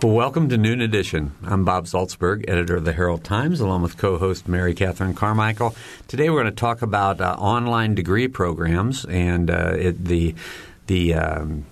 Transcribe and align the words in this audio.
Well, 0.00 0.12
welcome 0.12 0.48
to 0.50 0.56
Noon 0.56 0.80
Edition. 0.80 1.32
I'm 1.42 1.64
Bob 1.64 1.86
Zaltsberg, 1.86 2.44
editor 2.46 2.76
of 2.76 2.84
the 2.84 2.92
Herald 2.92 3.24
Times, 3.24 3.58
along 3.58 3.82
with 3.82 3.96
co-host 3.96 4.46
Mary 4.46 4.72
Catherine 4.72 5.12
Carmichael. 5.12 5.74
Today, 6.06 6.30
we're 6.30 6.40
going 6.40 6.54
to 6.54 6.60
talk 6.60 6.82
about 6.82 7.20
uh, 7.20 7.34
online 7.36 7.96
degree 7.96 8.28
programs, 8.28 9.04
and 9.06 9.50
uh, 9.50 9.72
it, 9.76 10.04
the 10.04 10.36
the 10.86 11.14
um, 11.14 11.66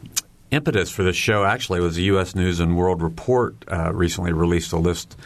impetus 0.50 0.90
for 0.90 1.04
this 1.04 1.14
show 1.14 1.44
actually 1.44 1.78
was 1.78 1.94
the 1.94 2.02
U.S. 2.02 2.34
News 2.34 2.58
and 2.58 2.76
World 2.76 3.00
Report 3.00 3.54
uh, 3.70 3.92
recently 3.94 4.32
released 4.32 4.72
a 4.72 4.76
list 4.76 5.16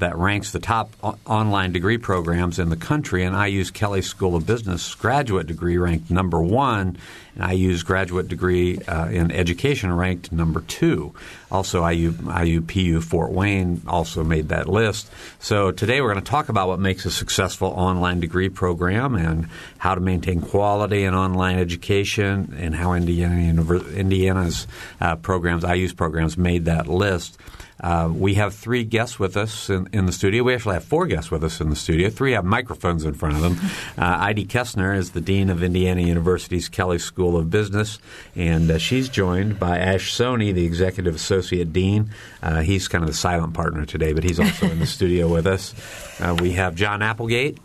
that 0.00 0.16
ranks 0.16 0.52
the 0.52 0.58
top 0.58 0.90
o- 1.02 1.18
online 1.26 1.72
degree 1.72 1.98
programs 1.98 2.58
in 2.58 2.70
the 2.70 2.76
country, 2.76 3.24
and 3.24 3.36
IU's 3.36 3.70
Kelley 3.70 4.02
School 4.02 4.36
of 4.36 4.46
Business 4.46 4.94
graduate 4.94 5.46
degree 5.46 5.78
ranked 5.78 6.10
number 6.10 6.40
one, 6.40 6.96
and 7.34 7.52
IU's 7.52 7.82
graduate 7.82 8.28
degree 8.28 8.78
uh, 8.78 9.08
in 9.08 9.30
education 9.30 9.92
ranked 9.92 10.32
number 10.32 10.60
two. 10.62 11.14
Also, 11.50 11.86
IU, 11.86 12.12
IUPU 12.12 13.02
Fort 13.02 13.32
Wayne 13.32 13.82
also 13.86 14.22
made 14.24 14.48
that 14.48 14.68
list. 14.68 15.10
So 15.38 15.70
today 15.70 16.00
we're 16.00 16.12
going 16.12 16.24
to 16.24 16.30
talk 16.30 16.48
about 16.48 16.68
what 16.68 16.80
makes 16.80 17.06
a 17.06 17.10
successful 17.10 17.68
online 17.68 18.20
degree 18.20 18.48
program 18.48 19.14
and 19.14 19.48
how 19.78 19.94
to 19.94 20.00
maintain 20.00 20.40
quality 20.40 21.04
in 21.04 21.14
online 21.14 21.58
education 21.58 22.54
and 22.58 22.74
how 22.74 22.92
Indiana, 22.92 23.62
Indiana's 23.94 24.66
uh, 25.00 25.16
programs, 25.16 25.64
IU's 25.64 25.92
programs, 25.92 26.36
made 26.36 26.66
that 26.66 26.86
list. 26.86 27.38
Uh, 27.80 28.10
we 28.12 28.34
have 28.34 28.54
three 28.54 28.84
guests 28.84 29.18
with 29.18 29.36
us 29.36 29.70
in, 29.70 29.88
in, 29.92 30.06
the 30.06 30.12
studio. 30.12 30.42
We 30.42 30.54
actually 30.54 30.74
have 30.74 30.84
four 30.84 31.06
guests 31.06 31.30
with 31.30 31.44
us 31.44 31.60
in 31.60 31.70
the 31.70 31.76
studio. 31.76 32.10
Three 32.10 32.32
have 32.32 32.44
microphones 32.44 33.04
in 33.04 33.14
front 33.14 33.36
of 33.36 33.42
them. 33.42 33.56
Uh, 33.96 34.26
Idie 34.26 34.46
Kesner 34.46 34.96
is 34.96 35.12
the 35.12 35.20
Dean 35.20 35.48
of 35.48 35.62
Indiana 35.62 36.00
University's 36.02 36.68
Kelley 36.68 36.98
School 36.98 37.36
of 37.36 37.50
Business, 37.50 37.98
and 38.34 38.70
uh, 38.70 38.78
she's 38.78 39.08
joined 39.08 39.58
by 39.58 39.78
Ash 39.78 40.12
Soni, 40.12 40.52
the 40.52 40.64
Executive 40.64 41.14
Associate 41.14 41.72
Dean. 41.72 42.10
Uh, 42.42 42.60
he's 42.62 42.88
kind 42.88 43.04
of 43.04 43.08
the 43.08 43.16
silent 43.16 43.54
partner 43.54 43.84
today, 43.84 44.12
but 44.12 44.24
he's 44.24 44.40
also 44.40 44.66
in 44.66 44.80
the 44.80 44.86
studio 44.98 45.28
with 45.28 45.46
us. 45.46 45.74
Uh, 46.20 46.36
we 46.40 46.52
have 46.52 46.74
John 46.74 47.02
Applegate. 47.02 47.58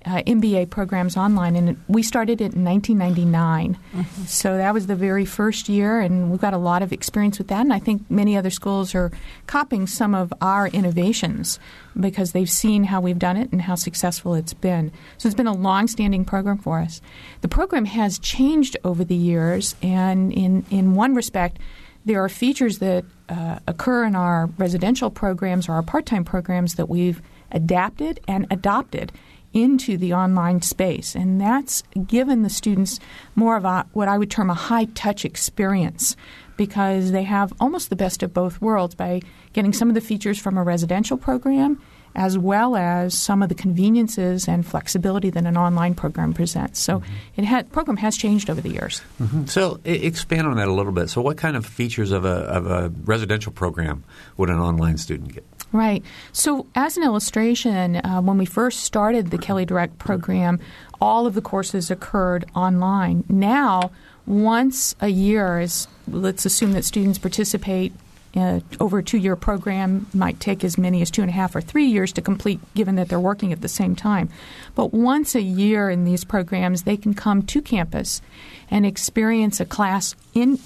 uh, 0.04 0.22
MBA 0.26 0.70
programs 0.70 1.16
online, 1.16 1.56
and 1.56 1.82
we 1.88 2.02
started 2.02 2.40
it 2.40 2.54
in 2.54 2.64
1999. 2.64 3.78
So 4.26 4.56
that 4.56 4.74
was 4.74 4.86
the 4.86 4.96
very 4.96 5.24
first 5.24 5.68
year, 5.68 6.00
and 6.00 6.30
we've 6.30 6.40
got 6.40 6.54
a 6.54 6.58
lot 6.58 6.82
of 6.82 6.92
experience 6.92 7.38
with 7.38 7.48
that. 7.48 7.60
And 7.60 7.72
I 7.72 7.78
think 7.78 8.10
many 8.10 8.36
other 8.36 8.50
schools 8.50 8.94
are 8.94 9.12
copying 9.46 9.86
some 9.86 10.14
of 10.14 10.32
our 10.41 10.68
innovations 10.68 11.58
because 11.98 12.32
they've 12.32 12.50
seen 12.50 12.84
how 12.84 13.00
we've 13.00 13.18
done 13.18 13.36
it 13.36 13.52
and 13.52 13.62
how 13.62 13.74
successful 13.74 14.34
it's 14.34 14.54
been. 14.54 14.92
So 15.18 15.28
it's 15.28 15.36
been 15.36 15.46
a 15.46 15.54
long-standing 15.54 16.24
program 16.24 16.58
for 16.58 16.78
us. 16.78 17.00
The 17.42 17.48
program 17.48 17.84
has 17.84 18.18
changed 18.18 18.76
over 18.84 19.04
the 19.04 19.14
years, 19.14 19.76
and 19.82 20.32
in 20.32 20.64
in 20.70 20.94
one 20.94 21.14
respect, 21.14 21.58
there 22.04 22.22
are 22.22 22.28
features 22.28 22.78
that 22.78 23.04
uh, 23.28 23.58
occur 23.66 24.04
in 24.04 24.16
our 24.16 24.46
residential 24.58 25.10
programs 25.10 25.68
or 25.68 25.72
our 25.72 25.82
part-time 25.82 26.24
programs 26.24 26.74
that 26.74 26.88
we've 26.88 27.22
adapted 27.52 28.20
and 28.26 28.46
adopted 28.50 29.12
into 29.52 29.96
the 29.96 30.14
online 30.14 30.62
space. 30.62 31.14
And 31.14 31.40
that's 31.40 31.82
given 32.06 32.42
the 32.42 32.50
students 32.50 32.98
more 33.34 33.56
of 33.56 33.64
a 33.64 33.86
what 33.92 34.08
I 34.08 34.18
would 34.18 34.30
term 34.30 34.50
a 34.50 34.54
high 34.54 34.86
touch 34.86 35.24
experience 35.24 36.16
because 36.56 37.12
they 37.12 37.22
have 37.24 37.52
almost 37.60 37.91
the 37.91 37.96
best 37.96 38.22
of 38.22 38.32
both 38.32 38.60
worlds 38.60 38.94
by 38.94 39.20
getting 39.52 39.72
some 39.72 39.88
of 39.88 39.94
the 39.94 40.00
features 40.00 40.38
from 40.38 40.56
a 40.56 40.62
residential 40.62 41.16
program 41.16 41.80
as 42.14 42.36
well 42.36 42.76
as 42.76 43.16
some 43.16 43.42
of 43.42 43.48
the 43.48 43.54
conveniences 43.54 44.48
and 44.48 44.66
flexibility 44.66 45.30
that 45.30 45.44
an 45.44 45.56
online 45.56 45.94
program 45.94 46.34
presents. 46.34 46.78
So 46.78 47.00
mm-hmm. 47.00 47.12
it 47.36 47.44
had, 47.44 47.72
program 47.72 47.96
has 47.98 48.16
changed 48.16 48.50
over 48.50 48.60
the 48.60 48.70
years. 48.70 49.00
Mm-hmm. 49.20 49.46
So 49.46 49.80
e- 49.86 50.06
expand 50.06 50.46
on 50.46 50.56
that 50.56 50.68
a 50.68 50.72
little 50.72 50.92
bit. 50.92 51.08
So 51.08 51.22
what 51.22 51.38
kind 51.38 51.56
of 51.56 51.64
features 51.64 52.12
of 52.12 52.24
a, 52.24 52.28
of 52.28 52.66
a 52.66 52.92
residential 53.04 53.53
program 53.53 54.04
would 54.36 54.50
an 54.50 54.59
online 54.59 54.98
student 54.98 55.32
get? 55.32 55.47
Right. 55.72 56.04
So, 56.33 56.66
as 56.74 56.98
an 56.98 57.03
illustration, 57.03 57.97
uh, 57.97 58.21
when 58.21 58.36
we 58.36 58.45
first 58.45 58.80
started 58.80 59.30
the 59.30 59.39
Kelley 59.39 59.65
Direct 59.65 59.98
program, 59.98 60.60
all 61.01 61.27
of 61.27 61.33
the 61.33 61.41
courses 61.41 61.91
occurred 61.91 62.45
online. 62.54 63.24
Now, 63.28 63.91
once 64.27 64.95
a 65.01 65.09
year, 65.09 65.60
is 65.60 65.89
let's 66.07 66.45
assume 66.45 66.72
that 66.72 66.84
students 66.84 67.19
participate 67.19 67.92
uh, 68.34 68.60
over 68.80 68.98
a 68.98 69.03
two-year 69.03 69.36
program, 69.36 70.07
might 70.15 70.41
take 70.41 70.65
as 70.65 70.78
many 70.78 71.03
as 71.03 71.10
two 71.10 71.22
and 71.22 71.30
a 71.30 71.34
half 71.34 71.54
or 71.54 71.60
three 71.60 71.84
years 71.84 72.13
to 72.13 72.22
complete, 72.22 72.60
given 72.75 72.95
that 72.95 73.09
they're 73.09 73.21
working 73.21 73.53
at 73.53 73.60
the 73.60 73.68
same 73.68 73.95
time. 73.95 74.28
But 74.75 74.92
once 74.92 75.34
a 75.34 75.42
year 75.42 75.91
in 75.91 76.04
these 76.04 76.25
programs, 76.25 76.84
they 76.84 76.97
can 76.97 77.15
come 77.15 77.42
to 77.42 77.60
campus 77.60 78.22
and 78.71 78.86
experience 78.86 79.60
a 79.60 79.66
class 79.66 80.15
in 80.34 80.59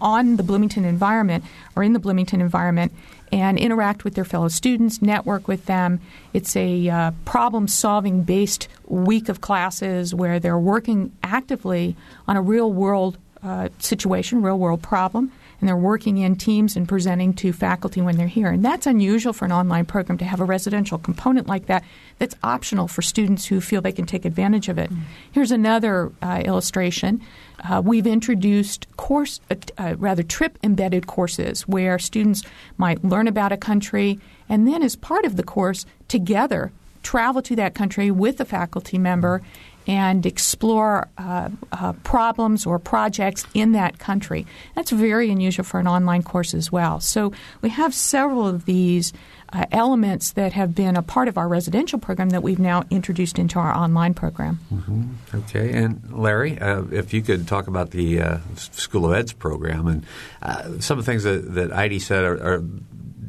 on 0.00 0.36
the 0.36 0.42
Bloomington 0.42 0.84
environment 0.84 1.44
or 1.76 1.82
in 1.82 1.94
the 1.94 1.98
Bloomington 1.98 2.42
environment 2.42 2.92
and 3.34 3.58
interact 3.58 4.04
with 4.04 4.14
their 4.14 4.24
fellow 4.24 4.46
students, 4.46 5.02
network 5.02 5.48
with 5.48 5.66
them. 5.66 6.00
It's 6.32 6.54
a 6.54 6.88
uh, 6.88 7.10
problem 7.24 7.66
solving 7.66 8.22
based 8.22 8.68
week 8.86 9.28
of 9.28 9.40
classes 9.40 10.14
where 10.14 10.38
they're 10.38 10.56
working 10.56 11.10
actively 11.20 11.96
on 12.28 12.36
a 12.36 12.40
real 12.40 12.72
world 12.72 13.18
uh, 13.42 13.70
situation, 13.80 14.40
real 14.40 14.56
world 14.56 14.82
problem, 14.82 15.32
and 15.60 15.68
they're 15.68 15.76
working 15.76 16.18
in 16.18 16.36
teams 16.36 16.76
and 16.76 16.88
presenting 16.88 17.32
to 17.34 17.52
faculty 17.52 18.00
when 18.00 18.16
they're 18.16 18.26
here. 18.26 18.50
And 18.50 18.64
that's 18.64 18.86
unusual 18.86 19.32
for 19.32 19.44
an 19.44 19.52
online 19.52 19.84
program 19.84 20.18
to 20.18 20.24
have 20.24 20.40
a 20.40 20.44
residential 20.44 20.98
component 20.98 21.46
like 21.46 21.66
that 21.66 21.84
that's 22.18 22.34
optional 22.42 22.88
for 22.88 23.02
students 23.02 23.46
who 23.46 23.60
feel 23.60 23.80
they 23.80 23.92
can 23.92 24.06
take 24.06 24.24
advantage 24.24 24.68
of 24.68 24.78
it. 24.78 24.90
Mm-hmm. 24.90 25.02
Here's 25.32 25.50
another 25.50 26.12
uh, 26.22 26.42
illustration. 26.44 27.20
Uh, 27.68 27.82
we've 27.84 28.06
introduced 28.06 28.86
course, 28.96 29.40
uh, 29.50 29.54
uh, 29.78 29.94
rather 29.98 30.22
trip 30.22 30.58
embedded 30.62 31.06
courses 31.06 31.62
where 31.62 31.98
students 31.98 32.42
might 32.76 33.04
learn 33.04 33.28
about 33.28 33.52
a 33.52 33.56
country 33.56 34.18
and 34.48 34.68
then, 34.68 34.82
as 34.82 34.94
part 34.94 35.24
of 35.24 35.36
the 35.36 35.42
course, 35.42 35.86
together 36.08 36.72
travel 37.02 37.42
to 37.42 37.54
that 37.56 37.74
country 37.74 38.10
with 38.10 38.40
a 38.40 38.44
faculty 38.44 38.98
member 38.98 39.42
and 39.86 40.24
explore 40.24 41.08
uh, 41.18 41.50
uh, 41.72 41.92
problems 42.04 42.66
or 42.66 42.78
projects 42.78 43.46
in 43.54 43.72
that 43.72 43.98
country. 43.98 44.46
That's 44.74 44.90
very 44.90 45.30
unusual 45.30 45.64
for 45.64 45.80
an 45.80 45.86
online 45.86 46.22
course 46.22 46.54
as 46.54 46.72
well. 46.72 47.00
So 47.00 47.32
we 47.60 47.68
have 47.70 47.94
several 47.94 48.46
of 48.46 48.64
these 48.64 49.12
uh, 49.52 49.66
elements 49.70 50.32
that 50.32 50.52
have 50.52 50.74
been 50.74 50.96
a 50.96 51.02
part 51.02 51.28
of 51.28 51.38
our 51.38 51.46
residential 51.46 51.98
program 51.98 52.30
that 52.30 52.42
we've 52.42 52.58
now 52.58 52.82
introduced 52.90 53.38
into 53.38 53.58
our 53.58 53.72
online 53.72 54.14
program. 54.14 54.58
Mm-hmm. 54.72 55.36
Okay, 55.36 55.72
and 55.72 56.02
Larry, 56.12 56.58
uh, 56.58 56.82
if 56.90 57.14
you 57.14 57.22
could 57.22 57.46
talk 57.46 57.68
about 57.68 57.90
the 57.90 58.20
uh, 58.20 58.38
School 58.56 59.06
of 59.06 59.12
Ed's 59.12 59.32
program 59.32 59.86
and 59.86 60.06
uh, 60.42 60.80
some 60.80 60.98
of 60.98 61.04
the 61.04 61.10
things 61.10 61.22
that, 61.22 61.54
that 61.54 62.00
said 62.00 62.24
are, 62.24 62.54
are 62.54 62.64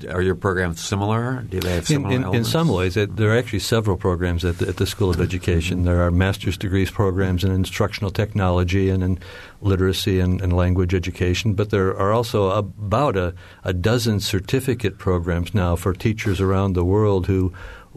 are 0.10 0.22
your 0.22 0.36
programs 0.36 0.82
similar? 0.82 1.42
Do 1.50 1.60
they 1.60 1.76
have 1.76 1.88
similar 1.88 2.16
in, 2.16 2.24
in, 2.24 2.36
in 2.36 2.44
some 2.44 2.68
ways, 2.68 2.98
it, 2.98 3.16
there 3.16 3.32
are 3.32 3.38
actually 3.38 3.60
several 3.60 3.98
programs 3.98 4.44
at 4.44 4.58
the, 4.58 4.68
at 4.68 4.78
the 4.78 4.86
School 4.86 5.10
of 5.10 5.22
Education. 5.22 5.84
There 5.84 6.02
are 6.02 6.12
master's 6.12 6.58
degrees 6.58 6.92
programs 6.92 7.44
in 7.44 7.52
instructional 7.52 8.12
technology 8.12 8.90
and 8.90 9.04
in 9.04 9.20
literacy 9.62 10.20
and, 10.20 10.42
and 10.42 10.54
language 10.54 10.94
education, 10.94 11.54
but 11.54 11.70
there 11.70 11.96
are 11.98 12.12
also 12.12 12.50
about 12.50 13.16
a, 13.16 13.34
a, 13.64 13.74
dozen 13.74 14.20
certificate 14.20 14.98
programs 14.98 15.54
now 15.54 15.76
for 15.76 15.94
teachers 15.94 16.42
around 16.42 16.74
the 16.74 16.86
world 16.86 17.28
who 17.28 17.54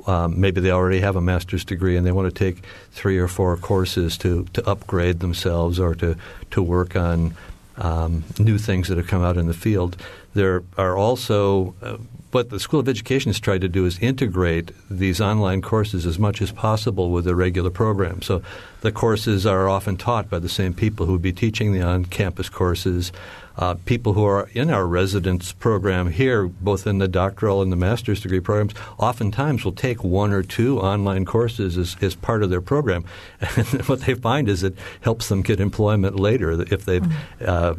um, 0.06 0.40
maybe 0.40 0.60
they 0.60 0.70
already 0.70 1.00
have 1.00 1.16
a 1.16 1.20
master's 1.20 1.64
degree 1.64 1.96
and 1.96 2.06
they 2.06 2.12
want 2.12 2.32
to 2.32 2.38
take 2.38 2.64
three 2.92 3.18
or 3.18 3.28
four 3.28 3.56
courses 3.56 4.16
to, 4.18 4.44
to 4.52 4.66
upgrade 4.68 5.20
themselves 5.20 5.80
or 5.80 5.94
to, 5.96 6.16
to 6.50 6.62
work 6.62 6.96
on 6.96 7.34
um, 7.78 8.25
new 8.38 8.58
things 8.58 8.88
that 8.88 8.98
have 8.98 9.06
come 9.06 9.22
out 9.22 9.36
in 9.36 9.46
the 9.46 9.54
field. 9.54 9.96
There 10.34 10.62
are 10.76 10.96
also 10.96 11.75
uh, 11.82 11.96
what 12.30 12.50
the 12.50 12.60
School 12.60 12.80
of 12.80 12.88
Education 12.88 13.30
has 13.30 13.40
tried 13.40 13.62
to 13.62 13.69
do 13.69 13.86
is 13.86 13.98
integrate 14.00 14.72
these 14.90 15.20
online 15.20 15.62
courses 15.62 16.04
as 16.04 16.19
much 16.19 16.42
as 16.42 16.52
possible 16.52 17.10
with 17.10 17.25
the 17.25 17.34
regular 17.34 17.70
program. 17.70 18.20
So 18.22 18.42
the 18.82 18.92
courses 18.92 19.46
are 19.46 19.69
often 19.69 19.96
taught 19.96 20.28
by 20.28 20.38
the 20.38 20.48
same 20.48 20.75
people 20.75 21.06
who 21.06 21.12
would 21.12 21.22
be 21.22 21.32
teaching 21.32 21.72
the 21.72 21.82
on-campus 21.82 22.48
courses 22.48 23.12
uh, 23.58 23.75
people 23.84 24.12
who 24.12 24.25
are 24.25 24.49
in 24.55 24.70
our 24.70 24.87
residence 24.87 25.52
program 25.52 26.10
here, 26.10 26.46
both 26.46 26.87
in 26.87 26.99
the 26.99 27.08
doctoral 27.08 27.60
and 27.60 27.72
the 27.72 27.76
master's 27.76 28.20
degree 28.20 28.40
programs, 28.40 28.72
oftentimes 28.99 29.64
will 29.64 29.72
take 29.72 30.05
one 30.05 30.32
or 30.32 30.44
two 30.44 30.78
online 30.78 31.25
courses 31.25 31.76
as, 31.76 31.96
as 32.00 32.14
part 32.14 32.43
of 32.43 32.50
their 32.50 32.60
program. 32.60 33.05
And 33.58 33.66
what 33.88 34.02
they 34.02 34.14
find 34.14 34.49
is 34.49 34.62
it 34.62 34.76
helps 35.00 35.28
them 35.28 35.43
get 35.43 35.58
employment 35.58 36.20
later 36.20 36.52
if 36.72 36.84
they've 36.84 37.02
mm-hmm. 37.02 37.44
uh, 37.44 37.75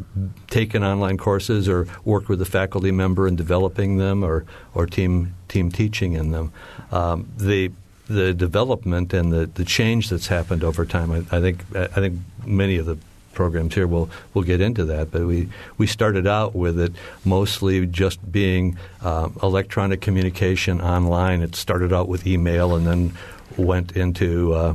taken 0.48 0.84
online 0.84 1.16
courses 1.16 1.68
or 1.68 1.86
worked 2.04 2.28
with 2.28 2.42
a 2.42 2.44
faculty 2.44 2.90
member 2.90 3.26
in 3.26 3.36
developing 3.36 3.96
them 3.96 4.22
or, 4.22 4.44
or 4.74 4.84
team, 4.84 5.34
team 5.48 5.72
teaching 5.72 6.12
in 6.12 6.32
them. 6.32 6.52
Um, 6.92 7.30
the 7.36 7.72
the 8.08 8.34
development 8.34 9.14
and 9.14 9.32
the, 9.32 9.46
the 9.46 9.64
change 9.64 10.10
that's 10.10 10.26
happened 10.26 10.64
over 10.64 10.84
time, 10.84 11.12
I, 11.12 11.18
I 11.36 11.40
think 11.40 11.64
I 11.76 11.86
think 11.86 12.18
many 12.44 12.76
of 12.76 12.86
the 12.86 12.98
programs 13.32 13.74
here 13.74 13.86
will 13.86 14.10
will 14.34 14.42
get 14.42 14.60
into 14.60 14.84
that. 14.86 15.10
But 15.10 15.26
we 15.26 15.48
we 15.78 15.86
started 15.86 16.26
out 16.26 16.54
with 16.54 16.78
it 16.78 16.92
mostly 17.24 17.86
just 17.86 18.30
being 18.30 18.78
uh, 19.02 19.28
electronic 19.42 20.00
communication 20.00 20.80
online. 20.80 21.42
It 21.42 21.54
started 21.56 21.92
out 21.92 22.08
with 22.08 22.26
email 22.26 22.74
and 22.74 22.86
then 22.86 23.12
went 23.56 23.92
into 23.96 24.54
uh, 24.54 24.74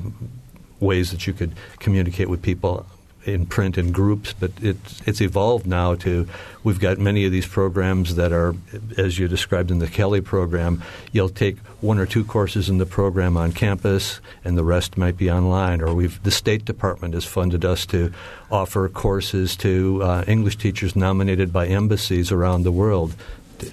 ways 0.79 1.11
that 1.11 1.25
you 1.27 1.33
could 1.33 1.53
communicate 1.79 2.29
with 2.29 2.41
people 2.41 2.85
in 3.25 3.45
print 3.45 3.77
in 3.77 3.91
groups, 3.91 4.33
but 4.33 4.51
it's 4.61 5.01
it's 5.05 5.21
evolved 5.21 5.65
now 5.65 5.95
to 5.95 6.27
we've 6.63 6.79
got 6.79 6.97
many 6.97 7.25
of 7.25 7.31
these 7.31 7.47
programs 7.47 8.15
that 8.15 8.31
are, 8.31 8.55
as 8.97 9.19
you 9.19 9.27
described 9.27 9.71
in 9.71 9.79
the 9.79 9.87
Kelley 9.87 10.21
program, 10.21 10.81
you'll 11.11 11.29
take 11.29 11.57
one 11.81 11.99
or 11.99 12.05
two 12.05 12.23
courses 12.23 12.69
in 12.69 12.77
the 12.77 12.85
program 12.85 13.37
on 13.37 13.51
campus, 13.51 14.19
and 14.43 14.57
the 14.57 14.63
rest 14.63 14.97
might 14.97 15.17
be 15.17 15.29
online. 15.29 15.81
Or 15.81 15.93
we've 15.93 16.21
the 16.23 16.31
State 16.31 16.65
Department 16.65 17.13
has 17.13 17.25
funded 17.25 17.65
us 17.65 17.85
to 17.87 18.13
offer 18.51 18.87
courses 18.89 19.55
to 19.57 20.01
uh, 20.03 20.23
English 20.27 20.57
teachers 20.57 20.95
nominated 20.95 21.51
by 21.51 21.67
embassies 21.67 22.31
around 22.31 22.63
the 22.63 22.71
world 22.71 23.15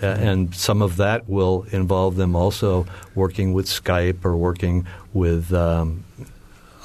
and 0.00 0.55
some 0.55 0.82
of 0.82 0.96
that 0.96 1.28
will 1.28 1.66
involve 1.70 2.16
them 2.16 2.37
also 2.37 2.87
working 3.14 3.52
with 3.52 3.66
Skype 3.66 4.25
or 4.25 4.37
working 4.37 4.87
with 5.12 5.52
um, 5.52 6.05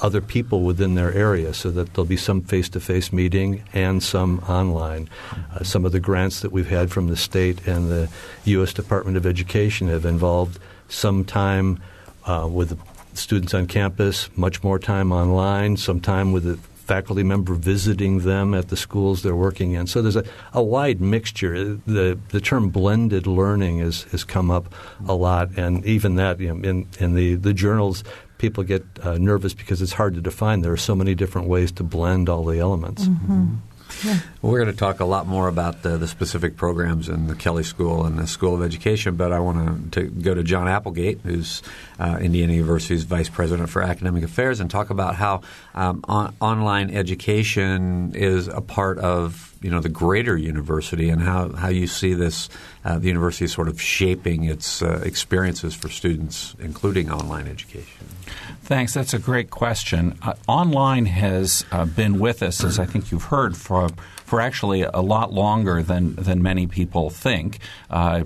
other 0.01 0.21
people 0.21 0.61
within 0.61 0.95
their 0.95 1.13
area 1.13 1.53
so 1.53 1.71
that 1.71 1.93
there'll 1.93 2.05
be 2.05 2.17
some 2.17 2.41
face 2.41 2.69
to 2.69 2.79
face 2.79 3.11
meeting 3.11 3.63
and 3.73 4.01
some 4.03 4.39
online. 4.47 5.09
Uh, 5.53 5.63
some 5.63 5.85
of 5.85 5.91
the 5.91 5.99
grants 5.99 6.41
that 6.41 6.51
we've 6.51 6.69
had 6.69 6.91
from 6.91 7.07
the 7.07 7.17
state 7.17 7.65
and 7.67 7.89
the 7.89 8.09
U.S. 8.45 8.73
Department 8.73 9.17
of 9.17 9.25
Education 9.25 9.87
have 9.87 10.05
involved 10.05 10.59
some 10.87 11.25
time 11.25 11.81
uh, 12.25 12.47
with 12.49 12.79
students 13.13 13.53
on 13.53 13.65
campus, 13.65 14.29
much 14.37 14.63
more 14.63 14.77
time 14.77 15.11
online, 15.11 15.77
some 15.77 15.99
time 15.99 16.31
with 16.31 16.43
the 16.43 16.57
faculty 16.87 17.21
member 17.21 17.53
visiting 17.53 18.19
them 18.19 18.53
at 18.53 18.69
the 18.69 18.77
schools 18.77 19.21
they're 19.21 19.35
working 19.35 19.73
in. 19.73 19.85
So 19.87 20.01
there's 20.01 20.15
a, 20.15 20.23
a 20.53 20.63
wide 20.63 21.01
mixture. 21.01 21.75
The 21.85 22.17
the 22.29 22.39
term 22.39 22.69
blended 22.69 23.27
learning 23.27 23.79
has, 23.79 24.03
has 24.03 24.23
come 24.23 24.49
up 24.49 24.73
a 25.05 25.13
lot, 25.13 25.57
and 25.57 25.85
even 25.85 26.15
that 26.15 26.39
you 26.39 26.53
know, 26.53 26.67
in 26.67 26.87
in 26.99 27.13
the, 27.13 27.35
the 27.35 27.53
journals 27.53 28.03
people 28.37 28.63
get 28.63 28.83
uh, 29.01 29.17
nervous 29.17 29.53
because 29.53 29.81
it's 29.81 29.93
hard 29.93 30.15
to 30.15 30.21
define. 30.21 30.61
There 30.61 30.73
are 30.73 30.77
so 30.77 30.95
many 30.95 31.15
different 31.15 31.47
ways 31.47 31.71
to 31.73 31.83
blend 31.83 32.29
all 32.29 32.45
the 32.45 32.59
elements. 32.59 33.05
Mm-hmm. 33.05 33.55
Yeah. 34.03 34.19
we're 34.41 34.59
going 34.59 34.71
to 34.71 34.77
talk 34.77 34.99
a 34.99 35.05
lot 35.05 35.27
more 35.27 35.47
about 35.47 35.81
the, 35.81 35.97
the, 35.97 36.07
specific 36.07 36.55
programs 36.55 37.09
in 37.09 37.27
the 37.27 37.35
Kelley 37.35 37.63
School 37.63 38.05
and 38.05 38.19
the 38.19 38.27
School 38.27 38.53
of 38.53 38.61
Education, 38.61 39.15
but 39.15 39.31
I 39.31 39.39
want 39.39 39.93
to, 39.93 40.01
to 40.01 40.09
go 40.09 40.33
to 40.33 40.43
John 40.43 40.67
Applegate, 40.67 41.19
who's 41.23 41.63
uh, 41.99 42.17
Indiana 42.21 42.53
University's 42.53 43.03
Vice 43.03 43.29
President 43.29 43.69
for 43.69 43.81
Academic 43.81 44.23
Affairs, 44.23 44.59
and 44.59 44.69
talk 44.69 44.89
about 44.89 45.15
how 45.15 45.41
um, 45.73 46.03
on, 46.03 46.35
online 46.41 46.91
education 46.91 48.13
is 48.13 48.47
a 48.47 48.61
part 48.61 48.99
of 48.99 49.56
you 49.61 49.69
know 49.69 49.79
the 49.79 49.89
greater 49.89 50.37
university 50.37 51.09
and 51.09 51.21
how, 51.21 51.49
how 51.53 51.69
you 51.69 51.87
see 51.87 52.13
this 52.13 52.49
uh, 52.85 52.97
the 52.99 53.07
university 53.07 53.47
sort 53.47 53.67
of 53.67 53.81
shaping 53.81 54.43
its 54.43 54.81
uh, 54.81 55.01
experiences 55.03 55.73
for 55.73 55.89
students, 55.89 56.55
including 56.59 57.11
online 57.11 57.47
education. 57.47 58.07
Thanks. 58.63 58.93
That's 58.93 59.13
a 59.13 59.19
great 59.19 59.49
question. 59.49 60.17
Uh, 60.21 60.33
online 60.47 61.05
has 61.05 61.65
uh, 61.71 61.85
been 61.85 62.19
with 62.19 62.43
us, 62.43 62.63
as 62.63 62.79
I 62.79 62.85
think 62.85 63.11
you've 63.11 63.25
heard, 63.25 63.55
for 63.57 63.89
for 64.27 64.41
actually 64.41 64.81
a 64.81 64.99
lot 64.99 65.31
longer 65.31 65.81
than 65.81 66.13
than 66.15 66.43
many 66.43 66.67
people 66.67 67.09
think. 67.09 67.59
Uh, 67.89 68.25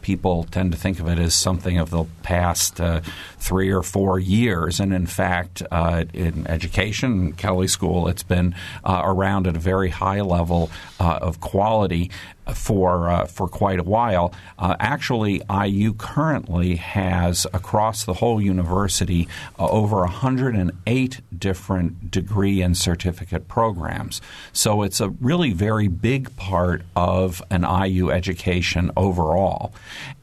people 0.00 0.44
tend 0.44 0.70
to 0.70 0.78
think 0.78 1.00
of 1.00 1.08
it 1.08 1.18
as 1.18 1.34
something 1.34 1.78
of 1.78 1.90
the 1.90 2.04
past 2.22 2.80
uh, 2.80 3.00
three 3.38 3.70
or 3.70 3.82
four 3.82 4.20
years, 4.20 4.78
and 4.78 4.94
in 4.94 5.04
fact, 5.04 5.60
uh, 5.72 6.04
in 6.14 6.46
education, 6.46 7.32
Kelley 7.32 7.66
School, 7.66 8.06
it's 8.06 8.22
been 8.22 8.54
uh, 8.84 9.02
around 9.04 9.48
at 9.48 9.56
a 9.56 9.58
very 9.58 9.90
high 9.90 10.20
level 10.20 10.70
of 11.00 11.40
quality 11.40 12.08
for 12.54 13.08
uh, 13.08 13.26
for 13.26 13.48
quite 13.48 13.78
a 13.78 13.82
while. 13.82 14.32
Uh, 14.58 14.76
actually, 14.80 15.42
IU 15.50 15.94
currently 15.94 16.76
has 16.76 17.46
across 17.52 18.04
the 18.04 18.14
whole 18.14 18.40
university 18.40 19.28
uh, 19.58 19.68
over 19.68 19.98
108 19.98 21.20
different 21.38 22.10
degree 22.10 22.60
and 22.60 22.76
certificate 22.76 23.48
programs. 23.48 24.20
So 24.52 24.82
it's 24.82 25.00
a 25.00 25.10
really 25.10 25.52
very 25.52 25.88
big 25.88 26.34
part 26.36 26.82
of 26.96 27.42
an 27.50 27.62
IU 27.62 28.10
education 28.10 28.90
overall, 28.96 29.72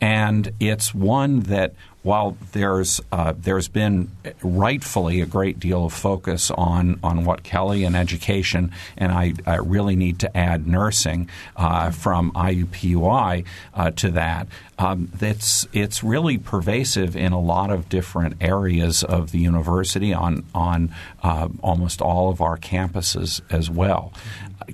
and 0.02 0.52
it's 0.60 0.94
one 0.94 1.42
that 1.42 1.74
while 2.02 2.38
there's 2.54 3.02
uh, 3.12 3.34
there's 3.38 3.68
been 3.68 4.10
rightfully 4.42 5.22
a 5.22 5.26
great 5.26 5.60
deal 5.60 5.86
of 5.86 5.94
focus 5.94 6.50
on 6.52 7.00
on 7.04 7.26
what 7.26 7.44
Kelley 7.44 7.84
and 7.84 7.96
education, 7.96 8.72
and 8.98 9.12
I, 9.12 9.34
I 9.46 9.56
really 9.58 9.96
need 9.96 10.20
to 10.20 10.38
add 10.38 10.66
nursing 10.66 11.30
uh, 11.58 11.92
from 11.92 12.32
IUPUI 12.32 13.46
uh, 13.74 13.92
to 13.92 14.12
that. 14.12 14.48
Um, 14.78 15.12
it's 15.20 15.68
it's 15.74 16.04
really 16.04 16.38
pervasive 16.38 17.18
in 17.18 17.34
a 17.34 17.40
lot 17.40 17.70
of 17.70 17.90
different 17.90 18.38
areas 18.40 19.04
of 19.04 19.32
the 19.32 19.40
university 19.40 20.14
on 20.14 20.46
on 20.56 20.96
uh, 21.22 21.50
almost 21.62 22.02
all 22.02 22.30
of 22.30 22.40
our 22.40 22.58
campuses 22.58 23.42
as 23.52 23.70
well 23.70 24.14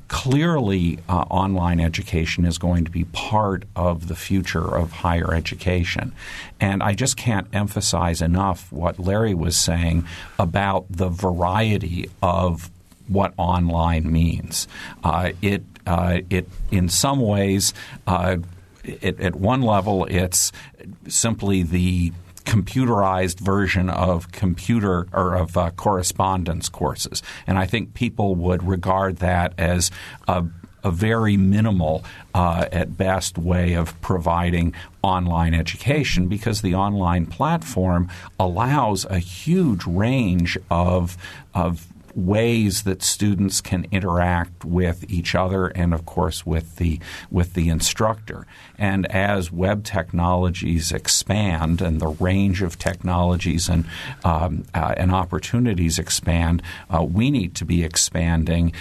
clearly 0.07 0.99
uh, 1.09 1.25
online 1.29 1.79
education 1.79 2.45
is 2.45 2.57
going 2.57 2.85
to 2.85 2.91
be 2.91 3.05
part 3.05 3.63
of 3.75 4.07
the 4.07 4.15
future 4.15 4.75
of 4.75 4.91
higher 4.91 5.33
education. 5.33 6.13
And 6.59 6.81
I 6.83 6.93
just 6.93 7.17
can't 7.17 7.47
emphasize 7.53 8.21
enough 8.21 8.71
what 8.71 8.99
Larry 8.99 9.33
was 9.33 9.57
saying 9.57 10.05
about 10.39 10.85
the 10.89 11.09
variety 11.09 12.09
of 12.21 12.69
what 13.07 13.33
online 13.37 14.11
means. 14.11 14.67
Uh, 15.03 15.31
it 15.41 15.63
uh, 15.85 16.19
it 16.29 16.49
in 16.71 16.89
some 16.89 17.19
ways. 17.19 17.73
Uh, 18.07 18.37
it, 18.83 19.19
at 19.19 19.35
one 19.35 19.61
level, 19.61 20.05
it's 20.05 20.51
simply 21.07 21.63
the 21.63 22.11
computerized 22.45 23.39
version 23.39 23.89
of 23.89 24.31
computer 24.31 25.07
or 25.11 25.35
of 25.35 25.57
uh, 25.57 25.71
correspondence 25.71 26.69
courses, 26.69 27.21
and 27.47 27.57
I 27.57 27.65
think 27.65 27.93
people 27.93 28.35
would 28.35 28.63
regard 28.63 29.17
that 29.17 29.53
as 29.57 29.91
a 30.27 30.45
a 30.85 30.91
very 30.91 31.35
minimal, 31.35 32.05
uh, 32.35 32.67
at 32.71 32.95
best, 32.95 33.39
way 33.39 33.73
of 33.73 33.99
providing 34.01 34.71
online 35.01 35.55
education 35.55 36.27
because 36.27 36.61
the 36.61 36.75
online 36.75 37.25
platform 37.25 38.07
allows 38.39 39.03
a 39.05 39.17
huge 39.17 39.83
range 39.87 40.57
of 40.69 41.17
of 41.55 41.87
ways 42.15 42.84
that 42.84 43.03
students 43.03 43.62
can 43.62 43.86
interact 43.91 44.63
with 44.63 45.10
each 45.10 45.36
other 45.36 45.67
and 45.67 45.93
of 45.93 46.05
course 46.05 46.45
with 46.45 46.77
the 46.77 47.00
with 47.29 47.53
the 47.53 47.69
instructor. 47.69 48.48
And 48.77 49.05
as 49.12 49.51
web 49.51 49.84
technologies 49.84 50.91
expand 50.91 51.81
and 51.81 52.00
the 52.00 52.07
range 52.07 52.62
of 52.62 52.79
technologies 52.79 53.67
and 53.67 53.86
um, 54.24 54.65
uh, 54.74 54.93
and 54.98 55.12
opportunities 55.12 56.00
expand 56.00 56.62
uh, 56.89 57.03
we 57.03 57.29
need 57.29 57.53
to 57.55 57.65
be 57.65 57.84
expanding 57.84 58.72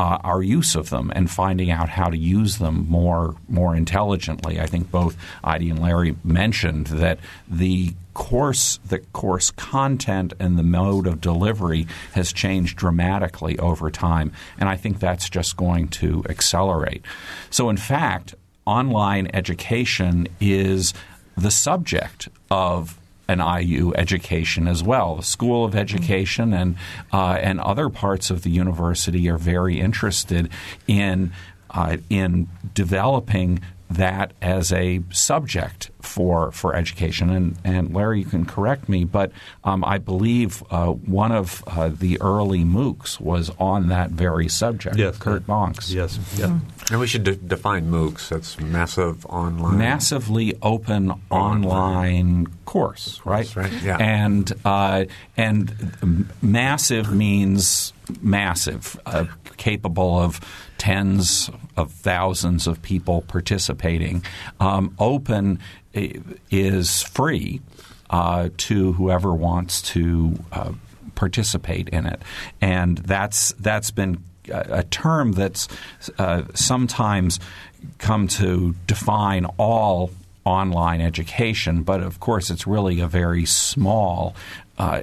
uh, 0.00 0.18
our 0.24 0.42
use 0.42 0.74
of 0.76 0.88
them 0.88 1.12
and 1.14 1.30
finding 1.30 1.70
out 1.70 1.90
how 1.90 2.08
to 2.08 2.16
use 2.16 2.56
them 2.56 2.86
more 2.88 3.36
more 3.50 3.76
intelligently. 3.76 4.58
I 4.58 4.64
think 4.64 4.90
both 4.90 5.14
Idie 5.44 5.68
and 5.68 5.78
Larry 5.78 6.16
mentioned 6.24 6.86
that 6.86 7.18
the 7.46 7.92
course 8.14 8.80
the 8.86 9.00
course 9.12 9.50
content 9.50 10.32
and 10.40 10.58
the 10.58 10.62
mode 10.62 11.06
of 11.06 11.20
delivery 11.20 11.86
has 12.14 12.32
changed 12.32 12.78
dramatically 12.78 13.58
over 13.58 13.90
time, 13.90 14.32
and 14.58 14.70
I 14.70 14.76
think 14.76 15.00
that's 15.00 15.28
just 15.28 15.58
going 15.58 15.88
to 15.88 16.24
accelerate. 16.30 17.04
So, 17.50 17.68
in 17.68 17.76
fact, 17.76 18.34
online 18.64 19.28
education 19.34 20.28
is 20.40 20.94
the 21.36 21.50
subject 21.50 22.30
of 22.50 22.98
an 23.30 23.40
IU 23.40 23.94
education 23.94 24.66
as 24.66 24.82
well. 24.82 25.16
The 25.16 25.22
School 25.22 25.64
of 25.64 25.74
Education 25.76 26.52
and 26.52 26.76
uh, 27.12 27.38
and 27.40 27.60
other 27.60 27.88
parts 27.88 28.30
of 28.30 28.42
the 28.42 28.50
university 28.50 29.28
are 29.30 29.38
very 29.38 29.80
interested 29.80 30.50
in 30.86 31.32
uh, 31.70 31.98
in 32.08 32.48
developing 32.74 33.60
that 33.90 34.32
as 34.40 34.72
a 34.72 35.02
subject 35.10 35.90
for 36.00 36.52
for 36.52 36.74
education. 36.74 37.30
And, 37.30 37.56
and 37.64 37.94
Larry, 37.94 38.20
you 38.20 38.24
can 38.24 38.46
correct 38.46 38.88
me, 38.88 39.04
but 39.04 39.32
um, 39.64 39.84
I 39.84 39.98
believe 39.98 40.62
uh, 40.70 40.86
one 40.86 41.32
of 41.32 41.64
uh, 41.66 41.88
the 41.88 42.20
early 42.20 42.60
MOOCs 42.60 43.20
was 43.20 43.50
on 43.58 43.88
that 43.88 44.10
very 44.10 44.48
subject. 44.48 44.96
Yes, 44.96 45.18
Curt 45.18 45.46
Bonk's. 45.46 45.92
Yes, 45.92 46.18
yeah. 46.36 46.46
Mm-hmm. 46.46 46.92
And 46.92 47.00
we 47.00 47.06
should 47.06 47.24
de- 47.24 47.36
define 47.36 47.90
MOOCs. 47.90 48.28
That's 48.28 48.58
massive 48.60 49.26
online, 49.26 49.78
massively 49.78 50.54
open 50.62 51.12
online, 51.30 51.64
online 51.64 52.46
course, 52.64 53.20
right? 53.24 53.54
right. 53.56 53.72
Yeah. 53.82 53.96
And 53.98 54.52
uh, 54.64 55.04
and 55.36 56.28
massive 56.40 57.12
means 57.12 57.92
massive, 58.22 58.98
uh, 59.06 59.26
capable 59.56 60.18
of 60.18 60.40
tens 60.80 61.50
of 61.76 61.92
thousands 61.92 62.66
of 62.66 62.80
people 62.80 63.20
participating. 63.28 64.24
Um, 64.60 64.96
open 64.98 65.58
is 65.92 67.02
free 67.02 67.60
uh, 68.08 68.48
to 68.56 68.92
whoever 68.94 69.34
wants 69.34 69.82
to 69.82 70.42
uh, 70.50 70.72
participate 71.14 71.90
in 71.90 72.06
it, 72.06 72.22
and 72.62 72.96
that's 72.98 73.52
that's 73.60 73.90
been 73.90 74.24
a 74.48 74.82
term 74.84 75.32
that's 75.32 75.68
uh, 76.18 76.44
sometimes 76.54 77.38
come 77.98 78.26
to 78.26 78.74
define 78.86 79.44
all 79.58 80.10
online 80.46 81.02
education, 81.02 81.82
but 81.82 82.00
of 82.00 82.20
course 82.20 82.48
it's 82.48 82.66
really 82.66 83.00
a 83.00 83.06
very 83.06 83.44
small 83.44 84.34
uh, 84.78 85.02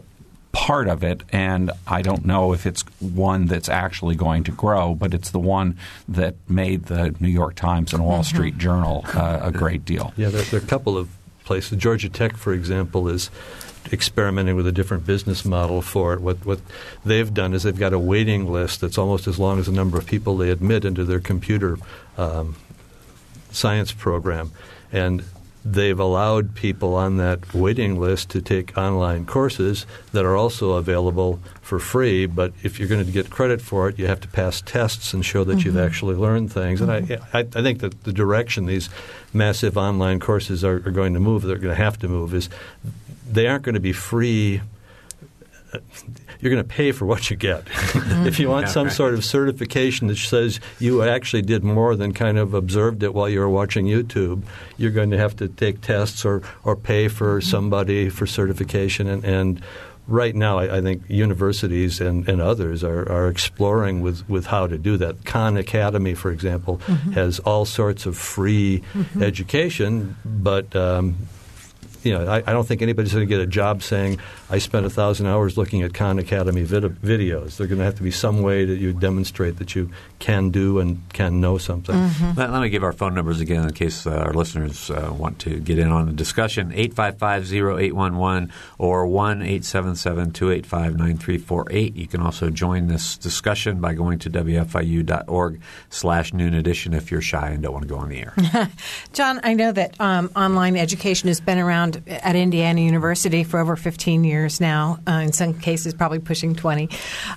part 0.58 0.88
of 0.88 1.04
it, 1.04 1.22
and 1.32 1.72
I 1.86 2.02
don't 2.02 2.26
know 2.26 2.52
if 2.52 2.66
it's 2.66 2.82
one 3.00 3.46
that's 3.46 3.70
actually 3.70 4.16
going 4.16 4.44
to 4.46 4.52
grow, 4.52 4.96
but 4.96 5.14
it's 5.14 5.30
the 5.30 5.40
one 5.40 5.78
that 6.08 6.34
made 6.50 6.88
the 6.88 7.16
New 7.20 7.28
York 7.28 7.54
Times 7.54 7.94
and 7.94 8.04
Wall 8.04 8.22
mm-hmm. 8.22 8.36
Street 8.36 8.58
Journal 8.58 9.06
uh, 9.14 9.40
a 9.44 9.52
great 9.52 9.86
deal. 9.86 10.14
Yeah, 10.18 10.30
there, 10.30 10.42
there, 10.42 10.60
are 10.60 10.64
a 10.64 10.68
couple 10.68 10.98
of 10.98 11.10
places. 11.46 11.78
Georgia 11.78 12.10
Tech, 12.10 12.36
for 12.36 12.54
example, 12.54 13.08
is 13.08 13.30
experimenting 13.94 14.56
with 14.56 14.66
a 14.66 14.72
different 14.72 15.06
business 15.06 15.46
model 15.46 15.84
for 15.84 16.14
it. 16.14 16.22
What 16.22 16.44
what 16.44 16.60
they've 17.06 17.32
done 17.32 17.54
is 17.54 17.62
they've 17.62 17.78
got 17.78 17.94
a 17.94 18.00
waiting 18.00 18.52
list 18.52 18.82
that's 18.82 18.98
almost 18.98 19.28
as 19.28 19.38
long 19.38 19.60
as 19.60 19.68
the 19.68 19.72
number 19.72 20.00
of 20.00 20.08
people 20.08 20.38
they 20.38 20.50
admit 20.50 20.86
into 20.86 21.06
their 21.06 21.20
computer 21.20 21.78
um, 22.18 22.56
science 23.52 23.92
program, 23.92 24.52
and 24.92 25.24
they've 25.72 26.00
allowed 26.00 26.56
people 26.56 26.96
on 26.96 27.18
that 27.18 27.54
waiting 27.54 28.00
list 28.00 28.30
to 28.30 28.42
take 28.42 28.78
online 28.78 29.26
courses 29.26 29.86
that 30.14 30.24
are 30.24 30.36
also 30.36 30.74
available 30.74 31.40
for 31.62 31.80
free. 31.80 32.26
But 32.26 32.54
if 32.64 32.80
you're 32.80 32.88
going 32.88 33.06
to 33.06 33.12
get 33.12 33.30
credit 33.30 33.62
for 33.62 33.90
it, 33.90 34.00
you 34.00 34.08
have 34.08 34.22
to 34.22 34.28
pass 34.28 34.62
tests 34.62 35.14
and 35.14 35.26
show 35.26 35.44
that 35.44 35.58
mm-hmm. 35.58 35.68
you've 35.68 35.78
actually 35.78 36.16
learned 36.16 36.52
things. 36.52 36.80
Mm-hmm. 36.80 37.12
And 37.12 37.22
I, 37.34 37.40
I, 37.40 37.42
I, 37.42 37.62
think 37.62 37.80
that 37.80 38.04
the 38.04 38.14
direction 38.14 38.66
these 38.66 38.90
massive 39.34 39.78
online 39.78 40.20
courses 40.20 40.64
are, 40.64 40.76
are 40.78 40.92
going 40.92 41.14
to 41.14 41.20
move, 41.20 41.44
they're 41.44 41.58
going 41.58 41.76
to 41.76 41.84
have 41.84 42.00
to 42.00 42.08
move, 42.08 42.34
is 42.34 42.50
they 43.30 43.48
aren't 43.48 43.64
going 43.64 43.76
to 43.76 43.82
be 43.82 43.94
free 43.94 44.62
you're 46.40 46.52
going 46.52 46.64
to 46.64 46.68
pay 46.68 46.92
for 46.92 47.06
what 47.06 47.30
you 47.30 47.36
get. 47.36 47.64
if 48.26 48.40
you 48.40 48.50
want 48.50 48.70
some 48.70 48.90
sort 48.90 49.14
of 49.14 49.24
certification 49.24 50.08
that 50.08 50.18
says 50.18 50.60
you 50.80 51.02
actually 51.04 51.42
did 51.42 51.64
more 51.64 51.96
than 51.96 52.14
kind 52.14 52.38
of 52.38 52.54
observed 52.54 53.04
it 53.04 53.14
while 53.14 53.30
you 53.30 53.40
were 53.40 53.50
watching 53.50 53.86
YouTube, 53.86 54.44
you're 54.78 54.92
going 54.92 55.12
to 55.12 55.18
have 55.18 55.36
to 55.38 55.48
take 55.48 55.82
tests 55.82 56.26
or, 56.26 56.42
or 56.64 56.76
pay 56.76 57.08
for 57.08 57.40
mm-hmm. 57.40 57.50
somebody 57.50 58.10
for 58.10 58.26
certification. 58.26 59.08
And, 59.08 59.24
and 59.24 59.62
right 60.08 60.36
now, 60.36 60.60
I, 60.60 60.78
I, 60.78 60.82
think 60.82 61.04
universities 61.08 62.00
and, 62.00 62.28
and 62.30 62.42
others 62.42 62.84
are, 62.84 63.10
are 63.12 63.28
exploring 63.28 64.02
with, 64.02 64.28
with 64.30 64.48
how 64.48 64.68
to 64.68 64.78
do 64.78 64.98
that. 64.98 65.26
Khan 65.26 65.58
Academy, 65.58 66.14
for 66.14 66.32
example, 66.32 66.78
mm-hmm. 66.80 67.12
has 67.12 67.40
all 67.40 67.66
sorts 67.66 68.06
of 68.06 68.18
free 68.18 68.84
mm-hmm. 68.94 69.24
education, 69.24 70.16
but 70.24 70.76
um, 70.76 71.18
you 72.08 72.14
know, 72.18 72.26
I, 72.26 72.38
I 72.38 72.54
don't 72.54 72.66
think 72.66 72.82
anybody's 72.82 73.14
going 73.14 73.28
to 73.28 73.30
get 73.30 73.42
a 73.42 73.48
job 73.48 73.84
saying 73.84 74.20
I 74.50 74.60
spent 74.60 74.86
a 74.86 74.90
thousand 74.90 75.28
hours 75.28 75.58
looking 75.58 75.84
at 75.84 75.94
Khan 75.94 76.20
Academy 76.20 76.64
vid- 76.64 77.02
videos. 77.02 77.58
There's 77.58 77.70
going 77.70 77.80
to 77.80 77.84
have 77.84 77.96
to 77.96 78.04
be 78.04 78.12
some 78.12 78.42
way 78.42 78.64
that 78.64 78.78
you 78.78 78.94
demonstrate 78.94 79.58
that 79.58 79.76
you 79.76 79.92
can 80.20 80.50
do 80.50 80.80
and 80.80 81.02
can 81.12 81.42
know 81.42 81.58
something. 81.58 81.96
Mm-hmm. 81.96 82.40
Let, 82.40 82.52
let, 82.52 82.62
me 82.62 82.70
give 82.70 82.84
our 82.84 82.94
phone 82.94 83.14
numbers 83.14 83.42
again 83.42 83.64
in 83.64 83.74
case 83.74 84.08
uh, 84.08 84.12
our 84.12 84.34
listeners 84.34 84.90
uh, 84.90 85.14
want 85.18 85.40
to 85.40 85.60
get 85.60 85.80
in 85.80 85.90
on 85.90 86.06
the 86.06 86.14
discussion: 86.14 86.72
855-0811 86.72 88.52
or 88.78 89.06
one 89.06 89.40
285 89.40 90.98
9348 90.98 91.96
You 91.96 92.08
can 92.08 92.22
also 92.22 92.50
join 92.50 92.88
this 92.88 93.18
discussion 93.18 93.82
by 93.82 93.94
going 93.94 94.20
to 94.20 94.30
wfiu.org 94.30 95.62
slash 95.90 96.34
noon 96.34 96.54
edition 96.54 96.94
if 96.94 97.12
you're 97.12 97.22
shy 97.22 97.50
and 97.50 97.64
don't 97.64 97.74
want 97.74 97.84
to 97.84 97.90
go 97.90 97.98
on 97.98 98.10
the 98.10 98.20
air. 98.20 98.34
John, 99.14 99.42
I 99.44 99.54
know 99.54 99.72
that 99.74 100.00
um, 100.00 100.32
online 100.36 100.78
education 100.78 101.28
has 101.28 101.42
been 101.42 101.58
around 101.58 101.97
at 102.08 102.36
Indiana 102.36 102.82
University 102.82 103.44
for 103.44 103.60
over 103.60 103.76
15 103.76 104.24
years 104.24 104.60
now, 104.60 105.00
uh, 105.08 105.14
in 105.14 105.34
some 105.34 105.54
cases 105.54 105.94
probably 105.94 106.20
pushing 106.20 106.56
20. 106.56 106.90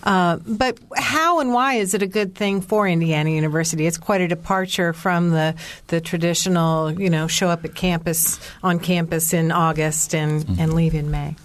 Uh, 0.03 0.39
but 0.47 0.79
how 0.97 1.41
and 1.41 1.53
why 1.53 1.75
is 1.75 1.95
it 1.95 2.03
a 2.03 2.07
good 2.07 2.35
thing 2.35 2.61
for 2.61 2.87
Indiana 2.87 3.31
University? 3.31 3.87
It's 3.87 3.99
quite 3.99 4.21
a 4.21 4.29
departure 4.29 4.93
from 4.93 5.31
the, 5.31 5.55
the 5.89 6.01
traditional, 6.01 6.93
you 7.01 7.11
know, 7.11 7.27
show 7.27 7.49
up 7.49 7.65
at 7.65 7.75
campus, 7.75 8.41
on 8.63 8.79
campus 8.79 9.33
in 9.33 9.53
August 9.53 10.15
and, 10.15 10.45
mm-hmm. 10.45 10.61
and 10.61 10.75
leave 10.75 10.95
in 10.95 11.11
May. 11.11 11.37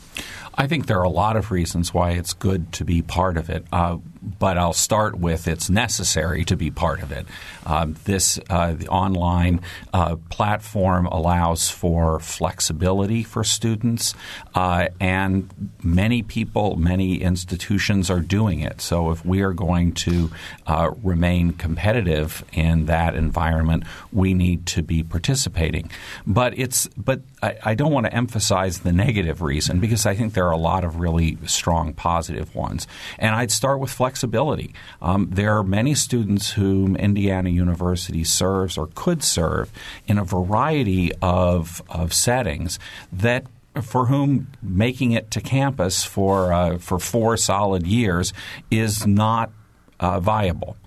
I 0.58 0.68
think 0.68 0.88
there 0.88 1.00
are 1.00 1.04
a 1.04 1.10
lot 1.10 1.36
of 1.36 1.52
reasons 1.52 1.94
why 1.94 2.12
it's 2.12 2.34
good 2.34 2.72
to 2.74 2.86
be 2.86 3.02
part 3.02 3.38
of 3.38 3.50
it. 3.50 3.66
Uh, 3.72 3.98
but 4.40 4.58
I'll 4.58 4.74
start 4.74 5.16
with 5.18 5.48
it's 5.48 5.70
necessary 5.70 6.44
to 6.46 6.58
be 6.58 6.72
part 6.72 7.02
of 7.02 7.12
it. 7.12 7.26
Um, 7.66 7.96
this 8.06 8.40
uh, 8.50 8.74
the 8.74 8.88
online 8.88 9.62
uh, 9.94 10.18
platform 10.30 11.06
allows 11.08 11.70
for 11.70 12.20
flexibility 12.20 13.24
for 13.24 13.44
students, 13.44 14.14
uh, 14.54 14.88
and 15.00 15.72
many 15.84 16.22
people, 16.24 16.76
many 16.76 17.22
institutions 17.22 18.10
are 18.10 18.20
doing 18.20 18.60
it. 18.62 18.82
So 18.82 19.12
if 19.12 19.26
we 19.26 19.42
are 19.42 19.54
going 19.54 19.94
to 19.94 20.32
uh, 20.68 20.92
remain 21.04 21.54
competitive 21.54 22.44
in 22.54 22.86
that 22.88 23.16
environment, 23.16 23.84
we 24.12 24.34
need 24.34 24.66
to 24.68 24.82
be 24.82 25.04
participating. 25.04 25.90
But 26.26 26.58
it's 26.58 26.88
but 26.98 27.22
I, 27.42 27.58
I 27.64 27.76
don't 27.76 27.92
want 27.92 28.08
to 28.08 28.14
emphasize 28.14 28.80
the 28.80 28.92
negative 28.92 29.42
reason 29.42 29.80
because 29.80 30.06
I 30.06 30.16
think 30.16 30.34
there 30.34 30.48
are 30.48 30.52
a 30.52 30.58
lot 30.58 30.84
of 30.84 31.00
really 31.00 31.38
strong 31.46 31.94
positive 31.94 32.56
ones, 32.56 32.88
and 33.20 33.36
I'd 33.36 33.52
start 33.52 33.80
with 33.80 33.92
flexibility 33.92 34.15
flexibility. 34.16 34.74
Um, 35.02 35.28
there 35.30 35.58
are 35.58 35.64
many 35.64 35.94
students 35.94 36.52
whom 36.52 36.96
Indiana 36.96 37.50
University 37.50 38.24
serves 38.24 38.78
or 38.78 38.88
could 38.96 39.22
serve 39.22 39.70
in 40.08 40.18
a 40.18 40.24
variety 40.24 41.12
of, 41.22 41.84
of 41.90 42.14
settings 42.14 42.80
that 43.12 43.46
for 43.82 44.06
whom 44.06 44.48
making 44.64 45.12
it 45.12 45.30
to 45.32 45.42
campus 45.42 46.06
for 46.06 46.54
uh, 46.54 46.78
for 46.78 46.98
four 46.98 47.36
solid 47.36 47.86
years 47.86 48.32
is 48.72 49.06
not 49.06 49.52
uh, 50.00 50.22
viable. 50.22 50.78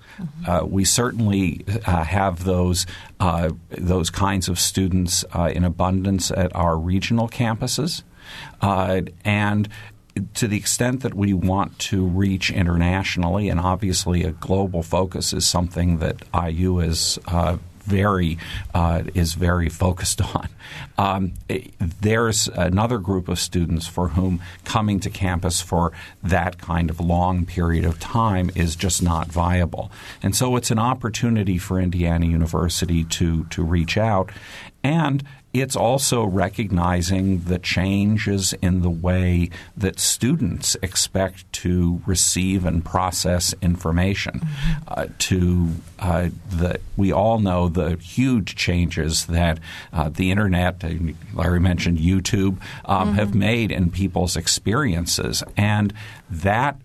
uh, 0.47 0.65
we 0.65 0.85
certainly 0.87 1.67
uh, 1.87 2.03
have 2.05 2.45
those 2.45 2.87
uh, 3.21 3.51
those 3.69 4.09
kinds 4.09 4.49
of 4.49 4.59
students 4.59 5.23
uh, 5.37 5.53
in 5.55 5.65
abundance 5.65 6.31
at 6.31 6.51
our 6.57 6.79
regional 6.79 7.29
campuses, 7.29 8.03
uh, 8.63 9.03
and 9.23 9.69
to 10.35 10.49
the 10.49 10.57
extent 10.57 11.03
that 11.03 11.15
we 11.15 11.33
want 11.33 11.79
to 11.79 12.05
reach 12.05 12.51
internationally, 12.51 13.49
and 13.49 13.61
obviously 13.61 14.25
a 14.25 14.33
global 14.33 14.83
focus 14.83 15.33
is 15.33 15.47
something 15.47 15.99
that 15.99 16.23
IU 16.35 16.81
is 16.81 17.19
uh, 17.27 17.59
very 17.89 18.39
uh, 18.75 19.03
is 19.15 19.35
very 19.35 19.69
focused 19.69 20.21
on. 20.37 20.49
Um, 20.99 21.33
there's 22.01 22.49
another 22.49 22.99
group 22.99 23.29
of 23.29 23.39
students 23.39 23.87
for 23.87 24.09
whom 24.09 24.43
coming 24.65 25.01
to 25.01 25.11
campus 25.11 25.61
for 25.61 25.93
that 26.23 26.59
kind 26.59 26.91
of 26.91 27.01
long 27.01 27.47
period 27.47 27.85
of 27.85 27.99
time 27.99 28.51
is 28.55 28.77
just 28.77 29.03
not 29.03 29.29
viable, 29.29 29.91
and 30.23 30.37
so 30.37 30.57
it's 30.57 30.71
an 30.71 30.79
opportunity 30.79 31.59
for 31.59 31.81
Indiana 31.81 32.27
University 32.27 33.05
to 33.05 33.45
to 33.45 33.63
reach 33.63 33.97
out 33.97 34.31
and 34.85 35.25
it's 35.53 35.77
also 35.77 36.25
recognizing 36.25 37.41
the 37.45 37.59
changes 37.59 38.53
in 38.61 38.83
the 38.83 38.91
way 38.91 39.51
that 39.77 39.99
students 39.99 40.77
expect 40.83 41.51
to 41.53 42.03
receive 42.07 42.67
and 42.67 42.85
process 42.85 43.55
information. 43.63 44.41
Mm-hmm. 44.41 44.83
Uh, 44.89 45.07
to 45.19 45.69
uh, 45.99 46.29
the, 46.51 46.81
we 46.97 47.13
all 47.13 47.39
know 47.39 47.69
the 47.69 47.97
huge 47.97 48.57
changes 48.57 49.27
that 49.27 49.59
uh, 49.93 50.09
the 50.09 50.31
internet, 50.31 50.83
Larry 51.35 51.61
mentioned 51.61 51.99
YouTube, 51.99 52.59
um, 52.85 53.09
mm-hmm. 53.09 53.13
have 53.15 53.35
made 53.35 53.73
in 53.73 53.91
people's 53.91 54.37
experiences, 54.37 55.43
and 55.57 55.93
that 56.31 56.77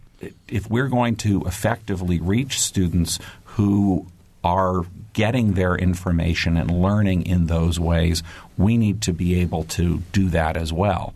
if 0.48 0.70
we're 0.70 0.88
going 0.88 1.16
to 1.18 1.44
effectively 1.44 2.20
reach 2.20 2.60
students 2.60 3.20
who 3.44 4.08
are 4.44 4.86
getting 5.14 5.54
their 5.54 5.76
information 5.76 6.58
and 6.58 6.70
learning 6.70 7.26
in 7.26 7.46
those 7.46 7.80
ways, 7.80 8.24
we 8.58 8.78
need 8.78 9.02
to 9.04 9.14
be 9.14 9.40
able 9.40 9.64
to 9.64 10.00
do 10.12 10.30
that 10.30 10.58
as 10.58 10.74
well. 10.74 11.14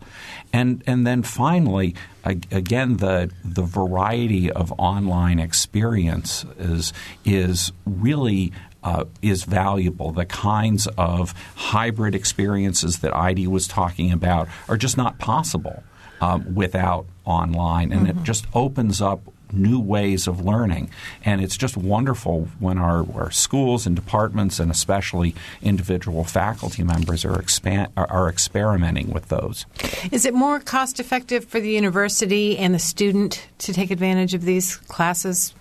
And 0.52 0.82
and 0.86 1.06
then 1.06 1.22
finally, 1.22 1.94
again, 2.24 2.96
the 2.96 3.30
the 3.44 3.62
variety 3.62 4.50
of 4.50 4.72
online 4.78 5.38
experience 5.38 6.46
is 6.58 6.92
is 7.24 7.72
really 7.84 8.52
uh, 8.82 9.04
is 9.20 9.44
valuable. 9.44 10.12
The 10.12 10.24
kinds 10.24 10.86
of 10.96 11.34
hybrid 11.56 12.14
experiences 12.14 13.00
that 13.00 13.12
Idie 13.12 13.48
was 13.48 13.66
talking 13.66 14.12
about 14.12 14.48
are 14.68 14.76
just 14.76 14.96
not 14.96 15.18
possible 15.18 15.82
um, 16.20 16.54
without 16.54 17.06
online, 17.24 17.92
and 17.92 18.06
mm-hmm. 18.06 18.20
it 18.20 18.24
just 18.24 18.46
opens 18.54 19.02
up 19.02 19.20
new 19.52 19.80
ways 19.80 20.26
of 20.26 20.44
learning. 20.44 20.90
And 21.24 21.40
it's 21.40 21.56
just 21.56 21.76
wonderful 21.76 22.48
when 22.58 22.78
our, 22.78 23.06
our 23.14 23.30
schools 23.30 23.86
and 23.86 23.96
departments, 23.96 24.58
and 24.58 24.70
especially 24.70 25.34
individual 25.62 26.24
faculty 26.24 26.82
members, 26.82 27.24
are, 27.24 27.38
expand, 27.40 27.92
are, 27.96 28.10
are 28.10 28.28
experimenting 28.28 29.10
with 29.10 29.28
those. 29.28 29.66
Is 30.10 30.24
it 30.24 30.34
more 30.34 30.60
cost 30.60 31.00
effective 31.00 31.44
for 31.44 31.60
the 31.60 31.70
university 31.70 32.58
and 32.58 32.74
the 32.74 32.78
student 32.78 33.46
to 33.58 33.72
take 33.72 33.90
advantage 33.90 34.34
of 34.34 34.42
these 34.42 34.76
classes? 34.76 35.54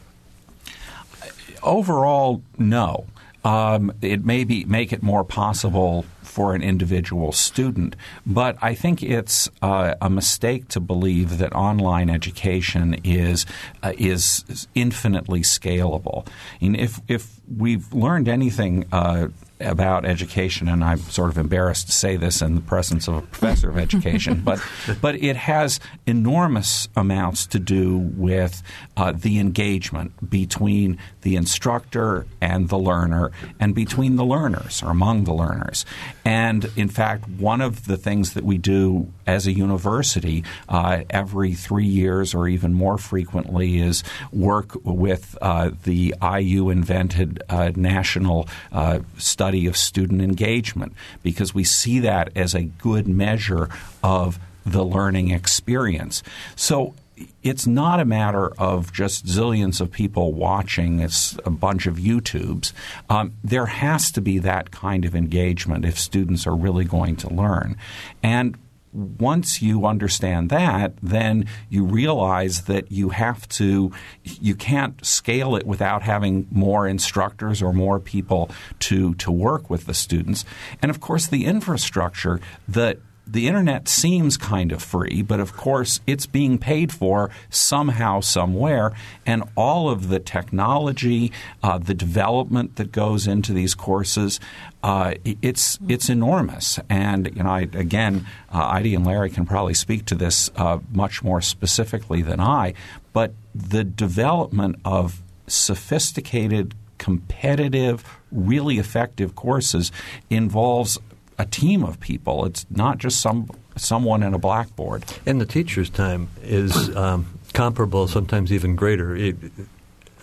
Overall, 1.64 2.42
no. 2.58 3.06
Um, 3.48 3.94
it 4.02 4.26
may 4.26 4.44
be 4.44 4.66
make 4.66 4.92
it 4.92 5.02
more 5.02 5.24
possible 5.24 6.04
for 6.22 6.54
an 6.54 6.62
individual 6.62 7.32
student. 7.32 7.96
But 8.26 8.58
I 8.62 8.76
think 8.76 9.02
it's 9.02 9.50
uh, 9.62 9.96
a 10.02 10.10
mistake 10.10 10.68
to 10.70 10.82
believe 10.82 11.38
that 11.38 11.56
online 11.56 12.10
education 12.10 12.96
is 13.06 13.46
uh, 13.82 13.94
is 13.98 14.68
infinitely 14.76 15.44
scalable. 15.44 16.28
And 16.60 16.76
if 16.76 17.00
if 17.08 17.40
we've 17.48 17.94
learned 17.94 18.28
anything 18.28 18.86
uh, 18.92 19.30
about 19.60 20.06
education, 20.06 20.68
and 20.68 20.84
I'm 20.84 21.00
sort 21.00 21.30
of 21.30 21.38
embarrassed 21.38 21.88
to 21.88 21.92
say 21.92 22.16
this 22.16 22.42
in 22.42 22.56
the 22.56 22.62
presence 22.62 23.08
of 23.08 23.16
a 23.16 23.22
professor 23.22 23.70
of 23.70 23.78
education, 23.78 24.42
but 24.46 24.62
but 25.02 25.16
it 25.16 25.36
has 25.36 25.80
enormous 26.06 26.88
amounts 26.96 27.48
to 27.48 27.60
do 27.60 27.98
with 27.98 28.62
uh, 28.96 29.12
the 29.12 29.40
engagement 29.40 30.30
between 30.30 30.98
the 31.22 31.36
instructor 31.36 32.26
and 32.42 32.70
the 32.70 32.78
learner, 32.78 33.32
and 33.60 33.74
between 33.74 34.16
the 34.16 34.26
learners 34.26 34.84
or 34.84 34.90
among 34.92 35.24
the 35.24 35.34
learners. 35.34 35.86
And 36.24 36.70
in 36.76 36.90
fact, 36.90 37.28
one 37.28 37.62
of 37.62 37.86
the 37.86 37.98
things 37.98 38.34
that 38.34 38.44
we 38.44 38.58
do 38.58 39.12
as 39.26 39.48
a 39.48 39.52
university 39.52 40.44
uh, 40.70 41.04
every 41.10 41.54
three 41.54 41.86
years 41.86 42.34
or 42.34 42.48
even 42.48 42.74
more 42.74 42.98
frequently 42.98 43.80
is 43.80 44.04
work 44.32 44.72
with 44.84 45.38
uh, 45.42 45.72
the 45.84 46.14
IU 46.22 46.70
invented 46.70 47.42
uh, 47.50 47.72
national 47.76 48.48
uh, 48.72 49.00
study 49.18 49.47
study 49.48 49.66
of 49.66 49.78
student 49.78 50.22
engagement 50.22 50.92
because 51.24 51.56
we 51.56 51.64
see 51.64 52.00
that 52.00 52.36
as 52.36 52.54
a 52.54 52.64
good 52.64 53.08
measure 53.08 53.70
of 54.04 54.38
the 54.66 54.84
learning 54.84 55.32
experience. 55.32 56.22
So 56.58 56.96
it's 57.44 57.66
not 57.66 58.02
a 58.02 58.06
matter 58.06 58.50
of 58.60 58.92
just 58.92 59.26
zillions 59.26 59.80
of 59.80 59.90
people 59.90 60.34
watching. 60.34 61.00
It's 61.00 61.40
a 61.46 61.50
bunch 61.50 61.88
of 61.88 61.96
YouTubes. 61.96 62.74
Um, 63.10 63.36
there 63.42 63.68
has 63.68 64.12
to 64.12 64.22
be 64.22 64.38
that 64.40 64.72
kind 64.72 65.06
of 65.06 65.16
engagement 65.16 65.86
if 65.86 65.98
students 65.98 66.46
are 66.46 66.54
really 66.54 66.84
going 66.84 67.16
to 67.16 67.34
learn. 67.34 67.78
And 68.22 68.58
once 68.98 69.62
you 69.62 69.86
understand 69.86 70.50
that, 70.50 70.94
then 71.04 71.46
you 71.70 71.86
realize 71.86 72.64
that 72.64 72.92
you 72.92 73.10
have 73.10 73.48
to, 73.50 73.92
you 74.24 74.56
can't 74.56 75.06
scale 75.06 75.56
it 75.56 75.68
without 75.68 76.02
having 76.02 76.48
more 76.50 76.88
instructors 76.88 77.62
or 77.62 77.72
more 77.72 78.00
people 78.00 78.50
to, 78.80 79.14
to 79.16 79.32
work 79.32 79.70
with 79.70 79.86
the 79.86 79.94
students. 79.94 80.46
And 80.82 80.90
of 80.90 81.00
course, 81.00 81.28
the 81.28 81.46
infrastructure 81.46 82.40
that 82.68 82.98
the 83.28 83.48
internet 83.48 83.88
seems 83.88 84.38
kind 84.38 84.72
of 84.72 84.82
free, 84.82 85.22
but 85.22 85.40
of 85.40 85.56
course 85.56 86.00
it's 86.08 86.26
being 86.26 86.58
paid 86.58 86.92
for 86.92 87.30
somehow, 87.50 88.22
somewhere, 88.22 88.94
and 89.26 89.44
all 89.56 89.90
of 89.90 90.10
the 90.10 90.20
technology, 90.20 91.32
uh, 91.62 91.78
the 91.78 91.94
development 91.94 92.78
that 92.78 92.92
goes 92.92 93.28
into 93.28 93.54
these 93.54 93.76
courses, 93.76 94.40
uh, 94.84 95.14
it's 95.42 95.78
it's 95.88 96.10
enormous. 96.10 96.80
And 96.90 97.36
you 97.36 97.44
know, 97.44 97.50
I, 97.50 97.62
again, 97.62 98.26
uh, 98.54 98.82
and 98.84 99.06
Larry 99.06 99.30
can 99.30 99.46
probably 99.46 99.74
speak 99.74 100.06
to 100.06 100.16
this 100.16 100.50
uh, 100.56 100.80
much 100.94 101.24
more 101.24 101.42
specifically 101.42 102.22
than 102.22 102.40
I, 102.40 102.74
but 103.14 103.34
the 103.54 103.84
development 103.84 104.78
of 104.86 105.22
sophisticated 105.48 106.76
competitive, 106.98 108.04
really 108.32 108.78
effective 108.78 109.36
courses 109.36 109.92
involves 110.30 110.98
a 111.38 111.46
team 111.46 111.84
of 111.84 112.00
people. 112.00 112.46
It's 112.46 112.66
not 112.70 112.98
just 112.98 113.22
some 113.22 113.50
someone 113.76 114.24
in 114.24 114.34
a 114.34 114.40
blackboard. 114.40 115.04
And 115.26 115.40
the 115.40 115.46
teacher's 115.46 115.90
time 115.90 116.30
is 116.42 116.96
um, 116.96 117.28
comparable, 117.54 118.08
sometimes 118.08 118.52
even 118.52 118.76
greater. 118.76 119.16
It, 119.16 119.36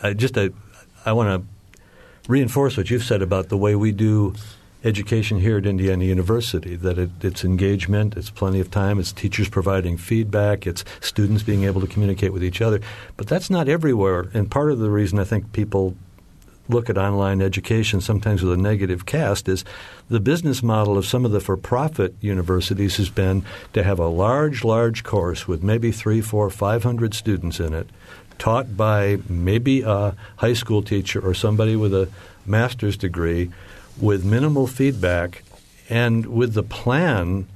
I 0.02 0.12
just 0.12 0.36
I, 0.36 0.50
I 1.04 1.12
want 1.12 1.42
to 1.42 2.30
reinforce 2.30 2.76
what 2.76 2.90
you've 2.90 3.04
said 3.04 3.22
about 3.22 3.48
the 3.48 3.56
way 3.56 3.74
we 3.76 3.92
do 3.92 4.34
education 4.82 5.40
here 5.40 5.56
at 5.56 5.66
Indiana 5.66 6.04
University. 6.04 6.76
That 6.76 6.98
it, 6.98 7.10
it's 7.22 7.44
engagement, 7.44 8.16
it's 8.16 8.30
plenty 8.30 8.60
of 8.60 8.70
time, 8.70 8.98
it's 8.98 9.12
teachers 9.12 9.48
providing 9.48 9.96
feedback, 9.96 10.66
it's 10.66 10.84
students 11.00 11.42
being 11.42 11.64
able 11.64 11.80
to 11.80 11.86
communicate 11.86 12.32
with 12.32 12.44
each 12.44 12.60
other. 12.60 12.80
But 13.16 13.26
that's 13.26 13.50
not 13.50 13.68
everywhere. 13.68 14.28
And 14.34 14.50
part 14.50 14.72
of 14.72 14.78
the 14.78 14.90
reason 14.90 15.18
I 15.18 15.24
think 15.24 15.52
people 15.52 15.96
look 16.68 16.88
at 16.88 16.96
online 16.96 17.42
education 17.42 18.00
sometimes 18.00 18.42
with 18.42 18.52
a 18.52 18.56
negative 18.56 19.04
cast 19.04 19.48
is 19.48 19.64
the 20.08 20.20
business 20.20 20.62
model 20.62 20.96
of 20.96 21.06
some 21.06 21.24
of 21.24 21.30
the 21.30 21.40
for-profit 21.40 22.14
universities 22.20 22.96
has 22.96 23.10
been 23.10 23.44
to 23.72 23.82
have 23.82 23.98
a 23.98 24.06
large, 24.08 24.64
large 24.64 25.04
course 25.04 25.46
with 25.46 25.62
maybe 25.62 25.92
three, 25.92 26.20
four, 26.20 26.48
five 26.50 26.82
hundred 26.82 27.14
students 27.14 27.60
in 27.60 27.74
it, 27.74 27.88
taught 28.38 28.76
by 28.76 29.18
maybe 29.28 29.82
a 29.82 30.14
high 30.36 30.52
school 30.52 30.82
teacher 30.82 31.20
or 31.20 31.34
somebody 31.34 31.76
with 31.76 31.92
a 31.94 32.08
master's 32.46 32.96
degree, 32.96 33.50
with 34.00 34.24
minimal 34.24 34.66
feedback, 34.66 35.42
and 35.88 36.26
with 36.26 36.54
the 36.54 36.62
plan 36.62 37.46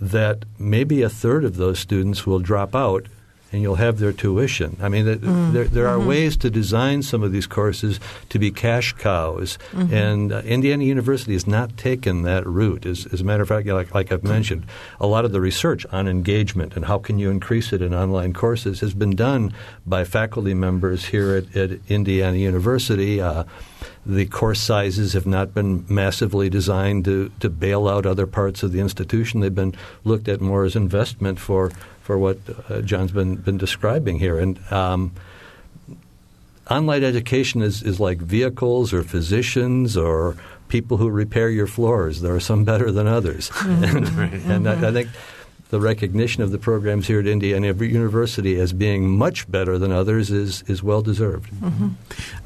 that 0.00 0.44
maybe 0.58 1.02
a 1.02 1.08
third 1.08 1.44
of 1.44 1.56
those 1.56 1.78
students 1.78 2.26
will 2.26 2.38
drop 2.38 2.74
out 2.74 3.06
and 3.52 3.62
you'll 3.62 3.76
have 3.76 3.98
their 3.98 4.12
tuition. 4.12 4.76
I 4.80 4.88
mean, 4.88 5.06
mm. 5.06 5.52
there, 5.52 5.64
there 5.64 5.88
are 5.88 5.98
mm-hmm. 5.98 6.08
ways 6.08 6.36
to 6.38 6.50
design 6.50 7.02
some 7.02 7.22
of 7.22 7.32
these 7.32 7.46
courses 7.46 8.00
to 8.28 8.38
be 8.38 8.50
cash 8.50 8.92
cows, 8.92 9.58
mm-hmm. 9.72 9.94
and 9.94 10.32
uh, 10.32 10.38
Indiana 10.40 10.84
University 10.84 11.32
has 11.34 11.46
not 11.46 11.76
taken 11.76 12.22
that 12.22 12.46
route. 12.46 12.86
As, 12.86 13.06
as 13.12 13.20
a 13.20 13.24
matter 13.24 13.42
of 13.42 13.48
fact, 13.48 13.66
like, 13.66 13.94
like 13.94 14.12
I've 14.12 14.24
mentioned, 14.24 14.66
a 15.00 15.06
lot 15.06 15.24
of 15.24 15.32
the 15.32 15.40
research 15.40 15.86
on 15.92 16.08
engagement 16.08 16.76
and 16.76 16.84
how 16.84 16.98
can 16.98 17.18
you 17.18 17.30
increase 17.30 17.72
it 17.72 17.82
in 17.82 17.94
online 17.94 18.32
courses 18.32 18.80
has 18.80 18.94
been 18.94 19.14
done 19.14 19.52
by 19.86 20.04
faculty 20.04 20.54
members 20.54 21.06
here 21.06 21.36
at, 21.36 21.56
at 21.56 21.78
Indiana 21.88 22.36
University. 22.36 23.20
Uh, 23.20 23.44
the 24.04 24.26
course 24.26 24.60
sizes 24.60 25.14
have 25.14 25.26
not 25.26 25.52
been 25.52 25.84
massively 25.88 26.48
designed 26.48 27.04
to, 27.04 27.30
to 27.40 27.50
bail 27.50 27.88
out 27.88 28.06
other 28.06 28.26
parts 28.26 28.62
of 28.62 28.72
the 28.72 28.80
institution. 28.80 29.40
They've 29.40 29.54
been 29.54 29.74
looked 30.04 30.28
at 30.28 30.40
more 30.40 30.64
as 30.64 30.76
investment 30.76 31.40
for 31.40 31.72
for 32.06 32.16
what 32.16 32.38
uh, 32.70 32.82
John's 32.82 33.10
been 33.10 33.34
been 33.34 33.58
describing 33.58 34.20
here. 34.20 34.38
And 34.38 34.60
um, 34.70 35.10
online 36.70 37.02
education 37.02 37.62
is, 37.62 37.82
is 37.82 37.98
like 37.98 38.18
vehicles 38.18 38.92
or 38.92 39.02
physicians 39.02 39.96
or 39.96 40.36
people 40.68 40.98
who 40.98 41.10
repair 41.10 41.50
your 41.50 41.66
floors. 41.66 42.20
There 42.20 42.32
are 42.32 42.40
some 42.40 42.62
better 42.64 42.92
than 42.92 43.08
others. 43.08 43.50
and, 43.64 44.06
and 44.46 44.68
I, 44.68 44.88
I 44.88 44.92
think 44.92 45.08
the 45.68 45.80
recognition 45.80 46.42
of 46.42 46.52
the 46.52 46.58
programs 46.58 47.08
here 47.08 47.18
at 47.18 47.26
Indiana 47.26 47.72
University 47.72 48.58
as 48.60 48.72
being 48.72 49.08
much 49.08 49.50
better 49.50 49.78
than 49.78 49.90
others 49.90 50.30
is, 50.30 50.62
is 50.62 50.82
well 50.82 51.02
deserved. 51.02 51.50
Mm-hmm. 51.52 51.88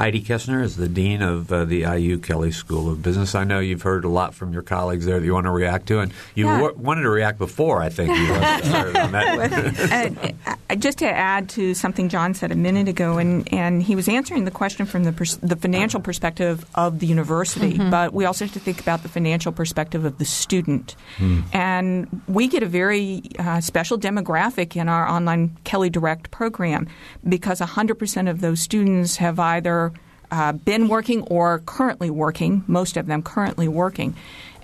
Idie 0.01 0.25
Kesner 0.25 0.63
is 0.63 0.77
the 0.77 0.89
Dean 0.89 1.21
of 1.21 1.53
uh, 1.53 1.65
the 1.67 1.81
IU 1.81 2.19
Kelley 2.19 2.51
School 2.51 2.91
of 2.91 3.03
Business. 3.03 3.35
I 3.35 3.45
know 3.45 3.59
you've 3.59 3.83
heard 3.83 4.05
a 4.05 4.09
lot 4.09 4.35
from 4.35 4.55
your 4.55 4.63
colleagues 4.63 5.05
there 5.05 5.21
that 5.21 5.25
you 5.25 5.35
want 5.35 5.45
to 5.45 5.51
react 5.51 5.87
to, 5.89 6.01
and 6.01 6.13
you 6.35 6.47
yeah. 6.47 6.61
w- 6.61 6.79
wanted 6.79 7.03
to 7.03 7.11
react 7.11 7.39
before, 7.39 7.83
I 7.83 7.91
think. 7.91 8.09
You 8.09 8.33
on 8.33 9.13
that. 9.13 10.35
uh, 10.71 10.75
just 10.77 10.99
to 10.99 11.11
add 11.11 11.51
to 11.51 11.75
something 11.75 12.09
John 12.09 12.33
said 12.33 12.53
a 12.53 12.57
minute 12.57 12.89
ago, 12.89 13.19
and, 13.19 13.53
and 13.53 13.83
he 13.83 13.97
was 13.97 14.09
answering 14.09 14.45
the 14.45 14.51
question 14.51 14.87
from 14.87 15.05
the, 15.05 15.13
pers- 15.13 15.37
the 15.37 15.57
financial 15.57 16.01
perspective 16.01 16.65
of 16.75 17.01
the 17.01 17.07
university, 17.07 17.75
mm-hmm. 17.75 17.91
but 17.91 18.15
we 18.15 18.25
also 18.25 18.47
have 18.47 18.55
to 18.55 18.61
think 18.61 18.81
about 18.81 19.03
the 19.03 19.09
financial 19.11 19.53
perspective 19.53 20.07
of 20.07 20.17
the 20.17 20.25
student. 20.25 20.97
Mm. 21.19 21.45
And 21.53 22.23
we 22.27 22.49
get 22.49 22.63
a 22.63 22.67
very 22.67 23.10
uh, 23.39 23.61
special 23.61 23.99
demographic 23.99 24.77
in 24.77 24.89
our 24.89 25.09
online 25.09 25.57
Kelley 25.65 25.91
Direct 25.91 26.31
program 26.31 26.89
because 27.29 27.61
100% 27.61 28.31
of 28.31 28.41
those 28.41 28.61
students 28.61 29.17
have 29.17 29.39
either 29.39 29.93
uh, 30.31 30.53
been 30.53 30.89
working 30.89 31.23
or 31.25 31.61
currently 31.67 32.11
working, 32.11 32.65
most 32.67 32.97
of 32.97 33.07
them 33.07 33.23
currently 33.23 33.69
working. 33.69 34.15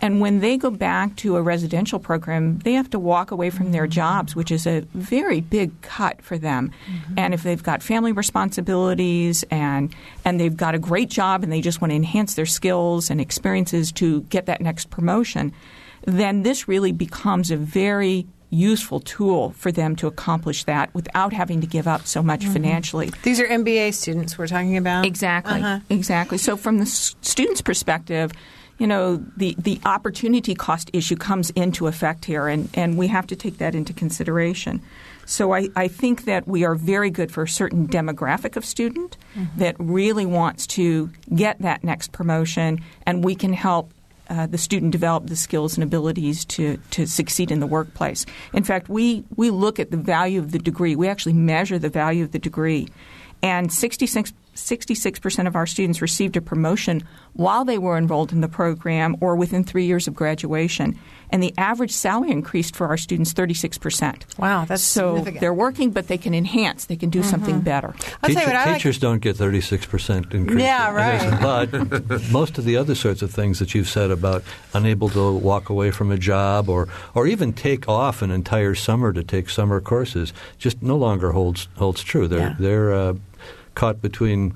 And 0.01 0.21
when 0.21 0.41
they 0.41 0.57
go 0.57 0.71
back 0.71 1.17
to 1.17 1.37
a 1.37 1.43
residential 1.43 1.99
program, 1.99 2.59
they 2.61 2.75
have 2.75 2.91
to 2.91 2.99
walk 2.99 3.31
away 3.31 3.51
from 3.51 3.73
their 3.73 3.87
jobs, 3.87 4.37
which 4.37 4.51
is 4.51 4.67
a 4.67 4.81
very 4.93 5.41
big 5.41 5.81
cut 5.81 6.21
for 6.23 6.37
them. 6.37 6.71
Mm-hmm. 6.87 7.19
And 7.19 7.35
if 7.35 7.43
they've 7.43 7.63
got 7.63 7.83
family 7.83 8.13
responsibilities 8.13 9.45
and 9.51 9.95
and 10.25 10.39
they've 10.39 10.57
got 10.57 10.75
a 10.75 10.79
great 10.79 11.09
job 11.09 11.43
and 11.43 11.51
they 11.51 11.61
just 11.61 11.81
want 11.81 11.93
to 11.93 11.97
enhance 11.97 12.35
their 12.35 12.47
skills 12.47 13.11
and 13.11 13.21
experiences 13.21 13.91
to 13.93 14.23
get 14.23 14.47
that 14.47 14.61
next 14.61 14.91
promotion, 14.91 15.53
then 16.05 16.43
this 16.43 16.69
really 16.69 16.93
becomes 16.93 17.51
a 17.51 17.57
very 17.57 18.27
useful 18.51 19.01
tool 19.01 19.51
for 19.51 19.73
them 19.73 19.97
to 19.97 20.07
accomplish 20.07 20.65
that 20.65 20.95
without 20.95 21.33
having 21.33 21.61
to 21.61 21.67
give 21.67 21.87
up 21.89 22.07
so 22.07 22.23
much 22.23 22.41
mm-hmm. 22.41 22.53
financially. 22.53 23.13
These 23.23 23.41
are 23.41 23.47
MBA 23.47 23.95
students 23.95 24.39
we're 24.39 24.47
talking 24.47 24.77
about? 24.77 25.05
Exactly. 25.05 25.61
Uh-huh. 25.61 25.81
Exactly. 25.91 26.39
So 26.39 26.57
from 26.57 26.79
the 26.79 26.85
s- 26.85 27.17
student's 27.23 27.61
perspective, 27.61 28.33
you 28.79 28.87
know, 28.87 29.25
the, 29.37 29.57
the 29.59 29.81
opportunity 29.85 30.55
cost 30.55 30.91
issue 30.93 31.17
comes 31.17 31.51
into 31.51 31.87
effect 31.87 32.25
here, 32.25 32.47
and, 32.47 32.69
and 32.75 32.99
we 32.99 33.09
have 33.09 33.27
to 33.29 33.37
take 33.37 33.59
that 33.59 33.75
into 33.75 33.93
consideration. 33.93 34.83
So 35.25 35.53
I, 35.53 35.69
I 35.75 35.89
think 35.89 36.25
that 36.27 36.47
we 36.47 36.65
are 36.65 36.75
very 36.75 37.11
good 37.11 37.33
for 37.33 37.43
a 37.43 37.49
certain 37.49 37.89
demographic 37.89 38.57
of 38.57 38.65
student 38.65 39.17
mm-hmm. 39.35 39.59
that 39.59 39.77
really 39.79 40.27
wants 40.27 40.67
to 40.69 41.11
get 41.35 41.61
that 41.61 41.83
next 41.83 42.13
promotion, 42.13 42.83
and 43.05 43.25
we 43.25 43.35
can 43.35 43.53
help 43.53 43.91
uh, 44.29 44.47
the 44.47 44.59
student 44.59 44.93
develop 44.93 45.27
the 45.27 45.37
skills 45.37 45.77
and 45.77 45.85
abilities 45.85 46.45
to, 46.45 46.79
to 46.91 47.07
succeed 47.07 47.51
in 47.51 47.61
the 47.61 47.67
workplace. 47.67 48.27
In 48.53 48.65
fact, 48.65 48.89
we, 48.89 49.25
we 49.37 49.51
look 49.51 49.79
at 49.79 49.91
the 49.91 49.97
value 49.97 50.41
of 50.41 50.53
the 50.53 50.59
degree. 50.59 50.97
We 50.97 51.09
actually 51.09 51.35
measure 51.35 51.79
the 51.79 51.89
value 51.89 52.25
of 52.25 52.33
the 52.33 52.39
degree. 52.39 52.89
And 53.43 53.73
66 53.73 54.33
66% 54.57 55.47
of 55.47 55.55
our 55.55 55.66
students 55.66 56.03
received 56.03 56.37
a 56.37 56.40
promotion 56.40 57.03
while 57.35 57.64
they 57.64 57.79
were 57.79 57.97
enrolled 57.97 58.33
in 58.33 58.40
the 58.40 58.49
program 58.49 59.16
or 59.21 59.37
within 59.37 59.62
three 59.62 59.85
years 59.85 60.09
of 60.09 60.14
graduation. 60.14 60.99
And 61.31 61.42
the 61.42 61.53
average 61.59 61.90
salary 61.90 62.31
increased 62.31 62.77
for 62.77 62.87
our 62.87 62.97
students 62.97 63.33
36%. 63.35 64.38
Wow, 64.38 64.64
that's 64.64 64.83
so 64.83 65.19
they're 65.19 65.53
working, 65.53 65.90
but 65.90 66.07
they 66.09 66.19
can 66.19 66.35
enhance. 66.35 66.85
They 66.87 66.97
can 66.97 67.11
do 67.11 67.21
mm-hmm. 67.21 67.31
something 67.31 67.61
better. 67.61 67.95
Teacher, 68.25 68.40
what, 68.40 68.75
teachers 68.75 68.97
like... 68.97 69.01
don't 69.01 69.19
get 69.19 69.37
36% 69.37 70.33
increase. 70.33 70.62
Yeah, 70.62 70.90
right. 70.92 71.40
But 71.40 72.31
most 72.31 72.59
of 72.59 72.64
the 72.64 72.77
other 72.77 72.95
sorts 72.95 73.23
of 73.23 73.33
things 73.33 73.59
that 73.59 73.75
you've 73.75 73.88
said 73.88 74.11
about 74.11 74.45
unable 74.73 75.09
to 75.11 75.33
walk 75.33 75.69
away 75.69 75.90
from 75.90 76.11
a 76.11 76.19
job 76.19 76.69
or, 76.69 76.88
or 77.14 77.27
even 77.27 77.53
take 77.53 77.88
off 77.88 78.23
an 78.23 78.31
entire 78.31 78.75
summer 78.75 79.12
to 79.12 79.25
take 79.25 79.51
summer 79.51 79.81
courses 79.81 80.33
just 80.59 80.81
no 80.81 80.97
longer 80.97 81.33
holds 81.33 81.69
holds 81.77 82.03
true. 82.03 82.29
They're, 82.29 82.38
yeah. 82.38 82.57
they're 82.59 82.92
uh, 82.95 83.14
caught 83.77 84.03
between 84.03 84.55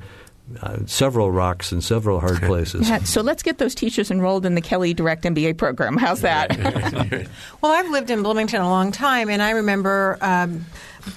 uh, 0.63 0.79
several 0.87 1.31
rocks 1.31 1.71
and 1.71 1.83
several 1.83 2.19
hard 2.19 2.43
places. 2.43 2.89
Yeah, 2.89 2.99
so 3.05 3.21
let's 3.21 3.43
get 3.43 3.59
those 3.59 3.75
teachers 3.75 4.11
enrolled 4.11 4.45
in 4.45 4.57
the 4.57 4.61
Kelley 4.61 4.93
Direct 4.93 5.23
MBA 5.23 5.57
program. 5.57 5.97
How's 5.97 6.23
that? 6.23 6.59
well, 7.61 7.73
I've 7.73 7.89
lived 7.91 8.11
in 8.11 8.25
Bloomington 8.25 8.61
a 8.61 8.69
long 8.69 8.91
time, 8.91 9.31
and 9.31 9.41
I 9.41 9.51
remember 9.51 10.19
um, 10.21 10.67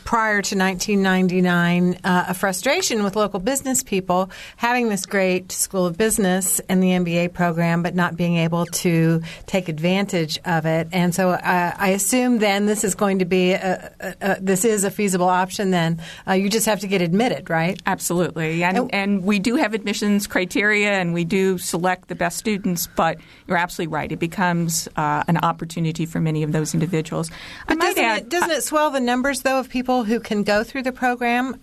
prior 0.05 0.41
to 0.41 0.57
1999 0.57 1.99
uh, 2.03 2.25
a 2.29 2.33
frustration 2.33 3.03
with 3.03 3.15
local 3.15 3.39
business 3.39 3.83
people 3.83 4.29
having 4.57 4.89
this 4.89 5.05
great 5.05 5.51
School 5.51 5.85
of 5.85 5.97
Business 5.97 6.59
and 6.69 6.81
the 6.81 6.87
MBA 6.87 7.33
program, 7.33 7.83
but 7.83 7.95
not 7.95 8.15
being 8.15 8.37
able 8.37 8.65
to 8.65 9.21
take 9.45 9.69
advantage 9.69 10.39
of 10.45 10.65
it. 10.65 10.87
And 10.91 11.13
so 11.13 11.31
uh, 11.31 11.73
I 11.77 11.89
assume 11.89 12.39
then 12.39 12.65
this 12.65 12.83
is 12.83 12.95
going 12.95 13.19
to 13.19 13.25
be 13.25 13.51
a, 13.51 13.91
a, 13.99 14.15
a, 14.21 14.41
this 14.41 14.65
is 14.65 14.83
a 14.83 14.91
feasible 14.91 15.27
option. 15.27 15.71
Then 15.71 16.01
uh, 16.27 16.33
you 16.33 16.49
just 16.49 16.65
have 16.65 16.79
to 16.81 16.87
get 16.87 17.01
admitted, 17.01 17.49
right? 17.49 17.81
Absolutely, 17.85 18.63
and, 18.63 18.77
and, 18.77 18.93
and 18.93 19.23
we 19.23 19.39
do 19.39 19.55
have 19.55 19.73
admissions 19.73 20.27
criteria, 20.27 20.93
and 20.93 21.13
we 21.13 21.25
do 21.25 21.57
select 21.57 22.07
the 22.07 22.15
best 22.15 22.37
students. 22.37 22.87
But 22.95 23.17
you're 23.47 23.57
absolutely 23.57 23.93
right; 23.93 24.11
it 24.11 24.19
becomes 24.19 24.87
uh, 24.95 25.23
an 25.27 25.37
opportunity 25.37 26.05
for 26.05 26.19
many 26.19 26.43
of 26.43 26.51
those 26.51 26.73
individuals. 26.73 27.31
But 27.67 27.79
doesn't, 27.79 28.03
add, 28.03 28.17
it, 28.19 28.29
doesn't 28.29 28.51
it 28.51 28.63
swell 28.63 28.91
the 28.91 28.99
numbers 28.99 29.41
though 29.41 29.59
of 29.59 29.69
people 29.73 30.03
who 30.03 30.19
can 30.19 30.43
go 30.43 30.63
through 30.63 30.83
the 30.83 30.91
program? 30.91 31.59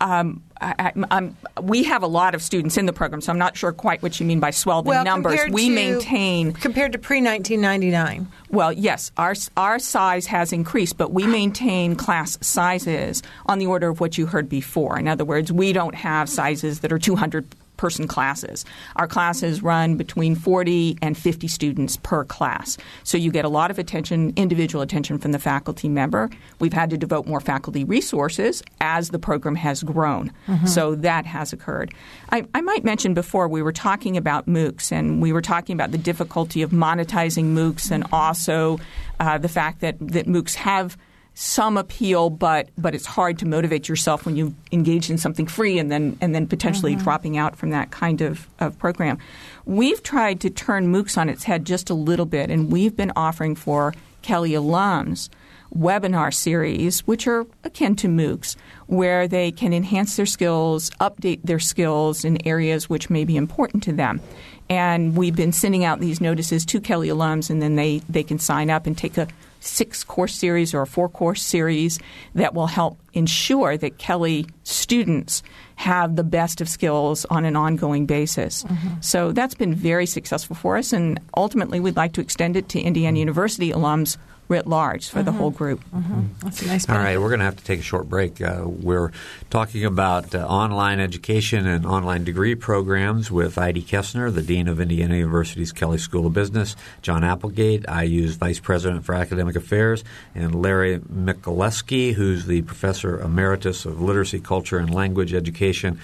Um, 0.00 0.42
I, 0.62 1.32
we 1.60 1.82
have 1.84 2.02
a 2.02 2.06
lot 2.06 2.34
of 2.34 2.42
students 2.42 2.78
in 2.78 2.86
the 2.86 2.92
program, 2.92 3.20
so 3.20 3.32
I'm 3.32 3.38
not 3.38 3.56
sure 3.56 3.72
quite 3.72 4.02
what 4.02 4.18
you 4.18 4.24
mean 4.24 4.40
by 4.40 4.50
swell 4.50 4.82
the 4.82 4.90
well, 4.90 5.04
numbers. 5.04 5.40
We 5.50 5.68
to, 5.68 5.74
maintain 5.74 6.52
compared 6.52 6.92
to 6.92 6.98
pre 6.98 7.20
1999. 7.20 8.28
Well, 8.50 8.72
yes, 8.72 9.10
our 9.18 9.34
our 9.58 9.78
size 9.78 10.26
has 10.26 10.52
increased, 10.52 10.96
but 10.96 11.12
we 11.12 11.26
maintain 11.26 11.96
class 11.96 12.38
sizes 12.40 13.22
on 13.44 13.58
the 13.58 13.66
order 13.66 13.88
of 13.88 14.00
what 14.00 14.16
you 14.16 14.26
heard 14.26 14.48
before. 14.48 14.98
In 14.98 15.08
other 15.08 15.24
words, 15.24 15.52
we 15.52 15.74
don't 15.74 15.96
have 15.96 16.30
sizes 16.30 16.80
that 16.80 16.92
are 16.92 16.98
200 16.98 17.44
person 17.80 18.06
classes. 18.06 18.66
Our 18.96 19.08
classes 19.08 19.62
run 19.62 19.96
between 19.96 20.34
40 20.36 20.98
and 21.00 21.16
50 21.16 21.48
students 21.48 21.96
per 21.96 22.24
class. 22.26 22.76
So 23.04 23.16
you 23.16 23.32
get 23.32 23.46
a 23.46 23.48
lot 23.48 23.70
of 23.70 23.78
attention, 23.78 24.34
individual 24.36 24.82
attention 24.82 25.16
from 25.16 25.32
the 25.32 25.38
faculty 25.38 25.88
member. 25.88 26.28
We've 26.58 26.74
had 26.74 26.90
to 26.90 26.98
devote 26.98 27.26
more 27.26 27.40
faculty 27.40 27.84
resources 27.84 28.62
as 28.82 29.08
the 29.08 29.18
program 29.18 29.54
has 29.54 29.82
grown. 29.82 30.30
Mm-hmm. 30.46 30.66
So 30.66 30.94
that 30.96 31.24
has 31.24 31.54
occurred. 31.54 31.94
I, 32.28 32.44
I 32.54 32.60
might 32.60 32.84
mention 32.84 33.14
before 33.14 33.48
we 33.48 33.62
were 33.62 33.72
talking 33.72 34.18
about 34.18 34.46
MOOCs 34.46 34.92
and 34.92 35.22
we 35.22 35.32
were 35.32 35.40
talking 35.40 35.72
about 35.72 35.90
the 35.90 35.98
difficulty 35.98 36.60
of 36.60 36.72
monetizing 36.72 37.54
MOOCs 37.54 37.90
and 37.90 38.04
also 38.12 38.78
uh, 39.20 39.38
the 39.38 39.48
fact 39.48 39.80
that, 39.80 39.96
that 40.00 40.26
MOOCs 40.26 40.54
have– 40.54 40.98
some 41.40 41.78
appeal, 41.78 42.28
but 42.28 42.68
but 42.76 42.94
it's 42.94 43.06
hard 43.06 43.38
to 43.38 43.46
motivate 43.46 43.88
yourself 43.88 44.26
when 44.26 44.36
you 44.36 44.54
engage 44.72 45.08
in 45.08 45.16
something 45.16 45.46
free 45.46 45.78
and 45.78 45.90
then 45.90 46.18
and 46.20 46.34
then 46.34 46.46
potentially 46.46 46.92
mm-hmm. 46.92 47.02
dropping 47.02 47.38
out 47.38 47.56
from 47.56 47.70
that 47.70 47.90
kind 47.90 48.20
of, 48.20 48.46
of 48.58 48.78
program. 48.78 49.16
We've 49.64 50.02
tried 50.02 50.40
to 50.40 50.50
turn 50.50 50.92
MOOCs 50.92 51.16
on 51.16 51.30
its 51.30 51.44
head 51.44 51.64
just 51.64 51.88
a 51.88 51.94
little 51.94 52.26
bit, 52.26 52.50
and 52.50 52.70
we've 52.70 52.94
been 52.94 53.10
offering 53.16 53.54
for 53.54 53.94
Kelley 54.20 54.50
alums 54.50 55.30
webinar 55.74 56.34
series, 56.34 57.00
which 57.06 57.26
are 57.26 57.46
akin 57.64 57.96
to 57.96 58.08
MOOCs, 58.08 58.56
where 58.88 59.26
they 59.26 59.50
can 59.50 59.72
enhance 59.72 60.16
their 60.16 60.26
skills, 60.26 60.90
update 61.00 61.40
their 61.42 61.60
skills 61.60 62.22
in 62.22 62.46
areas 62.46 62.90
which 62.90 63.08
may 63.08 63.24
be 63.24 63.38
important 63.38 63.82
to 63.84 63.92
them. 63.92 64.20
And 64.68 65.16
we've 65.16 65.36
been 65.36 65.52
sending 65.52 65.84
out 65.84 66.00
these 66.00 66.20
notices 66.20 66.66
to 66.66 66.80
Kelley 66.80 67.08
alums, 67.08 67.48
and 67.48 67.62
then 67.62 67.76
they, 67.76 68.02
they 68.10 68.24
can 68.24 68.38
sign 68.38 68.68
up 68.68 68.86
and 68.86 68.98
take 68.98 69.16
a 69.16 69.26
six 69.60 70.02
course 70.02 70.34
series 70.34 70.74
or 70.74 70.82
a 70.82 70.86
four 70.86 71.08
course 71.08 71.42
series 71.42 71.98
that 72.34 72.54
will 72.54 72.66
help 72.66 72.98
ensure 73.12 73.76
that 73.76 73.98
Kelley 73.98 74.46
students 74.64 75.42
have 75.76 76.16
the 76.16 76.24
best 76.24 76.60
of 76.60 76.68
skills 76.68 77.24
on 77.26 77.44
an 77.44 77.56
ongoing 77.56 78.06
basis. 78.06 78.64
Mm-hmm. 78.64 79.00
So 79.00 79.32
that's 79.32 79.54
been 79.54 79.74
very 79.74 80.06
successful 80.06 80.56
for 80.56 80.76
us, 80.76 80.92
and 80.92 81.20
ultimately 81.36 81.80
we'd 81.80 81.96
like 81.96 82.14
to 82.14 82.20
extend 82.20 82.56
it 82.56 82.68
to 82.70 82.80
Indiana 82.80 83.18
University 83.18 83.70
alums 83.70 84.16
writ 84.50 84.66
large 84.66 85.08
for 85.08 85.20
mm-hmm. 85.20 85.26
the 85.26 85.32
whole 85.32 85.50
group. 85.50 85.80
Mm-hmm. 85.94 86.22
That's 86.42 86.62
a 86.62 86.66
nice. 86.66 86.88
All 86.88 86.98
right, 86.98 87.18
we're 87.18 87.28
going 87.28 87.38
to 87.38 87.44
have 87.44 87.56
to 87.56 87.64
take 87.64 87.80
a 87.80 87.84
short 87.84 88.08
break. 88.08 88.42
Uh, 88.42 88.64
we're 88.66 89.12
talking 89.48 89.84
about 89.84 90.34
uh, 90.34 90.46
online 90.46 91.00
education 91.00 91.66
and 91.66 91.86
online 91.86 92.24
degree 92.24 92.56
programs 92.56 93.30
with 93.30 93.54
Idie 93.56 93.82
Kesner, 93.82 94.34
the 94.34 94.42
dean 94.42 94.66
of 94.68 94.80
Indiana 94.80 95.16
University's 95.16 95.72
Kelley 95.72 95.98
School 95.98 96.26
of 96.26 96.34
Business, 96.34 96.74
John 97.00 97.22
Applegate, 97.22 97.84
IU's 97.88 98.34
vice 98.34 98.58
president 98.58 99.04
for 99.04 99.14
academic 99.14 99.54
affairs, 99.54 100.02
and 100.34 100.60
Larry 100.60 100.98
Mikulecky, 100.98 102.12
who's 102.14 102.46
the 102.46 102.62
professor 102.62 103.20
emeritus 103.20 103.84
of 103.84 104.02
literacy, 104.02 104.40
culture, 104.40 104.78
and 104.78 104.92
language 104.92 105.32
education 105.32 106.00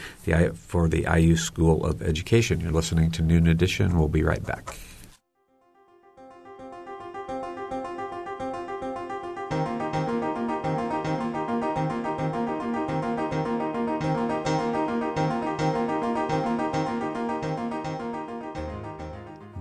for 0.55 0.89
the 0.89 1.07
IU 1.13 1.37
School 1.37 1.85
of 1.85 2.01
Education. 2.01 2.61
You're 2.61 2.71
listening 2.71 3.11
to 3.13 3.23
Noon 3.23 3.49
Edition. 3.49 3.99
We'll 3.99 4.09
be 4.09 4.23
right 4.23 4.45
back. 4.45 4.77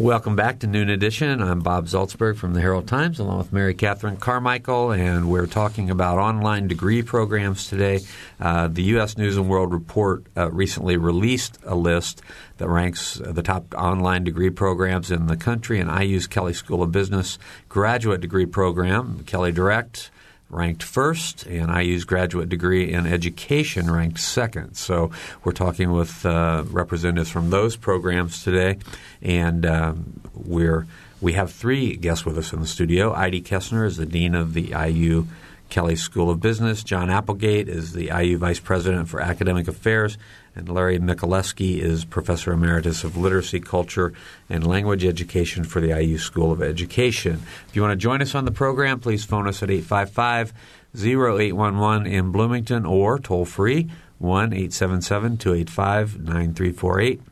Welcome 0.00 0.34
back 0.34 0.60
to 0.60 0.66
Noon 0.66 0.88
Edition. 0.88 1.42
I'm 1.42 1.60
Bob 1.60 1.84
Zaltsberg 1.84 2.38
from 2.38 2.54
the 2.54 2.60
Herald 2.62 2.88
Times, 2.88 3.18
along 3.18 3.36
with 3.36 3.52
Mary 3.52 3.74
Catherine 3.74 4.16
Carmichael, 4.16 4.92
and 4.92 5.28
we're 5.28 5.46
talking 5.46 5.90
about 5.90 6.16
online 6.16 6.68
degree 6.68 7.02
programs 7.02 7.68
today. 7.68 8.00
Uh, 8.40 8.68
the 8.68 8.82
U.S. 8.94 9.18
News 9.18 9.36
and 9.36 9.46
World 9.46 9.74
Report 9.74 10.24
uh, 10.38 10.50
recently 10.50 10.96
released 10.96 11.58
a 11.64 11.74
list 11.74 12.22
that 12.56 12.70
ranks 12.70 13.20
the 13.22 13.42
top 13.42 13.74
online 13.74 14.24
degree 14.24 14.48
programs 14.48 15.10
in 15.10 15.26
the 15.26 15.36
country, 15.36 15.78
and 15.78 15.90
IU's 15.90 16.26
Kelley 16.26 16.54
School 16.54 16.82
of 16.82 16.90
Business 16.90 17.38
graduate 17.68 18.22
degree 18.22 18.46
program, 18.46 19.22
Kelley 19.24 19.52
Direct 19.52 20.10
ranked 20.50 20.82
first, 20.82 21.46
and 21.46 21.70
IU's 21.70 22.04
graduate 22.04 22.48
degree 22.48 22.92
in 22.92 23.06
education 23.06 23.90
ranked 23.90 24.18
second. 24.18 24.74
So 24.74 25.10
we're 25.44 25.52
talking 25.52 25.92
with 25.92 26.26
uh, 26.26 26.64
representatives 26.66 27.30
from 27.30 27.50
those 27.50 27.76
programs 27.76 28.42
today, 28.42 28.78
and 29.22 29.64
um, 29.64 30.20
we're 30.34 30.86
we 31.20 31.34
have 31.34 31.52
three 31.52 31.96
guests 31.96 32.24
with 32.24 32.38
us 32.38 32.52
in 32.52 32.60
the 32.60 32.66
studio. 32.66 33.14
Idie 33.14 33.42
Kesner 33.42 33.86
is 33.86 33.96
the 33.98 34.06
dean 34.06 34.34
of 34.34 34.54
the 34.54 34.74
IU 34.74 35.26
Kelley 35.70 35.96
School 35.96 36.28
of 36.28 36.40
Business. 36.40 36.84
John 36.84 37.08
Applegate 37.08 37.68
is 37.68 37.92
the 37.92 38.10
IU 38.14 38.36
Vice 38.36 38.60
President 38.60 39.08
for 39.08 39.20
Academic 39.20 39.68
Affairs, 39.68 40.18
and 40.54 40.68
Larry 40.68 40.98
Mikulecky 40.98 41.78
is 41.78 42.04
Professor 42.04 42.52
Emeritus 42.52 43.04
of 43.04 43.16
Literacy, 43.16 43.60
Culture, 43.60 44.12
and 44.48 44.66
Language 44.66 45.04
Education 45.04 45.64
for 45.64 45.80
the 45.80 45.98
IU 45.98 46.18
School 46.18 46.52
of 46.52 46.60
Education. 46.60 47.40
If 47.68 47.76
you 47.76 47.82
want 47.82 47.92
to 47.92 47.96
join 47.96 48.20
us 48.20 48.34
on 48.34 48.44
the 48.44 48.50
program, 48.50 49.00
please 49.00 49.24
phone 49.24 49.48
us 49.48 49.62
at 49.62 49.70
855 49.70 50.52
0811 50.94 52.06
in 52.06 52.32
Bloomington 52.32 52.84
or 52.84 53.18
toll 53.18 53.44
free 53.44 53.88
1 54.18 54.52
877 54.52 55.38
285 55.38 56.18
9348. 56.18 57.22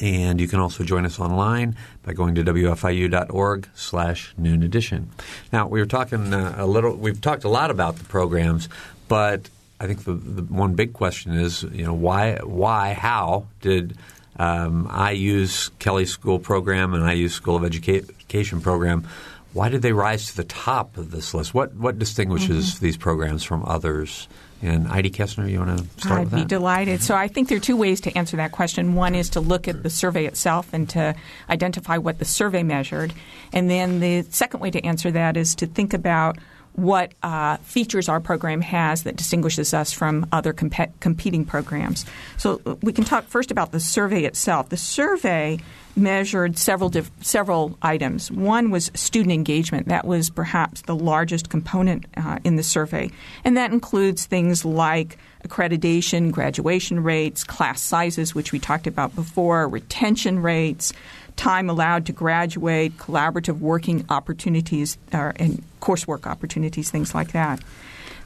And 0.00 0.40
you 0.40 0.48
can 0.48 0.58
also 0.58 0.82
join 0.82 1.06
us 1.06 1.20
online 1.20 1.76
by 2.02 2.14
going 2.14 2.34
to 2.34 2.44
wfiu.org 2.44 3.68
slash 3.74 4.34
noon 4.36 4.62
edition. 4.62 5.10
Now, 5.52 5.68
we 5.68 5.80
were 5.80 5.86
talking 5.86 6.34
uh, 6.34 6.54
a 6.58 6.66
little, 6.66 6.94
we've 6.96 7.20
talked 7.20 7.44
a 7.44 7.48
lot 7.48 7.70
about 7.70 7.96
the 7.96 8.04
programs, 8.04 8.68
but 9.06 9.48
I 9.78 9.86
think 9.86 10.04
the, 10.04 10.14
the 10.14 10.42
one 10.42 10.74
big 10.74 10.92
question 10.92 11.32
is, 11.32 11.62
you 11.62 11.84
know, 11.84 11.94
why, 11.94 12.38
why, 12.42 12.92
how 12.92 13.46
did 13.60 13.96
um, 14.36 14.90
IU's 15.12 15.70
Kelley 15.78 16.06
School 16.06 16.38
program 16.38 16.94
and 16.94 17.08
IU's 17.08 17.34
School 17.34 17.56
of 17.56 17.64
Education 17.64 18.60
program, 18.60 19.06
why 19.52 19.68
did 19.68 19.82
they 19.82 19.92
rise 19.92 20.30
to 20.30 20.36
the 20.36 20.44
top 20.44 20.96
of 20.96 21.12
this 21.12 21.32
list? 21.34 21.54
What, 21.54 21.74
what 21.74 21.98
distinguishes 21.98 22.74
mm-hmm. 22.74 22.84
these 22.84 22.96
programs 22.96 23.44
from 23.44 23.64
others? 23.64 24.26
And 24.62 24.86
Idie 24.86 25.10
Kesner, 25.10 25.50
you 25.50 25.58
want 25.58 25.78
to 25.78 25.84
start 26.00 26.20
I'd 26.20 26.20
with 26.20 26.30
that? 26.30 26.36
be 26.36 26.44
delighted. 26.44 27.02
So 27.02 27.14
I 27.14 27.28
think 27.28 27.48
there 27.48 27.58
are 27.58 27.60
two 27.60 27.76
ways 27.76 28.00
to 28.02 28.16
answer 28.16 28.36
that 28.38 28.52
question. 28.52 28.94
One 28.94 29.14
is 29.14 29.30
to 29.30 29.40
look 29.40 29.68
at 29.68 29.82
the 29.82 29.90
survey 29.90 30.26
itself 30.26 30.72
and 30.72 30.88
to 30.90 31.14
identify 31.50 31.98
what 31.98 32.18
the 32.18 32.24
survey 32.24 32.62
measured. 32.62 33.12
And 33.52 33.68
then 33.68 34.00
the 34.00 34.22
second 34.30 34.60
way 34.60 34.70
to 34.70 34.84
answer 34.84 35.10
that 35.10 35.36
is 35.36 35.54
to 35.56 35.66
think 35.66 35.92
about 35.92 36.38
what 36.74 37.12
uh, 37.22 37.56
features 37.58 38.08
our 38.08 38.20
program 38.20 38.60
has 38.60 39.04
that 39.04 39.16
distinguishes 39.16 39.72
us 39.72 39.92
from 39.92 40.26
other 40.32 40.52
comp- 40.52 41.00
competing 41.00 41.44
programs. 41.44 42.04
So 42.36 42.60
uh, 42.66 42.74
we 42.82 42.92
can 42.92 43.04
talk 43.04 43.24
first 43.26 43.50
about 43.50 43.72
the 43.72 43.80
survey 43.80 44.24
itself. 44.24 44.68
The 44.70 44.76
survey 44.76 45.60
measured 45.96 46.58
several 46.58 46.90
diff- 46.90 47.10
several 47.20 47.78
items. 47.80 48.30
One 48.30 48.70
was 48.70 48.90
student 48.94 49.32
engagement. 49.32 49.88
That 49.88 50.04
was 50.04 50.30
perhaps 50.30 50.82
the 50.82 50.96
largest 50.96 51.48
component 51.48 52.06
uh, 52.16 52.38
in 52.42 52.56
the 52.56 52.64
survey, 52.64 53.10
and 53.44 53.56
that 53.56 53.72
includes 53.72 54.26
things 54.26 54.64
like 54.64 55.18
accreditation, 55.46 56.32
graduation 56.32 57.02
rates, 57.02 57.44
class 57.44 57.80
sizes, 57.80 58.34
which 58.34 58.50
we 58.50 58.58
talked 58.58 58.86
about 58.86 59.14
before, 59.14 59.68
retention 59.68 60.40
rates, 60.40 60.92
time 61.36 61.68
allowed 61.68 62.06
to 62.06 62.12
graduate, 62.12 62.96
collaborative 62.96 63.58
working 63.58 64.04
opportunities, 64.08 64.98
uh, 65.12 65.32
and 65.36 65.62
coursework 65.84 66.26
opportunities, 66.26 66.90
things 66.90 67.14
like 67.14 67.32
that. 67.32 67.60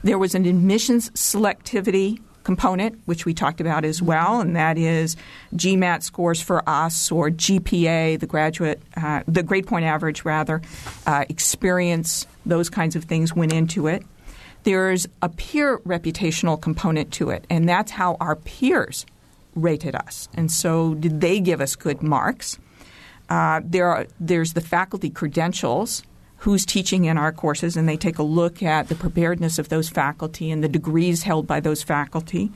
There 0.03 0.17
was 0.17 0.33
an 0.33 0.45
admissions 0.45 1.09
selectivity 1.11 2.19
component, 2.43 2.99
which 3.05 3.25
we 3.25 3.33
talked 3.33 3.59
about 3.59 3.83
as 3.83 4.01
well, 4.01 4.39
and 4.39 4.55
that 4.55 4.77
is 4.77 5.17
GMAT 5.53 6.01
scores 6.03 6.41
for 6.41 6.67
us 6.67 7.11
or 7.11 7.29
GPA, 7.29 8.17
the 8.19 8.25
graduate, 8.25 8.81
uh, 8.95 9.23
the 9.27 9.43
grade 9.43 9.67
point 9.67 9.83
average 9.83 10.23
rather, 10.23 10.61
uh, 11.05 11.25
experience, 11.27 12.25
those 12.45 12.69
kinds 12.69 12.95
of 12.95 13.03
things 13.03 13.35
went 13.35 13.51
into 13.51 13.87
it. 13.87 14.03
There's 14.63 15.05
a 15.21 15.29
peer 15.29 15.79
reputational 15.79 16.59
component 16.59 17.11
to 17.13 17.29
it, 17.29 17.45
and 17.49 17.67
that's 17.67 17.91
how 17.91 18.15
our 18.21 18.35
peers 18.37 19.05
rated 19.53 19.95
us. 19.95 20.29
And 20.33 20.49
so, 20.49 20.93
did 20.95 21.21
they 21.21 21.39
give 21.39 21.59
us 21.59 21.75
good 21.75 22.01
marks? 22.01 22.57
Uh, 23.29 23.61
there 23.63 23.87
are, 23.87 24.07
there's 24.19 24.53
the 24.53 24.61
faculty 24.61 25.09
credentials, 25.09 26.03
who's 26.39 26.65
teaching 26.65 27.05
in 27.05 27.17
our 27.17 27.33
courses, 27.33 27.75
and 27.75 27.87
they 27.87 27.97
take 27.97 28.17
a 28.17 28.23
look 28.23 28.63
at 28.63 28.87
the 28.87 28.95
preparedness 28.95 29.59
of 29.59 29.67
those 29.67 29.89
faculty 29.89 30.49
and 30.49 30.63
the 30.63 30.69
degrees 30.69 31.23
held 31.23 31.45
by 31.45 31.59
those 31.59 31.83
faculty. 31.83 32.49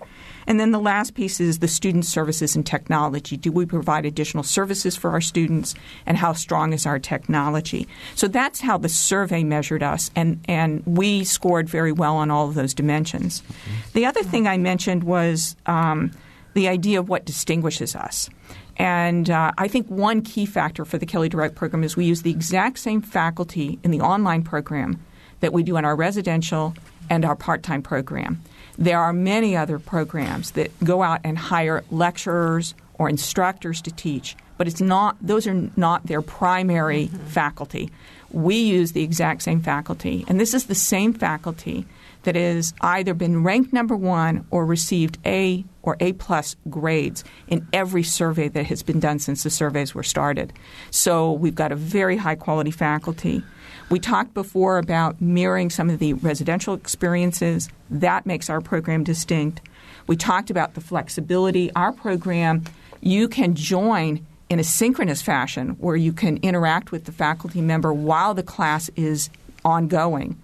And 0.48 0.60
then 0.60 0.72
the 0.72 0.80
last 0.80 1.15
piece 1.15 1.39
is 1.39 1.60
the 1.60 1.67
student 1.67 2.06
services 2.06 2.56
and 2.56 2.65
technology. 2.65 3.38
Do 3.38 3.52
we 3.52 3.65
provide 3.65 4.06
additional 4.06 4.43
services 4.43 4.96
for 4.96 5.12
our 5.12 5.22
students, 5.22 5.76
and 6.06 6.17
how 6.17 6.34
strong 6.34 6.74
is 6.74 6.86
our 6.86 7.00
technology? 7.00 7.88
So 8.15 8.28
that's 8.28 8.62
how 8.62 8.78
the 8.78 8.89
survey 8.89 9.43
measured 9.43 9.84
us, 9.84 10.12
and, 10.15 10.39
and 10.48 10.82
we 10.86 11.24
scored 11.26 11.67
very 11.67 11.91
well 11.91 12.15
on 12.15 12.32
all 12.32 12.48
of 12.48 12.56
those 12.56 12.74
dimensions. 12.74 13.41
Mm-hmm. 13.41 13.74
The 13.93 14.06
other 14.06 14.24
thing 14.24 14.48
I 14.48 14.58
mentioned 14.58 15.04
was 15.04 15.56
um, 15.65 16.12
the 16.54 16.69
idea 16.69 17.00
of 17.00 17.10
what 17.10 17.26
distinguishes 17.26 17.96
us. 17.96 18.30
And 18.78 19.30
uh, 19.30 19.52
I 19.58 19.68
think 19.68 19.88
one 19.88 20.22
key 20.22 20.46
factor 20.46 20.86
for 20.86 20.98
the 20.98 21.06
Kelley 21.06 21.30
Direct 21.30 21.56
program 21.56 21.84
is 21.84 21.96
we 21.96 22.06
use 22.06 22.24
the 22.24 22.32
exact 22.32 22.80
same 22.80 23.02
faculty 23.02 23.80
in 23.84 23.92
the 23.92 24.02
online 24.02 24.44
program 24.44 25.00
that 25.42 25.54
we 25.54 25.64
do 25.64 25.78
in 25.78 25.86
our 25.86 25.96
residential 25.96 26.74
and 27.10 27.26
our 27.26 27.36
part 27.36 27.64
time 27.64 27.82
program. 27.82 28.42
There 28.78 29.00
are 29.00 29.14
many 29.14 29.56
other 29.56 29.78
programs 29.78 30.52
that 30.52 30.72
go 30.84 31.04
out 31.04 31.22
and 31.24 31.38
hire 31.38 31.84
lecturers 31.92 32.74
or 32.96 33.10
instructors 33.10 33.82
to 33.82 33.92
teach, 33.92 34.36
but 34.58 34.68
it's 34.68 34.82
not 34.82 35.18
those 35.22 35.46
are 35.46 35.70
not 35.76 36.06
their 36.08 36.22
primary 36.22 37.08
mm-hmm. 37.08 37.26
faculty. 37.28 37.92
We 38.32 38.56
use 38.56 38.94
the 38.94 39.04
exact 39.04 39.44
same 39.44 39.62
faculty, 39.62 40.26
and 40.28 40.40
this 40.40 40.56
is 40.56 40.66
the 40.66 40.76
same 40.76 41.14
faculty 41.14 41.86
that 42.24 42.36
has 42.36 42.74
either 42.82 43.14
been 43.14 43.44
ranked 43.44 43.74
number 43.74 43.96
one 43.96 44.46
or 44.50 44.66
received 44.66 45.18
A 45.26 45.64
or 45.82 45.98
A 46.00 46.14
plus 46.14 46.56
grades 46.70 47.24
in 47.48 47.68
every 47.74 48.04
survey 48.04 48.48
that 48.48 48.66
has 48.66 48.82
been 48.84 49.00
done 49.00 49.20
since 49.20 49.44
the 49.44 49.50
surveys 49.50 49.94
were 49.94 50.04
started. 50.04 50.54
So 50.92 51.32
we've 51.32 51.56
got 51.56 51.72
a 51.72 51.76
very 51.76 52.18
high 52.18 52.36
quality 52.36 52.72
faculty. 52.72 53.44
We 53.90 54.00
talked 54.00 54.34
before 54.34 54.78
about 54.78 55.22
mirroring 55.22 55.70
some 55.70 55.90
of 55.90 56.00
the 56.00 56.14
residential 56.14 56.74
experiences. 56.74 57.70
That 57.90 58.26
makes 58.26 58.50
our 58.50 58.62
program 58.62 59.04
distinct. 59.04 59.62
We 60.08 60.16
talked 60.16 60.50
about 60.50 60.74
the 60.74 60.82
flexibility. 60.82 61.72
Our 61.74 61.92
program, 61.92 62.64
you 63.02 63.28
can 63.28 63.56
join 63.56 64.26
in 64.50 64.60
a 64.60 64.64
synchronous 64.64 65.22
fashion 65.22 65.70
where 65.80 65.96
you 65.96 66.14
can 66.14 66.38
interact 66.38 66.92
with 66.92 67.06
the 67.06 67.12
faculty 67.12 67.62
member 67.62 67.94
while 67.94 68.34
the 68.34 68.44
class 68.44 68.90
is 68.96 69.30
ongoing. 69.66 70.38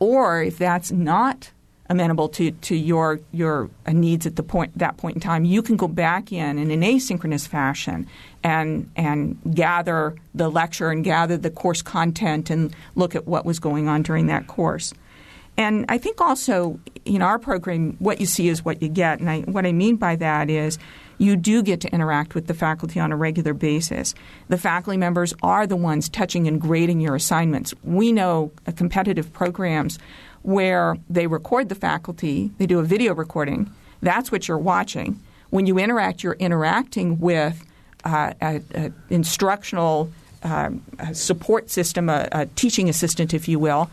Or 0.00 0.42
if 0.42 0.58
that's 0.58 0.90
not 0.90 1.52
amenable 1.88 2.28
to, 2.28 2.52
to 2.52 2.76
your 2.76 3.20
your 3.32 3.68
needs 3.88 4.24
at 4.24 4.36
the 4.36 4.42
point 4.42 4.76
that 4.78 4.96
point 4.96 5.16
in 5.16 5.20
time, 5.20 5.44
you 5.44 5.60
can 5.60 5.76
go 5.76 5.86
back 5.86 6.32
in 6.32 6.58
in 6.58 6.70
an 6.70 6.80
asynchronous 6.82 7.46
fashion 7.46 8.06
and 8.42 8.90
and 8.96 9.38
gather 9.54 10.14
the 10.34 10.48
lecture 10.48 10.90
and 10.90 11.04
gather 11.04 11.36
the 11.36 11.50
course 11.50 11.82
content 11.82 12.50
and 12.50 12.74
look 12.94 13.14
at 13.14 13.26
what 13.26 13.44
was 13.44 13.58
going 13.58 13.88
on 13.88 14.02
during 14.02 14.26
that 14.26 14.46
course. 14.46 14.94
And 15.56 15.84
I 15.88 15.98
think 15.98 16.20
also 16.20 16.80
in 17.04 17.22
our 17.22 17.38
program, 17.38 17.96
what 17.98 18.20
you 18.20 18.26
see 18.26 18.48
is 18.48 18.64
what 18.64 18.80
you 18.80 18.88
get. 18.88 19.20
And 19.20 19.28
I, 19.28 19.40
what 19.42 19.66
I 19.66 19.72
mean 19.72 19.96
by 19.96 20.16
that 20.16 20.48
is 20.48 20.78
you 21.20 21.36
do 21.36 21.62
get 21.62 21.82
to 21.82 21.92
interact 21.92 22.34
with 22.34 22.46
the 22.46 22.54
faculty 22.54 22.98
on 22.98 23.12
a 23.12 23.16
regular 23.16 23.52
basis. 23.52 24.14
The 24.48 24.56
faculty 24.56 24.96
members 24.96 25.34
are 25.42 25.66
the 25.66 25.76
ones 25.76 26.08
touching 26.08 26.48
and 26.48 26.58
grading 26.58 27.00
your 27.00 27.14
assignments. 27.14 27.74
We 27.84 28.10
know 28.10 28.52
uh, 28.66 28.72
competitive 28.72 29.30
programs 29.30 29.98
where 30.42 30.96
they 31.10 31.26
record 31.26 31.68
the 31.68 31.74
faculty, 31.74 32.50
they 32.56 32.66
do 32.66 32.78
a 32.78 32.82
video 32.82 33.14
recording. 33.14 33.70
That's 34.00 34.32
what 34.32 34.48
you're 34.48 34.56
watching. 34.56 35.20
When 35.50 35.66
you 35.66 35.78
interact, 35.78 36.22
you're 36.22 36.32
interacting 36.34 37.20
with 37.20 37.66
uh, 38.02 38.32
an 38.40 38.94
instructional 39.10 40.10
uh, 40.42 40.70
support 41.12 41.68
system, 41.68 42.08
a, 42.08 42.28
a 42.32 42.46
teaching 42.46 42.88
assistant, 42.88 43.34
if 43.34 43.46
you 43.46 43.58
will, 43.58 43.90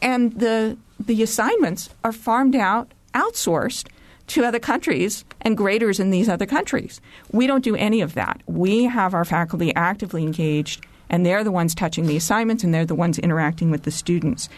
and 0.00 0.32
the 0.38 0.76
the 1.00 1.22
assignments 1.22 1.90
are 2.04 2.12
farmed 2.12 2.54
out, 2.54 2.92
outsourced 3.14 3.88
to 4.28 4.44
other 4.44 4.58
countries 4.58 5.24
and 5.42 5.56
graders 5.56 6.00
in 6.00 6.10
these 6.10 6.28
other 6.28 6.46
countries. 6.46 7.00
We 7.32 7.46
don't 7.46 7.64
do 7.64 7.76
any 7.76 8.00
of 8.00 8.14
that. 8.14 8.40
We 8.46 8.84
have 8.84 9.14
our 9.14 9.24
faculty 9.24 9.74
actively 9.74 10.22
engaged, 10.22 10.84
and 11.08 11.24
they're 11.24 11.44
the 11.44 11.52
ones 11.52 11.74
touching 11.74 12.06
the 12.06 12.16
assignments 12.16 12.64
and 12.64 12.72
they're 12.72 12.84
the 12.84 12.94
ones 12.94 13.18
interacting 13.18 13.70
with 13.70 13.84
the 13.84 13.90
students. 13.90 14.48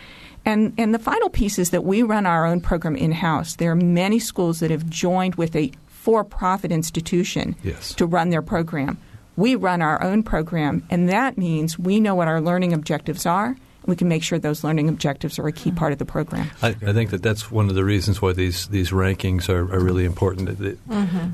And, 0.45 0.73
and 0.79 0.95
the 0.95 0.99
final 0.99 1.29
piece 1.29 1.59
is 1.59 1.71
that 1.71 1.85
we 1.85 2.03
run 2.03 2.27
our 2.27 2.47
own 2.47 2.61
program 2.61 2.97
in 2.97 3.13
house. 3.13 3.57
There 3.57 3.71
are 3.71 3.77
many 3.77 4.19
schools 4.19 4.61
that 4.61 4.71
have 4.71 4.89
joined 4.89 5.35
with 5.35 5.55
a 5.55 5.71
for 5.87 6.25
profit 6.25 6.73
institution 6.73 7.55
yes. 7.63 7.95
to 7.95 8.07
run 8.07 8.31
their 8.31 8.41
program. 8.41 8.97
We 9.37 9.55
run 9.55 9.83
our 9.83 10.03
own 10.03 10.23
program, 10.23 10.83
and 10.89 11.11
that 11.11 11.37
means 11.37 11.79
we 11.79 12.01
know 12.01 12.15
what 12.15 12.27
our 12.27 12.41
learning 12.41 12.73
objectives 12.73 13.27
are 13.27 13.57
we 13.87 13.97
can 13.97 14.09
make 14.09 14.23
sure 14.23 14.39
those 14.39 14.63
learning 14.63 14.89
objectives 14.89 15.39
are 15.39 15.47
a 15.47 15.53
key 15.53 15.71
part 15.71 15.93
of 15.93 15.99
the 15.99 16.05
program. 16.05 16.51
I, 16.63 16.69
I 16.69 16.93
think 16.93 17.11
that 17.11 17.23
that's 17.23 17.51
one 17.51 17.69
of 17.69 17.75
the 17.75 17.85
reasons 17.85 18.21
why 18.21 18.33
these 18.33 18.69
these 18.69 18.91
rankings 18.91 19.49
are, 19.49 19.73
are 19.73 19.81
really 19.81 20.05
important. 20.05 20.49
Mm-hmm. 20.59 21.29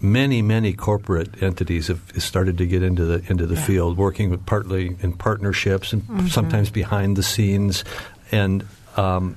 Many 0.00 0.42
many 0.42 0.74
corporate 0.74 1.42
entities 1.42 1.88
have 1.88 2.00
started 2.18 2.58
to 2.58 2.66
get 2.66 2.82
into 2.82 3.04
the 3.04 3.24
into 3.30 3.46
the 3.46 3.56
yeah. 3.56 3.64
field, 3.64 3.96
working 3.96 4.30
with 4.30 4.46
partly 4.46 4.96
in 5.00 5.12
partnerships 5.12 5.92
and 5.92 6.02
mm-hmm. 6.02 6.26
sometimes 6.28 6.70
behind 6.70 7.16
the 7.16 7.22
scenes, 7.22 7.84
and 8.30 8.64
um, 8.96 9.36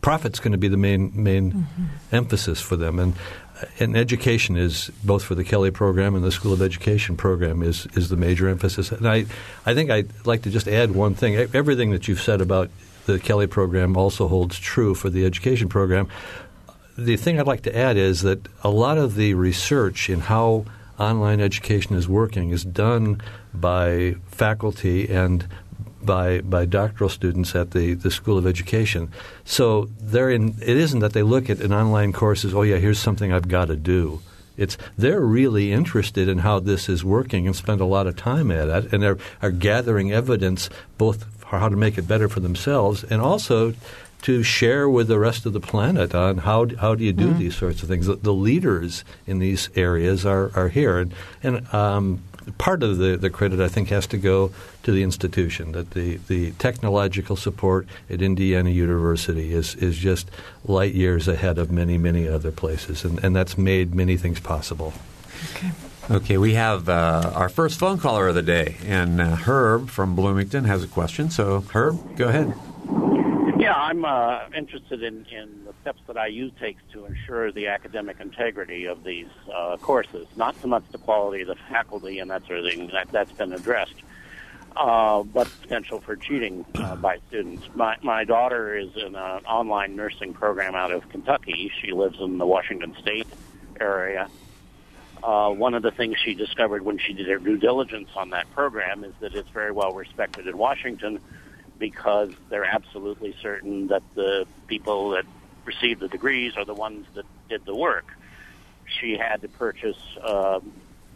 profit's 0.00 0.40
going 0.40 0.52
to 0.52 0.58
be 0.58 0.68
the 0.68 0.76
main 0.76 1.12
main 1.14 1.52
mm-hmm. 1.52 1.84
emphasis 2.10 2.60
for 2.60 2.76
them. 2.76 2.98
And 2.98 3.14
and 3.78 3.96
education 3.96 4.56
is 4.56 4.90
both 5.04 5.24
for 5.24 5.34
the 5.34 5.44
Kelley 5.44 5.70
program 5.70 6.14
and 6.14 6.24
the 6.24 6.32
School 6.32 6.52
of 6.52 6.62
Education 6.62 7.16
program 7.16 7.62
is 7.62 7.86
is 7.94 8.08
the 8.08 8.16
major 8.16 8.48
emphasis. 8.48 8.92
And 8.92 9.08
I 9.08 9.26
I 9.66 9.74
think 9.74 9.90
I'd 9.90 10.26
like 10.26 10.42
to 10.42 10.50
just 10.50 10.68
add 10.68 10.92
one 10.92 11.14
thing. 11.14 11.34
Everything 11.54 11.90
that 11.90 12.08
you've 12.08 12.20
said 12.20 12.40
about 12.40 12.70
the 13.06 13.18
Kelley 13.18 13.46
program 13.46 13.96
also 13.96 14.28
holds 14.28 14.58
true 14.58 14.94
for 14.94 15.10
the 15.10 15.24
education 15.24 15.68
program. 15.68 16.08
The 16.96 17.16
thing 17.16 17.40
I'd 17.40 17.46
like 17.46 17.62
to 17.62 17.76
add 17.76 17.96
is 17.96 18.22
that 18.22 18.46
a 18.62 18.70
lot 18.70 18.98
of 18.98 19.14
the 19.14 19.34
research 19.34 20.10
in 20.10 20.20
how 20.20 20.66
online 20.98 21.40
education 21.40 21.96
is 21.96 22.08
working 22.08 22.50
is 22.50 22.64
done 22.64 23.22
by 23.54 24.16
faculty 24.26 25.08
and 25.08 25.46
by 26.02 26.40
by 26.40 26.64
doctoral 26.64 27.10
students 27.10 27.54
at 27.54 27.72
the, 27.72 27.94
the 27.94 28.10
School 28.10 28.38
of 28.38 28.46
Education. 28.46 29.10
So 29.44 29.88
they're 30.00 30.30
in, 30.30 30.56
it 30.60 30.76
isn't 30.76 31.00
that 31.00 31.12
they 31.12 31.22
look 31.22 31.50
at 31.50 31.60
an 31.60 31.72
online 31.72 32.12
course 32.12 32.44
as, 32.44 32.54
oh 32.54 32.62
yeah, 32.62 32.76
here's 32.76 32.98
something 32.98 33.32
I've 33.32 33.48
got 33.48 33.66
to 33.66 33.76
do. 33.76 34.20
It's 34.56 34.76
they're 34.96 35.20
really 35.20 35.72
interested 35.72 36.28
in 36.28 36.38
how 36.38 36.60
this 36.60 36.88
is 36.88 37.04
working 37.04 37.46
and 37.46 37.56
spend 37.56 37.80
a 37.80 37.86
lot 37.86 38.06
of 38.06 38.16
time 38.16 38.50
at 38.50 38.68
it, 38.68 38.92
and 38.92 39.02
they're 39.02 39.18
are 39.40 39.50
gathering 39.50 40.12
evidence 40.12 40.68
both 40.98 41.24
for 41.38 41.58
how 41.58 41.68
to 41.68 41.76
make 41.76 41.96
it 41.96 42.06
better 42.06 42.28
for 42.28 42.40
themselves 42.40 43.02
and 43.04 43.22
also 43.22 43.74
to 44.22 44.42
share 44.42 44.88
with 44.88 45.08
the 45.08 45.18
rest 45.18 45.46
of 45.46 45.52
the 45.52 45.60
planet 45.60 46.14
on 46.14 46.38
how 46.38 46.66
how 46.76 46.94
do 46.94 47.04
you 47.04 47.12
do 47.12 47.28
mm-hmm. 47.28 47.38
these 47.38 47.56
sorts 47.56 47.82
of 47.82 47.88
things. 47.88 48.06
The, 48.06 48.16
the, 48.16 48.34
leaders 48.34 49.04
in 49.26 49.38
these 49.38 49.70
areas 49.76 50.26
are 50.26 50.50
are 50.54 50.68
here, 50.68 50.98
and, 50.98 51.14
and 51.42 51.74
um, 51.74 52.22
part 52.58 52.82
of 52.82 52.98
the, 52.98 53.16
the 53.16 53.30
credit, 53.30 53.60
I 53.60 53.68
think, 53.68 53.88
has 53.88 54.06
to 54.08 54.18
go 54.18 54.52
to 54.82 54.92
the 54.92 55.02
institution. 55.02 55.72
That 55.72 55.92
the, 55.92 56.16
the 56.28 56.52
technological 56.52 57.36
support 57.36 57.86
at 58.08 58.22
Indiana 58.22 58.70
University 58.70 59.52
is, 59.52 59.74
is 59.76 59.96
just 59.96 60.30
light 60.64 60.94
years 60.94 61.28
ahead 61.28 61.58
of 61.58 61.70
many, 61.70 61.98
many 61.98 62.28
other 62.28 62.50
places, 62.50 63.04
and, 63.04 63.22
and 63.24 63.34
that's 63.34 63.56
made 63.56 63.94
many 63.94 64.16
things 64.16 64.40
possible. 64.40 64.92
Okay. 65.56 65.70
Okay, 66.10 66.38
we 66.38 66.54
have 66.54 66.88
uh, 66.88 67.30
our 67.36 67.48
first 67.48 67.78
phone 67.78 67.98
caller 67.98 68.26
of 68.26 68.34
the 68.34 68.42
day, 68.42 68.76
and 68.84 69.20
uh, 69.20 69.36
Herb 69.36 69.88
from 69.88 70.16
Bloomington 70.16 70.64
has 70.64 70.82
a 70.82 70.88
question. 70.88 71.30
So, 71.30 71.60
Herb, 71.72 72.16
go 72.16 72.26
ahead. 72.26 72.52
Yeah, 73.70 73.76
I'm 73.76 74.04
uh, 74.04 74.46
interested 74.52 75.04
in, 75.04 75.26
in 75.26 75.64
the 75.64 75.72
steps 75.82 76.00
that 76.08 76.16
IU 76.28 76.50
takes 76.58 76.82
to 76.92 77.04
ensure 77.04 77.52
the 77.52 77.68
academic 77.68 78.18
integrity 78.18 78.86
of 78.86 79.04
these 79.04 79.28
uh, 79.54 79.76
courses. 79.76 80.26
Not 80.34 80.56
so 80.60 80.66
much 80.66 80.82
the 80.90 80.98
quality 80.98 81.42
of 81.42 81.46
the 81.46 81.54
faculty 81.54 82.18
and 82.18 82.32
that 82.32 82.44
sort 82.48 82.58
of 82.58 82.64
thing, 82.64 82.90
that, 82.92 83.12
that's 83.12 83.30
been 83.30 83.52
addressed, 83.52 83.94
uh, 84.74 85.22
but 85.22 85.48
potential 85.62 86.00
for 86.00 86.16
cheating 86.16 86.64
uh, 86.74 86.96
by 86.96 87.20
students. 87.28 87.62
My, 87.76 87.96
my 88.02 88.24
daughter 88.24 88.76
is 88.76 88.90
in 88.96 89.14
an 89.14 89.44
online 89.44 89.94
nursing 89.94 90.34
program 90.34 90.74
out 90.74 90.90
of 90.90 91.08
Kentucky. 91.08 91.70
She 91.80 91.92
lives 91.92 92.18
in 92.18 92.38
the 92.38 92.46
Washington 92.46 92.96
State 93.00 93.28
area. 93.80 94.28
Uh, 95.22 95.50
one 95.50 95.74
of 95.74 95.84
the 95.84 95.92
things 95.92 96.16
she 96.18 96.34
discovered 96.34 96.84
when 96.84 96.98
she 96.98 97.12
did 97.12 97.28
her 97.28 97.38
due 97.38 97.56
diligence 97.56 98.08
on 98.16 98.30
that 98.30 98.50
program 98.50 99.04
is 99.04 99.14
that 99.20 99.32
it's 99.32 99.50
very 99.50 99.70
well 99.70 99.92
respected 99.92 100.48
in 100.48 100.58
Washington 100.58 101.20
because 101.80 102.30
they're 102.50 102.64
absolutely 102.64 103.34
certain 103.42 103.88
that 103.88 104.02
the 104.14 104.46
people 104.68 105.10
that 105.10 105.24
receive 105.64 105.98
the 105.98 106.08
degrees 106.08 106.56
are 106.56 106.64
the 106.64 106.74
ones 106.74 107.06
that 107.14 107.24
did 107.48 107.64
the 107.64 107.74
work. 107.74 108.06
She 108.84 109.16
had 109.16 109.40
to 109.42 109.48
purchase 109.48 109.98
uh, 110.22 110.60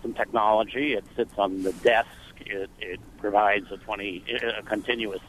some 0.03 0.15
technology. 0.15 0.95
It 0.95 1.05
sits 1.15 1.35
on 1.39 1.63
the 1.63 1.73
desk. 1.73 2.09
It, 2.41 2.71
it 2.81 3.01
provides 3.19 3.71
a 3.71 3.77
20 3.77 4.25
a 4.59 4.63
continuous 4.63 5.23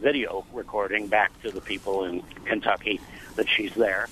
video 0.00 0.44
recording 0.52 1.06
back 1.06 1.30
to 1.42 1.50
the 1.50 1.60
people 1.60 2.04
in 2.04 2.22
Kentucky 2.46 3.00
that 3.36 3.48
she's 3.48 3.74
there. 3.74 4.08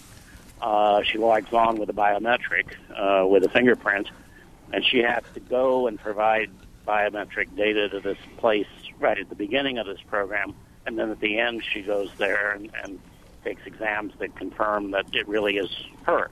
Uh, 0.60 1.02
she 1.02 1.18
logs 1.18 1.52
on 1.52 1.76
with 1.78 1.88
a 1.88 1.92
biometric, 1.94 2.66
uh, 2.94 3.26
with 3.26 3.44
a 3.44 3.48
fingerprint, 3.48 4.10
and 4.72 4.84
she 4.84 4.98
has 4.98 5.22
to 5.34 5.40
go 5.40 5.86
and 5.86 5.98
provide 5.98 6.50
biometric 6.86 7.54
data 7.56 7.88
to 7.88 8.00
this 8.00 8.18
place 8.38 8.66
right 9.00 9.18
at 9.18 9.28
the 9.28 9.34
beginning 9.34 9.78
of 9.78 9.86
this 9.86 10.00
program, 10.08 10.54
and 10.86 10.98
then 10.98 11.10
at 11.10 11.20
the 11.20 11.38
end 11.38 11.62
she 11.64 11.82
goes 11.82 12.10
there 12.18 12.52
and, 12.52 12.70
and 12.82 12.98
takes 13.44 13.66
exams 13.66 14.12
that 14.18 14.34
confirm 14.36 14.90
that 14.92 15.06
it 15.14 15.26
really 15.28 15.56
is 15.56 15.70
her. 16.04 16.30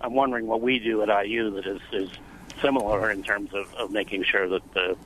I'm 0.00 0.14
wondering 0.14 0.46
what 0.46 0.60
we 0.60 0.78
do 0.78 1.02
at 1.02 1.26
IU 1.26 1.50
that 1.52 1.66
is, 1.66 1.80
is 1.92 2.10
similar 2.60 3.10
in 3.10 3.22
terms 3.22 3.52
of, 3.54 3.72
of 3.74 3.90
making 3.90 4.24
sure 4.24 4.48
that 4.48 4.74
the 4.74 4.96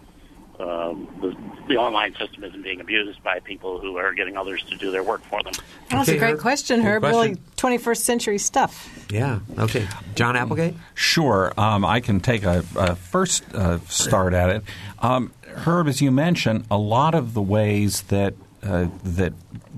um, 0.60 1.08
the, 1.20 1.36
the, 1.68 1.76
online 1.76 2.14
system 2.16 2.44
isn't 2.44 2.62
being 2.62 2.80
abused 2.80 3.22
by 3.22 3.40
people 3.40 3.78
who 3.80 3.96
are 3.96 4.12
getting 4.12 4.36
others 4.36 4.62
to 4.64 4.76
do 4.76 4.90
their 4.90 5.02
work 5.02 5.22
for 5.24 5.42
them. 5.42 5.52
That's 5.88 6.08
okay, 6.08 6.16
a 6.16 6.20
great 6.20 6.34
Herb. 6.34 6.40
question, 6.40 6.80
Herb. 6.80 7.02
Really 7.02 7.36
21st 7.56 7.98
century 7.98 8.38
stuff. 8.38 9.06
Yeah. 9.10 9.40
Okay. 9.58 9.88
John 10.14 10.36
Applegate? 10.36 10.74
Sure. 10.94 11.52
Um, 11.56 11.84
I 11.84 12.00
can 12.00 12.20
take 12.20 12.42
a, 12.42 12.64
a 12.76 12.94
first 12.94 13.44
uh, 13.54 13.78
start 13.80 14.34
at 14.34 14.50
it. 14.50 14.64
Um, 14.98 15.32
Herb, 15.46 15.88
as 15.88 16.00
you 16.02 16.10
mentioned, 16.10 16.66
a 16.70 16.78
lot 16.78 17.14
of 17.14 17.34
the 17.34 17.42
ways 17.42 18.02
that 18.02 18.34
uh, 18.62 18.88
that 19.02 19.32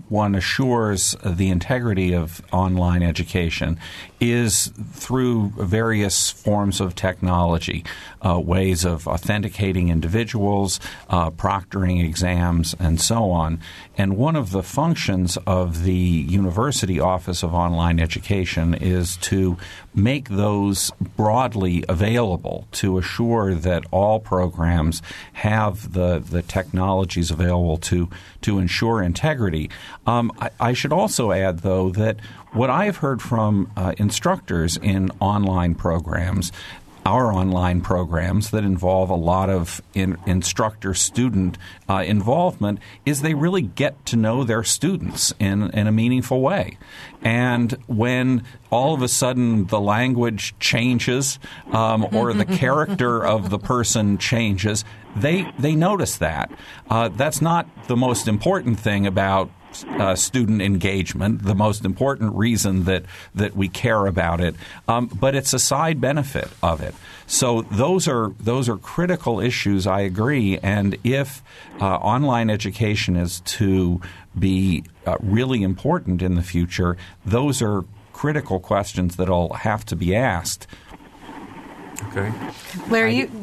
one 0.08 0.34
assures 0.34 1.16
the 1.24 1.48
integrity 1.48 2.14
of 2.14 2.42
online 2.52 3.02
education 3.02 3.78
is 4.20 4.72
through 4.92 5.48
various 5.56 6.30
forms 6.30 6.80
of 6.80 6.94
technology, 6.94 7.84
uh, 8.24 8.38
ways 8.38 8.84
of 8.84 9.08
authenticating 9.08 9.88
individuals, 9.88 10.78
uh, 11.08 11.30
proctoring 11.30 12.04
exams, 12.04 12.74
and 12.78 13.00
so 13.00 13.30
on. 13.30 13.58
And 13.96 14.16
one 14.16 14.36
of 14.36 14.50
the 14.52 14.62
functions 14.62 15.36
of 15.46 15.82
the 15.82 15.92
University 15.92 17.00
Office 17.00 17.42
of 17.42 17.52
Online 17.52 17.98
Education 17.98 18.74
is 18.74 19.16
to 19.18 19.56
make 19.94 20.28
those 20.28 20.92
broadly 21.16 21.84
available 21.88 22.66
to 22.72 22.98
assure 22.98 23.54
that 23.54 23.84
all 23.90 24.20
programs 24.20 25.02
have 25.34 25.92
the, 25.92 26.20
the 26.20 26.42
technologies 26.42 27.30
available 27.30 27.76
to, 27.76 28.08
to 28.42 28.58
ensure 28.58 29.02
integrity. 29.02 29.61
Um, 30.06 30.32
I, 30.40 30.50
I, 30.60 30.72
should 30.72 30.92
also 30.92 31.32
add, 31.32 31.60
though, 31.60 31.90
that 31.90 32.18
what 32.52 32.70
I've 32.70 32.96
heard 32.96 33.22
from 33.22 33.70
uh, 33.76 33.94
instructors 33.98 34.76
in 34.76 35.10
online 35.20 35.74
programs 35.74 36.52
our 37.04 37.32
online 37.32 37.80
programs 37.80 38.50
that 38.50 38.64
involve 38.64 39.10
a 39.10 39.14
lot 39.14 39.50
of 39.50 39.82
in, 39.94 40.16
instructor 40.26 40.94
student 40.94 41.58
uh, 41.88 42.04
involvement 42.06 42.78
is 43.04 43.22
they 43.22 43.34
really 43.34 43.62
get 43.62 44.04
to 44.06 44.16
know 44.16 44.44
their 44.44 44.62
students 44.62 45.34
in, 45.38 45.70
in 45.70 45.86
a 45.86 45.92
meaningful 45.92 46.40
way. 46.40 46.78
And 47.22 47.72
when 47.86 48.44
all 48.70 48.94
of 48.94 49.02
a 49.02 49.08
sudden 49.08 49.66
the 49.66 49.80
language 49.80 50.54
changes 50.58 51.38
um, 51.72 52.06
or 52.12 52.32
the 52.32 52.44
character 52.58 53.24
of 53.24 53.50
the 53.50 53.58
person 53.58 54.18
changes, 54.18 54.84
they, 55.16 55.50
they 55.58 55.74
notice 55.74 56.16
that. 56.18 56.50
Uh, 56.88 57.08
that's 57.08 57.40
not 57.40 57.68
the 57.88 57.96
most 57.96 58.28
important 58.28 58.78
thing 58.78 59.06
about 59.06 59.50
uh, 59.98 60.14
student 60.14 60.62
engagement, 60.62 61.42
the 61.42 61.54
most 61.54 61.84
important 61.84 62.34
reason 62.34 62.84
that 62.84 63.04
that 63.34 63.56
we 63.56 63.68
care 63.68 64.06
about 64.06 64.40
it. 64.40 64.54
Um, 64.88 65.06
but 65.06 65.34
it's 65.34 65.52
a 65.52 65.58
side 65.58 66.00
benefit 66.00 66.48
of 66.62 66.80
it. 66.80 66.94
So 67.26 67.62
those 67.62 68.08
are 68.08 68.32
those 68.38 68.68
are 68.68 68.76
critical 68.76 69.40
issues. 69.40 69.86
I 69.86 70.00
agree. 70.00 70.58
And 70.58 70.96
if 71.04 71.42
uh, 71.80 71.86
online 71.86 72.50
education 72.50 73.16
is 73.16 73.40
to 73.40 74.00
be 74.38 74.84
uh, 75.06 75.16
really 75.20 75.62
important 75.62 76.22
in 76.22 76.34
the 76.34 76.42
future, 76.42 76.96
those 77.24 77.62
are 77.62 77.84
critical 78.12 78.60
questions 78.60 79.16
that'll 79.16 79.52
have 79.54 79.84
to 79.86 79.96
be 79.96 80.14
asked. 80.14 80.66
Okay. 82.08 82.32
Larry, 82.88 83.16
you. 83.16 83.41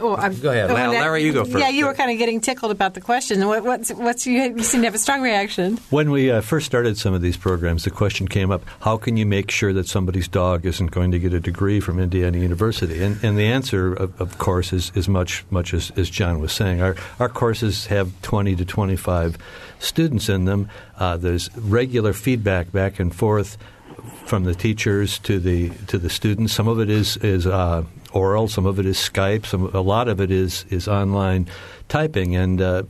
Oh, 0.00 0.16
I'm, 0.16 0.38
Go 0.40 0.50
ahead. 0.50 0.70
oh, 0.70 0.74
Larry, 0.74 0.92
that- 0.92 1.00
Larry, 1.00 1.24
you 1.24 1.32
go 1.32 1.44
first. 1.44 1.58
Yeah, 1.58 1.68
you 1.68 1.86
were 1.86 1.94
kind 1.94 2.10
of 2.10 2.18
getting 2.18 2.40
tickled 2.40 2.72
about 2.72 2.94
the 2.94 3.00
question. 3.00 3.46
What, 3.46 3.62
what's 3.64 3.90
what's 3.92 4.26
you, 4.26 4.42
you 4.56 4.62
seem 4.62 4.80
to 4.80 4.86
have 4.86 4.94
a 4.94 4.98
strong 4.98 5.20
reaction. 5.22 5.76
When 5.90 6.10
we 6.10 6.30
uh, 6.30 6.40
first 6.40 6.66
started 6.66 6.96
some 6.98 7.14
of 7.14 7.22
these 7.22 7.36
programs, 7.36 7.84
the 7.84 7.90
question 7.90 8.26
came 8.28 8.50
up: 8.50 8.62
How 8.80 8.96
can 8.96 9.16
you 9.16 9.26
make 9.26 9.50
sure 9.50 9.72
that 9.72 9.86
somebody's 9.86 10.28
dog 10.28 10.64
isn't 10.66 10.90
going 10.90 11.10
to 11.12 11.18
get 11.18 11.34
a 11.34 11.40
degree 11.40 11.80
from 11.80 11.98
Indiana 12.00 12.38
University? 12.38 13.02
And, 13.02 13.22
and 13.22 13.36
the 13.38 13.46
answer, 13.46 13.92
of, 13.92 14.20
of 14.20 14.38
course, 14.38 14.72
is, 14.72 14.90
is 14.94 15.08
much 15.08 15.44
much 15.50 15.74
as, 15.74 15.90
as 15.96 16.08
John 16.10 16.40
was 16.40 16.52
saying. 16.52 16.80
Our 16.80 16.96
our 17.18 17.28
courses 17.28 17.86
have 17.86 18.10
twenty 18.22 18.56
to 18.56 18.64
twenty 18.64 18.96
five 18.96 19.36
students 19.78 20.28
in 20.28 20.44
them. 20.46 20.68
Uh, 20.98 21.16
there's 21.16 21.54
regular 21.56 22.12
feedback 22.12 22.72
back 22.72 22.98
and 23.00 23.14
forth 23.14 23.56
from 24.26 24.44
the 24.44 24.54
teachers 24.54 25.18
to 25.20 25.38
the 25.38 25.70
to 25.88 25.98
the 25.98 26.08
students. 26.10 26.52
Some 26.52 26.68
of 26.68 26.80
it 26.80 26.88
is 26.90 27.16
is 27.18 27.46
uh, 27.46 27.84
oral, 28.12 28.48
some 28.48 28.66
of 28.66 28.78
it 28.78 28.86
is 28.86 28.96
Skype, 28.96 29.46
some 29.46 29.66
a 29.74 29.80
lot 29.80 30.08
of 30.08 30.20
it 30.20 30.30
is 30.30 30.64
is 30.70 30.88
online 30.88 31.48
typing, 31.88 32.36
and 32.36 32.60
uh, 32.60 32.84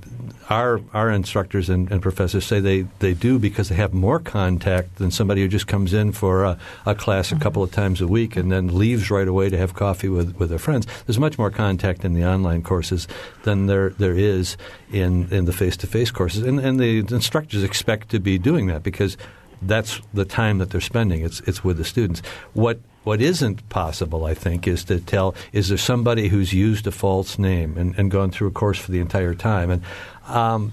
our 0.49 0.81
our 0.93 1.11
instructors 1.11 1.69
and, 1.69 1.91
and 1.91 2.03
professors 2.03 2.45
say 2.45 2.61
they, 2.61 2.83
they 2.99 3.15
do 3.15 3.39
because 3.39 3.69
they 3.69 3.75
have 3.75 3.93
more 3.93 4.19
contact 4.19 4.97
than 4.97 5.11
somebody 5.11 5.41
who 5.41 5.49
just 5.49 5.67
comes 5.67 5.93
in 5.93 6.13
for 6.13 6.45
a, 6.45 6.59
a 6.87 6.95
class 6.95 7.33
a 7.33 7.37
couple 7.37 7.63
of 7.63 7.73
times 7.73 8.01
a 8.01 8.07
week 8.07 8.37
and 8.37 8.53
then 8.53 8.69
leaves 8.69 9.11
right 9.11 9.29
away 9.29 9.49
to 9.49 9.57
have 9.57 9.75
coffee 9.75 10.09
with, 10.09 10.37
with 10.37 10.51
their 10.51 10.59
friends. 10.59 10.87
There's 11.07 11.19
much 11.19 11.39
more 11.39 11.51
contact 11.51 12.05
in 12.05 12.15
the 12.15 12.25
online 12.25 12.63
courses 12.63 13.09
than 13.43 13.67
there 13.67 13.91
there 13.91 14.17
is 14.17 14.57
in, 14.93 15.33
in 15.33 15.45
the 15.45 15.53
face 15.53 15.77
to 15.79 15.87
face 15.87 16.11
courses, 16.11 16.43
and 16.43 16.61
and 16.61 16.79
the 16.79 16.99
instructors 16.99 17.65
expect 17.65 18.11
to 18.11 18.21
be 18.21 18.39
doing 18.39 18.67
that 18.67 18.83
because 18.83 19.17
that's 19.63 20.01
the 20.15 20.25
time 20.25 20.59
that 20.59 20.71
they're 20.71 20.81
spending. 20.81 21.23
It's 21.23 21.41
it's 21.41 21.65
with 21.65 21.79
the 21.79 21.85
students. 21.85 22.23
What 22.53 22.81
what 23.03 23.23
isn't 23.23 23.67
possible, 23.71 24.27
I 24.27 24.35
think, 24.35 24.69
is 24.69 24.85
to 24.85 25.01
tell 25.01 25.35
is 25.53 25.69
there 25.69 25.79
somebody 25.79 26.29
who's 26.29 26.53
used 26.53 26.87
a 26.87 26.91
false 26.91 27.39
name 27.39 27.79
and, 27.79 27.99
and 27.99 28.11
gone 28.11 28.31
through 28.31 28.49
a 28.49 28.53
course 28.53 28.79
for 28.79 28.93
the 28.93 29.01
entire 29.01 29.35
time. 29.35 29.71
And 29.71 29.83
um, 30.27 30.73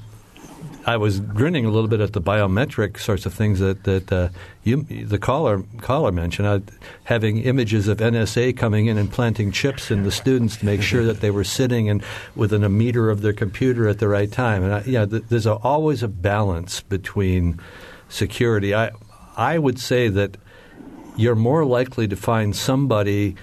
I 0.86 0.96
was 0.96 1.20
grinning 1.20 1.66
a 1.66 1.70
little 1.70 1.90
bit 1.90 2.00
at 2.00 2.14
the 2.14 2.22
biometric 2.22 2.98
sorts 2.98 3.26
of 3.26 3.34
things 3.34 3.60
that 3.60 3.84
that 3.84 4.12
uh, 4.12 4.30
you, 4.64 4.84
the 4.84 5.20
caller 5.20 5.64
caller 5.80 6.12
mentioned, 6.12 6.48
uh, 6.48 6.60
having 7.04 7.40
images 7.40 7.88
of 7.88 7.98
NSA 7.98 8.56
coming 8.56 8.88
in 8.88 8.98
and 8.98 9.12
planting 9.12 9.52
chips 9.52 9.92
in 9.92 10.04
the 10.04 10.12
students 10.12 10.58
to 10.58 10.66
make 10.66 10.82
sure 10.82 11.04
that 11.04 11.20
they 11.20 11.32
were 11.32 11.44
sitting 11.44 11.90
and 11.90 12.02
within 12.36 12.64
a 12.64 12.70
meter 12.70 13.10
of 13.10 13.22
their 13.22 13.34
computer 13.34 13.88
at 13.88 14.00
the 14.00 14.08
right 14.08 14.32
time. 14.32 14.64
And 14.64 14.74
I, 14.76 14.84
yeah, 14.86 15.06
th- 15.06 15.24
there's 15.28 15.46
a, 15.46 15.56
always 15.56 16.04
a 16.04 16.08
balance 16.08 16.80
between 16.80 17.60
security. 18.10 18.74
I 18.74 18.92
I 19.36 19.58
would 19.58 19.80
say 19.80 20.08
that 20.10 20.38
you're 21.16 21.36
more 21.36 21.66
likely 21.66 22.08
to 22.08 22.16
find 22.16 22.56
somebody 22.56 23.36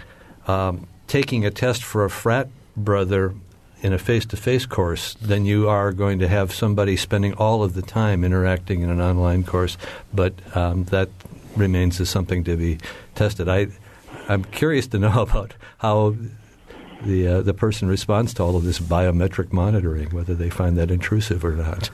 um, 0.47 0.87
taking 1.07 1.45
a 1.45 1.51
test 1.51 1.83
for 1.83 2.05
a 2.05 2.11
frat 2.11 2.49
brother 2.77 3.35
in 3.83 3.93
a 3.93 3.99
face-to-face 3.99 4.65
course 4.67 5.15
than 5.15 5.45
you 5.45 5.69
are 5.69 5.93
going 5.93 6.19
to 6.19 6.27
have 6.27 6.53
somebody 6.53 6.97
spending 6.97 7.35
all 7.35 7.62
of 7.62 7.75
the 7.75 7.83
time 7.83 8.25
interacting 8.25 8.81
in 8.81 8.89
an 8.89 9.01
online 9.01 9.45
course. 9.45 9.77
But 10.12 10.33
um, 10.57 10.85
that 10.85 11.11
remains 11.55 12.01
as 12.01 12.09
something 12.09 12.45
to 12.45 12.57
be 12.57 12.79
tested. 13.15 13.49
I 13.49 13.69
I'm 14.29 14.45
curious 14.45 14.87
to 14.89 14.99
know 14.99 15.21
about 15.29 15.55
how 15.79 16.17
the 17.05 17.29
uh, 17.29 17.43
the 17.43 17.55
person 17.55 17.89
responds 17.89 18.35
to 18.35 18.43
all 18.43 18.57
of 18.57 18.65
this 18.65 18.79
biometric 18.79 19.53
monitoring, 19.53 20.11
whether 20.11 20.35
they 20.35 20.51
find 20.51 20.79
that 20.79 20.91
intrusive 20.91 21.45
or 21.45 21.53
not. 21.53 21.91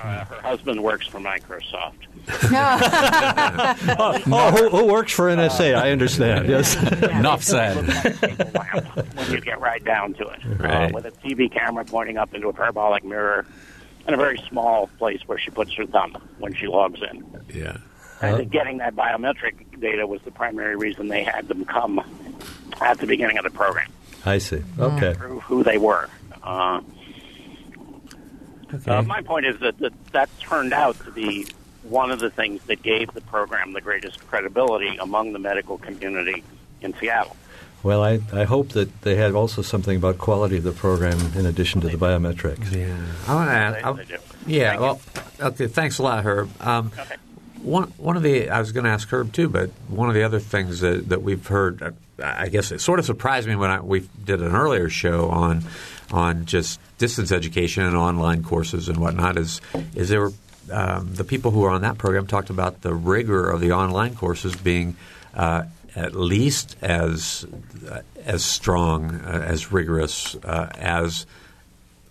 Uh, 0.00 0.24
her 0.24 0.40
husband 0.42 0.82
works 0.82 1.06
for 1.06 1.18
Microsoft. 1.20 1.94
Oh, 4.30 4.50
who, 4.50 4.68
who 4.68 4.86
works 4.92 5.12
for 5.12 5.26
NSA? 5.28 5.74
I 5.74 5.90
understand. 5.90 6.48
Yes. 6.48 6.76
Enough 7.02 7.42
said. 7.42 7.76
when 9.16 9.30
you 9.30 9.40
get 9.40 9.60
right 9.60 9.82
down 9.84 10.14
to 10.14 10.26
it. 10.26 10.40
Right. 10.58 10.90
Uh, 10.90 10.94
with 10.94 11.06
a 11.06 11.10
TV 11.10 11.50
camera 11.50 11.84
pointing 11.84 12.16
up 12.18 12.34
into 12.34 12.48
a 12.48 12.52
parabolic 12.52 13.04
mirror 13.04 13.46
and 14.06 14.14
a 14.14 14.18
very 14.18 14.38
small 14.48 14.88
place 14.98 15.20
where 15.26 15.38
she 15.38 15.50
puts 15.50 15.72
her 15.74 15.86
thumb 15.86 16.16
when 16.38 16.54
she 16.54 16.66
logs 16.66 17.00
in. 17.02 17.24
Yeah. 17.52 17.78
I 18.20 18.36
think 18.36 18.50
getting 18.50 18.78
that 18.78 18.94
biometric 18.96 19.80
data 19.80 20.06
was 20.06 20.20
the 20.22 20.30
primary 20.30 20.76
reason 20.76 21.08
they 21.08 21.22
had 21.24 21.48
them 21.48 21.64
come 21.64 22.00
at 22.80 22.98
the 22.98 23.06
beginning 23.06 23.38
of 23.38 23.44
the 23.44 23.50
program, 23.50 23.90
I 24.24 24.38
see. 24.38 24.62
Okay. 24.78 25.14
prove 25.16 25.42
who 25.44 25.62
they 25.62 25.78
were. 25.78 26.08
Uh, 26.42 26.80
uh, 28.86 29.02
my 29.02 29.22
point 29.22 29.46
is 29.46 29.58
that, 29.60 29.78
that 29.78 29.92
that 30.12 30.28
turned 30.40 30.72
out 30.72 30.98
to 31.04 31.10
be 31.10 31.46
one 31.82 32.10
of 32.10 32.20
the 32.20 32.30
things 32.30 32.62
that 32.64 32.82
gave 32.82 33.12
the 33.14 33.20
program 33.22 33.72
the 33.72 33.80
greatest 33.80 34.26
credibility 34.26 34.96
among 34.98 35.32
the 35.32 35.38
medical 35.38 35.78
community 35.78 36.42
in 36.80 36.94
Seattle. 36.94 37.36
Well, 37.82 38.02
I, 38.02 38.20
I 38.32 38.44
hope 38.44 38.70
that 38.70 39.02
they 39.02 39.14
had 39.14 39.34
also 39.34 39.62
something 39.62 39.96
about 39.96 40.18
quality 40.18 40.56
of 40.56 40.64
the 40.64 40.72
program 40.72 41.18
in 41.36 41.46
addition 41.46 41.80
to 41.82 41.88
the 41.88 41.96
biometrics. 41.96 42.72
Yeah. 42.72 42.96
I 43.26 43.34
want 43.34 43.50
to 43.50 43.54
ask. 43.54 43.96
They- 43.96 44.04
they. 44.16 44.22
Yeah. 44.58 44.68
Thank 44.70 44.80
well, 44.80 45.00
okay. 45.40 45.66
Thanks 45.68 45.98
a 45.98 46.02
lot, 46.02 46.24
Herb. 46.24 46.50
Um, 46.60 46.92
Okay. 46.98 47.16
One 47.62 47.84
one 47.96 48.16
of 48.16 48.22
the 48.22 48.50
I 48.50 48.60
was 48.60 48.70
going 48.70 48.84
to 48.84 48.90
ask 48.90 49.08
Herb 49.12 49.32
too, 49.32 49.48
but 49.48 49.70
one 49.88 50.08
of 50.08 50.14
the 50.14 50.22
other 50.22 50.38
things 50.38 50.78
that, 50.80 51.08
that 51.08 51.22
we've 51.22 51.44
heard, 51.44 51.82
uh, 51.82 51.90
I 52.22 52.48
guess 52.48 52.70
it 52.70 52.80
sort 52.80 53.00
of 53.00 53.04
surprised 53.04 53.48
me 53.48 53.56
when 53.56 53.68
I, 53.70 53.80
we 53.80 54.08
did 54.24 54.40
an 54.40 54.54
earlier 54.54 54.88
show 54.88 55.28
on 55.28 55.64
on 56.10 56.46
just 56.46 56.80
distance 56.98 57.32
education 57.32 57.84
and 57.84 57.96
online 57.96 58.42
courses 58.42 58.88
and 58.88 58.98
whatnot. 58.98 59.36
Is 59.36 59.60
is 59.94 60.08
there 60.08 60.30
um, 60.72 61.14
the 61.14 61.24
people 61.24 61.50
who 61.50 61.64
are 61.64 61.70
on 61.70 61.82
that 61.82 61.98
program 61.98 62.26
talked 62.26 62.50
about 62.50 62.82
the 62.82 62.94
rigor 62.94 63.48
of 63.48 63.60
the 63.60 63.72
online 63.72 64.14
courses 64.14 64.54
being 64.56 64.96
uh, 65.34 65.64
at 65.94 66.14
least 66.14 66.76
as 66.82 67.46
uh, 67.90 68.00
as 68.24 68.44
strong, 68.44 69.14
uh, 69.14 69.44
as 69.46 69.72
rigorous 69.72 70.36
uh, 70.36 70.70
as 70.76 71.26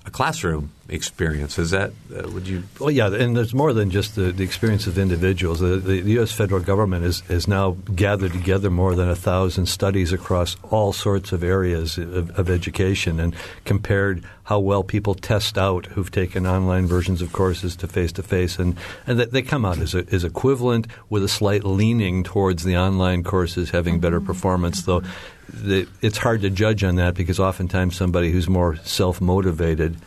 a 0.07 0.09
classroom 0.09 0.71
experience. 0.87 1.59
Is 1.59 1.71
that 1.71 1.91
uh, 2.15 2.29
would 2.29 2.47
you? 2.47 2.63
Well, 2.79 2.89
yeah, 2.89 3.13
and 3.13 3.35
there's 3.35 3.53
more 3.53 3.73
than 3.73 3.91
just 3.91 4.15
the, 4.15 4.31
the 4.31 4.43
experience 4.43 4.87
of 4.87 4.97
individuals. 4.97 5.59
The, 5.59 5.75
the, 5.75 5.99
the 5.99 6.11
U.S. 6.13 6.31
federal 6.31 6.61
government 6.61 7.03
has, 7.03 7.19
has 7.21 7.45
now 7.45 7.71
gathered 7.93 8.31
together 8.31 8.69
more 8.69 8.95
than 8.95 9.09
a 9.09 9.15
thousand 9.15 9.65
studies 9.65 10.13
across 10.13 10.55
all 10.71 10.93
sorts 10.93 11.33
of 11.33 11.43
areas 11.43 11.97
of, 11.97 12.39
of 12.39 12.49
education 12.49 13.19
and 13.19 13.35
compared 13.65 14.23
how 14.43 14.59
well 14.59 14.81
people 14.81 15.13
test 15.13 15.57
out 15.57 15.87
who've 15.87 16.09
taken 16.09 16.47
online 16.47 16.87
versions 16.87 17.21
of 17.21 17.33
courses 17.33 17.75
to 17.75 17.87
face 17.87 18.13
to 18.13 18.23
face, 18.23 18.57
and 18.57 18.77
and 19.05 19.19
that 19.19 19.33
they 19.33 19.41
come 19.41 19.65
out 19.65 19.79
as, 19.79 19.93
a, 19.93 20.05
as 20.09 20.23
equivalent 20.23 20.87
with 21.09 21.21
a 21.21 21.27
slight 21.27 21.65
leaning 21.65 22.23
towards 22.23 22.63
the 22.63 22.77
online 22.77 23.25
courses 23.25 23.71
having 23.71 23.99
better 23.99 24.21
performance, 24.21 24.83
though. 24.83 25.03
The, 25.49 25.87
it's 26.01 26.17
hard 26.17 26.41
to 26.41 26.49
judge 26.49 26.83
on 26.83 26.95
that 26.95 27.15
because 27.15 27.39
oftentimes 27.39 27.95
somebody 27.95 28.31
who's 28.31 28.49
more 28.49 28.75
self 28.77 29.21
motivated 29.21 29.97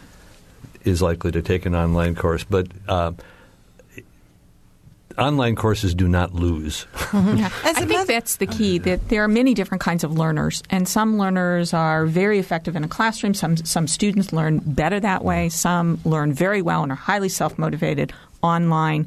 is 0.85 1.03
likely 1.03 1.33
to 1.33 1.43
take 1.43 1.67
an 1.67 1.75
online 1.75 2.15
course, 2.15 2.45
but 2.45 2.69
uh, 2.89 3.13
online 5.19 5.55
courses 5.55 5.95
do 5.95 6.09
not 6.09 6.35
lose. 6.35 6.87
Yeah. 7.13 7.51
As 7.65 7.77
I 7.77 7.83
a 7.83 7.87
think 7.87 8.07
that's 8.07 8.37
the 8.37 8.47
key. 8.47 8.79
That 8.79 9.09
there 9.09 9.23
are 9.23 9.29
many 9.29 9.55
different 9.55 9.83
kinds 9.83 10.05
of 10.05 10.13
learners, 10.13 10.63
and 10.71 10.89
some 10.89 11.19
learners 11.19 11.75
are 11.75 12.07
very 12.07 12.39
effective 12.39 12.77
in 12.77 12.85
a 12.85 12.89
classroom. 12.89 13.35
Some 13.35 13.57
some 13.59 13.87
students 13.87 14.33
learn 14.33 14.59
better 14.59 15.01
that 15.01 15.25
way. 15.25 15.49
Some 15.49 16.01
learn 16.05 16.33
very 16.33 16.63
well 16.63 16.83
and 16.83 16.93
are 16.93 16.97
highly 16.97 17.29
self 17.29 17.59
motivated 17.59 18.13
online. 18.43 19.07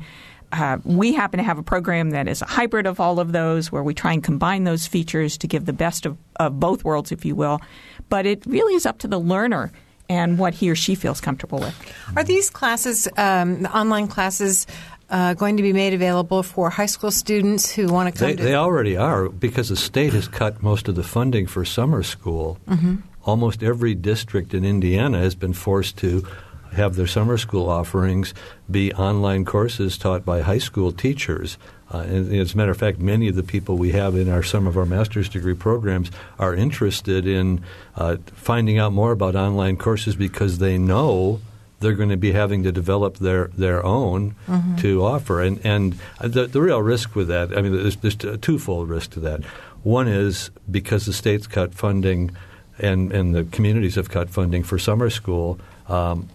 Uh, 0.53 0.77
we 0.83 1.13
happen 1.13 1.39
to 1.39 1.43
have 1.43 1.57
a 1.57 1.63
program 1.63 2.11
that 2.11 2.27
is 2.27 2.43
a 2.43 2.45
hybrid 2.45 2.85
of 2.85 2.99
all 2.99 3.19
of 3.19 3.31
those, 3.31 3.71
where 3.71 3.81
we 3.81 3.93
try 3.95 4.13
and 4.13 4.23
combine 4.23 4.63
those 4.63 4.85
features 4.85 5.37
to 5.39 5.47
give 5.47 5.65
the 5.65 5.73
best 5.73 6.05
of, 6.05 6.15
of 6.35 6.59
both 6.59 6.83
worlds, 6.83 7.11
if 7.11 7.25
you 7.25 7.35
will. 7.35 7.59
But 8.07 8.27
it 8.27 8.45
really 8.45 8.75
is 8.75 8.85
up 8.85 8.99
to 8.99 9.07
the 9.07 9.19
learner 9.19 9.71
and 10.09 10.37
what 10.37 10.53
he 10.53 10.69
or 10.69 10.75
she 10.75 10.93
feels 10.93 11.19
comfortable 11.19 11.59
with. 11.59 11.75
Are 12.15 12.23
these 12.23 12.51
classes, 12.51 13.07
um, 13.17 13.63
the 13.63 13.75
online 13.75 14.07
classes, 14.07 14.67
uh, 15.09 15.33
going 15.33 15.57
to 15.57 15.63
be 15.63 15.73
made 15.73 15.93
available 15.93 16.43
for 16.43 16.69
high 16.69 16.85
school 16.87 17.11
students 17.11 17.71
who 17.71 17.87
want 17.87 18.13
to 18.13 18.19
come 18.19 18.29
They, 18.29 18.35
to 18.35 18.43
they 18.43 18.55
already 18.55 18.95
are 18.95 19.29
because 19.29 19.69
the 19.69 19.75
state 19.75 20.13
has 20.13 20.27
cut 20.27 20.61
most 20.61 20.87
of 20.87 20.95
the 20.95 21.03
funding 21.03 21.47
for 21.47 21.65
summer 21.65 22.03
school. 22.03 22.57
Mm-hmm. 22.67 22.95
Almost 23.25 23.63
every 23.63 23.95
district 23.95 24.53
in 24.53 24.65
Indiana 24.65 25.19
has 25.19 25.35
been 25.35 25.53
forced 25.53 25.97
to 25.97 26.27
have 26.73 26.95
their 26.95 27.07
summer 27.07 27.37
school 27.37 27.69
offerings 27.69 28.33
be 28.69 28.93
online 28.93 29.45
courses 29.45 29.97
taught 29.97 30.25
by 30.25 30.41
high 30.41 30.57
school 30.57 30.91
teachers. 30.91 31.57
Uh, 31.91 31.99
and 31.99 32.33
as 32.33 32.53
a 32.53 32.57
matter 32.57 32.71
of 32.71 32.77
fact, 32.77 32.99
many 32.99 33.27
of 33.27 33.35
the 33.35 33.43
people 33.43 33.77
we 33.77 33.91
have 33.91 34.15
in 34.15 34.27
our 34.27 34.43
some 34.43 34.65
of 34.65 34.77
our 34.77 34.85
master's 34.85 35.29
degree 35.29 35.53
programs 35.53 36.09
are 36.39 36.55
interested 36.55 37.27
in 37.27 37.63
uh, 37.95 38.17
finding 38.33 38.79
out 38.79 38.91
more 38.91 39.11
about 39.11 39.35
online 39.35 39.77
courses 39.77 40.15
because 40.15 40.57
they 40.57 40.77
know 40.77 41.39
they're 41.79 41.93
going 41.93 42.09
to 42.09 42.17
be 42.17 42.31
having 42.31 42.63
to 42.63 42.71
develop 42.71 43.17
their, 43.17 43.47
their 43.57 43.85
own 43.85 44.35
to 44.77 45.03
offer. 45.03 45.41
And, 45.41 45.59
and 45.65 45.99
the, 46.19 46.47
the 46.47 46.61
real 46.61 46.81
risk 46.81 47.13
with 47.13 47.27
that, 47.27 47.55
I 47.55 47.61
mean, 47.61 47.73
there's, 47.73 47.97
there's 47.97 48.15
a 48.23 48.37
twofold 48.37 48.89
risk 48.89 49.11
to 49.11 49.19
that. 49.19 49.43
One 49.83 50.07
is 50.07 50.49
because 50.71 51.05
the 51.05 51.13
state's 51.13 51.45
cut 51.45 51.75
funding 51.75 52.31
and, 52.79 53.11
and 53.11 53.35
the 53.35 53.43
communities 53.43 53.95
have 53.95 54.09
cut 54.09 54.29
funding 54.29 54.63
for 54.63 54.79
summer 54.79 55.09
school, 55.09 55.59
um, 55.87 56.29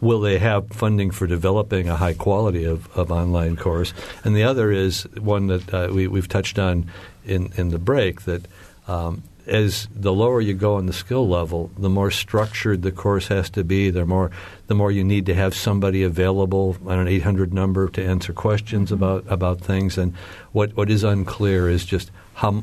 will 0.00 0.20
they 0.20 0.38
have 0.38 0.68
funding 0.70 1.10
for 1.10 1.26
developing 1.26 1.88
a 1.88 1.96
high 1.96 2.14
quality 2.14 2.64
of, 2.64 2.88
of 2.96 3.10
online 3.10 3.56
course? 3.56 3.92
And 4.24 4.36
the 4.36 4.44
other 4.44 4.70
is 4.70 5.02
one 5.18 5.48
that 5.48 5.74
uh, 5.74 5.88
we, 5.92 6.06
we've 6.06 6.28
touched 6.28 6.58
on 6.58 6.90
in, 7.24 7.52
in 7.56 7.70
the 7.70 7.78
break 7.78 8.22
that 8.22 8.46
um, 8.86 9.22
as 9.48 9.88
the 9.94 10.12
lower 10.12 10.40
you 10.40 10.54
go 10.54 10.74
on 10.74 10.86
the 10.86 10.92
skill 10.92 11.26
level, 11.26 11.70
the 11.78 11.88
more 11.88 12.10
structured 12.10 12.82
the 12.82 12.92
course 12.92 13.28
has 13.28 13.48
to 13.50 13.64
be. 13.64 13.90
The 13.90 14.04
more 14.04 14.30
the 14.66 14.74
more 14.74 14.92
you 14.92 15.02
need 15.02 15.26
to 15.26 15.34
have 15.34 15.54
somebody 15.54 16.02
available 16.02 16.76
on 16.86 16.98
an 16.98 17.08
800 17.08 17.52
number 17.52 17.88
to 17.88 18.04
answer 18.04 18.32
questions 18.32 18.92
about 18.92 19.24
about 19.26 19.60
things. 19.60 19.96
And 19.96 20.14
what 20.52 20.76
what 20.76 20.90
is 20.90 21.02
unclear 21.02 21.68
is 21.68 21.84
just 21.84 22.10
how. 22.34 22.62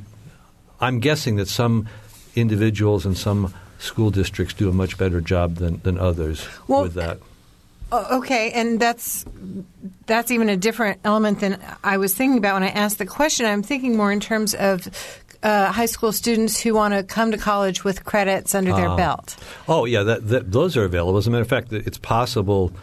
I'm 0.80 1.00
guessing 1.00 1.38
that 1.38 1.48
some 1.48 1.88
individuals 2.36 3.06
and 3.06 3.18
some 3.18 3.54
school 3.80 4.10
districts 4.10 4.54
do 4.54 4.70
a 4.70 4.74
much 4.74 4.98
better 4.98 5.22
job 5.22 5.56
than, 5.56 5.80
than 5.84 5.98
others 5.98 6.48
Well, 6.68 6.84
with 6.84 6.94
that. 6.96 7.20
Okay, 7.92 8.52
and 8.52 8.80
that's 8.80 9.26
that's 10.06 10.32
even 10.32 10.50
a 10.50 10.58
different 10.58 11.00
element 11.04 11.40
than 11.40 11.62
I 11.84 11.98
was 11.98 12.14
thinking 12.14 12.38
about 12.38 12.56
when 12.56 12.64
I 12.64 12.70
asked 12.70 12.98
the 12.98 13.06
question. 13.06 13.46
I'm 13.46 13.64
thinking 13.64 13.96
more 13.96 14.12
in 14.12 14.20
terms 14.20 14.54
of 14.56 14.90
uh, 15.44 15.72
high 15.72 15.86
school 15.86 16.12
students 16.12 16.60
who 16.60 16.74
want 16.74 16.94
to 16.94 17.04
come 17.04 17.32
to 17.32 17.38
college 17.38 17.84
with 17.84 18.04
credits 18.04 18.56
under 18.56 18.74
their 18.74 18.96
belt. 18.98 19.38
Oh 19.68 19.86
yeah, 19.86 20.04
that, 20.04 20.28
that, 20.28 20.52
those 20.52 20.76
are 20.76 20.84
available. 20.84 21.18
As 21.18 21.28
a 21.28 21.32
matter 21.32 21.44
of 21.44 21.48
fact, 21.48 21.72
it's 21.72 22.00
possible 22.00 22.74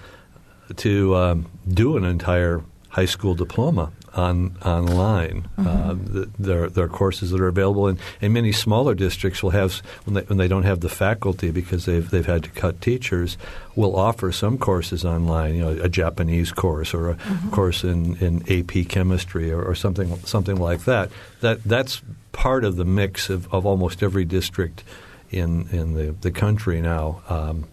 to 0.76 1.16
um, 1.16 1.50
do 1.68 1.96
an 1.96 2.04
entire 2.04 2.62
high 2.88 3.06
school 3.06 3.34
diploma 3.34 3.90
on 4.14 4.56
online. 4.64 5.48
Uh, 5.58 5.94
th- 5.94 6.28
there, 6.38 6.68
there 6.68 6.84
are 6.84 6.88
courses 6.88 7.30
that 7.30 7.40
are 7.40 7.48
available, 7.48 7.86
and, 7.86 7.98
and 8.20 8.32
many 8.32 8.52
smaller 8.52 8.94
districts 8.94 9.42
will 9.42 9.50
have 9.50 9.76
when 10.04 10.14
they, 10.14 10.20
when 10.22 10.38
they 10.38 10.48
don't 10.48 10.64
have 10.64 10.80
the 10.80 10.88
faculty 10.88 11.50
because 11.50 11.84
they've 11.86 12.08
they've 12.10 12.26
had 12.26 12.44
to 12.44 12.50
cut 12.50 12.80
teachers. 12.80 13.38
Will 13.74 13.96
offer 13.96 14.32
some 14.32 14.58
courses 14.58 15.04
online, 15.04 15.54
you 15.54 15.62
know, 15.62 15.82
a 15.82 15.88
Japanese 15.88 16.52
course 16.52 16.92
or 16.92 17.10
a 17.10 17.18
course 17.52 17.84
in, 17.84 18.16
in 18.16 18.42
AP 18.50 18.88
chemistry 18.88 19.50
or, 19.50 19.62
or 19.62 19.74
something 19.74 20.14
something 20.24 20.56
like 20.56 20.84
that. 20.84 21.10
That 21.40 21.64
that's 21.64 22.02
part 22.32 22.64
of 22.64 22.76
the 22.76 22.84
mix 22.84 23.30
of, 23.30 23.52
of 23.52 23.64
almost 23.64 24.02
every 24.02 24.26
district 24.26 24.84
in 25.30 25.68
in 25.70 25.94
the, 25.94 26.12
the 26.20 26.30
country 26.30 26.82
now. 26.82 27.22
Um, 27.28 27.66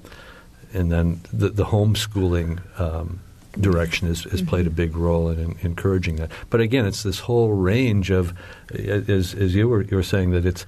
and 0.73 0.91
then 0.91 1.21
the, 1.33 1.49
the 1.49 1.65
homeschooling 1.65 2.59
um, 2.79 3.19
direction 3.53 4.07
has, 4.07 4.23
has 4.25 4.41
played 4.41 4.67
a 4.67 4.71
big 4.71 4.95
role 4.95 5.29
in, 5.29 5.39
in 5.39 5.57
encouraging 5.61 6.17
that. 6.17 6.31
But 6.49 6.61
again, 6.61 6.85
it's 6.85 7.03
this 7.03 7.19
whole 7.19 7.53
range 7.53 8.09
of, 8.09 8.33
as, 8.73 9.33
as 9.33 9.55
you 9.55 9.67
were 9.67 9.83
you 9.83 9.97
were 9.97 10.03
saying, 10.03 10.31
that 10.31 10.45
it's 10.45 10.65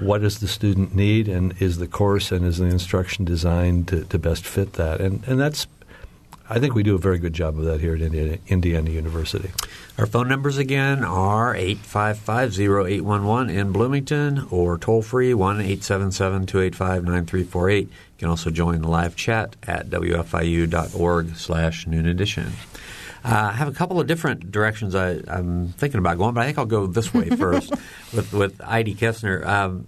what 0.00 0.20
does 0.20 0.40
the 0.40 0.48
student 0.48 0.94
need, 0.94 1.28
and 1.28 1.54
is 1.60 1.78
the 1.78 1.88
course 1.88 2.30
and 2.30 2.44
is 2.44 2.58
the 2.58 2.66
instruction 2.66 3.24
designed 3.24 3.88
to, 3.88 4.04
to 4.04 4.18
best 4.18 4.44
fit 4.44 4.74
that, 4.74 5.00
and 5.00 5.24
and 5.26 5.40
that's. 5.40 5.66
I 6.50 6.58
think 6.58 6.74
we 6.74 6.82
do 6.82 6.94
a 6.94 6.98
very 6.98 7.18
good 7.18 7.34
job 7.34 7.58
of 7.58 7.66
that 7.66 7.82
here 7.82 7.94
at 7.94 8.00
Indiana, 8.00 8.38
Indiana 8.48 8.88
University. 8.88 9.50
Our 9.98 10.06
phone 10.06 10.28
numbers 10.28 10.56
again 10.56 11.04
are 11.04 11.54
855-0811 11.54 13.54
in 13.54 13.70
Bloomington 13.70 14.46
or 14.50 14.78
toll 14.78 15.02
free 15.02 15.32
1-877-285-9348. 15.32 17.88
You 18.18 18.24
can 18.24 18.30
also 18.30 18.50
join 18.50 18.82
the 18.82 18.88
live 18.88 19.14
chat 19.14 19.54
at 19.62 19.88
wfiu.org 19.90 21.36
slash 21.36 21.86
noon 21.86 22.06
edition. 22.06 22.52
Uh, 23.24 23.50
I 23.52 23.52
have 23.52 23.68
a 23.68 23.72
couple 23.72 24.00
of 24.00 24.08
different 24.08 24.50
directions 24.50 24.96
I, 24.96 25.20
I'm 25.28 25.68
thinking 25.68 25.98
about 25.98 26.18
going, 26.18 26.34
but 26.34 26.40
I 26.40 26.46
think 26.46 26.58
I'll 26.58 26.66
go 26.66 26.88
this 26.88 27.14
way 27.14 27.28
first 27.36 27.70
with, 28.12 28.32
with 28.32 28.58
Idie 28.58 28.96
Kesner. 28.96 29.46
Um, 29.46 29.86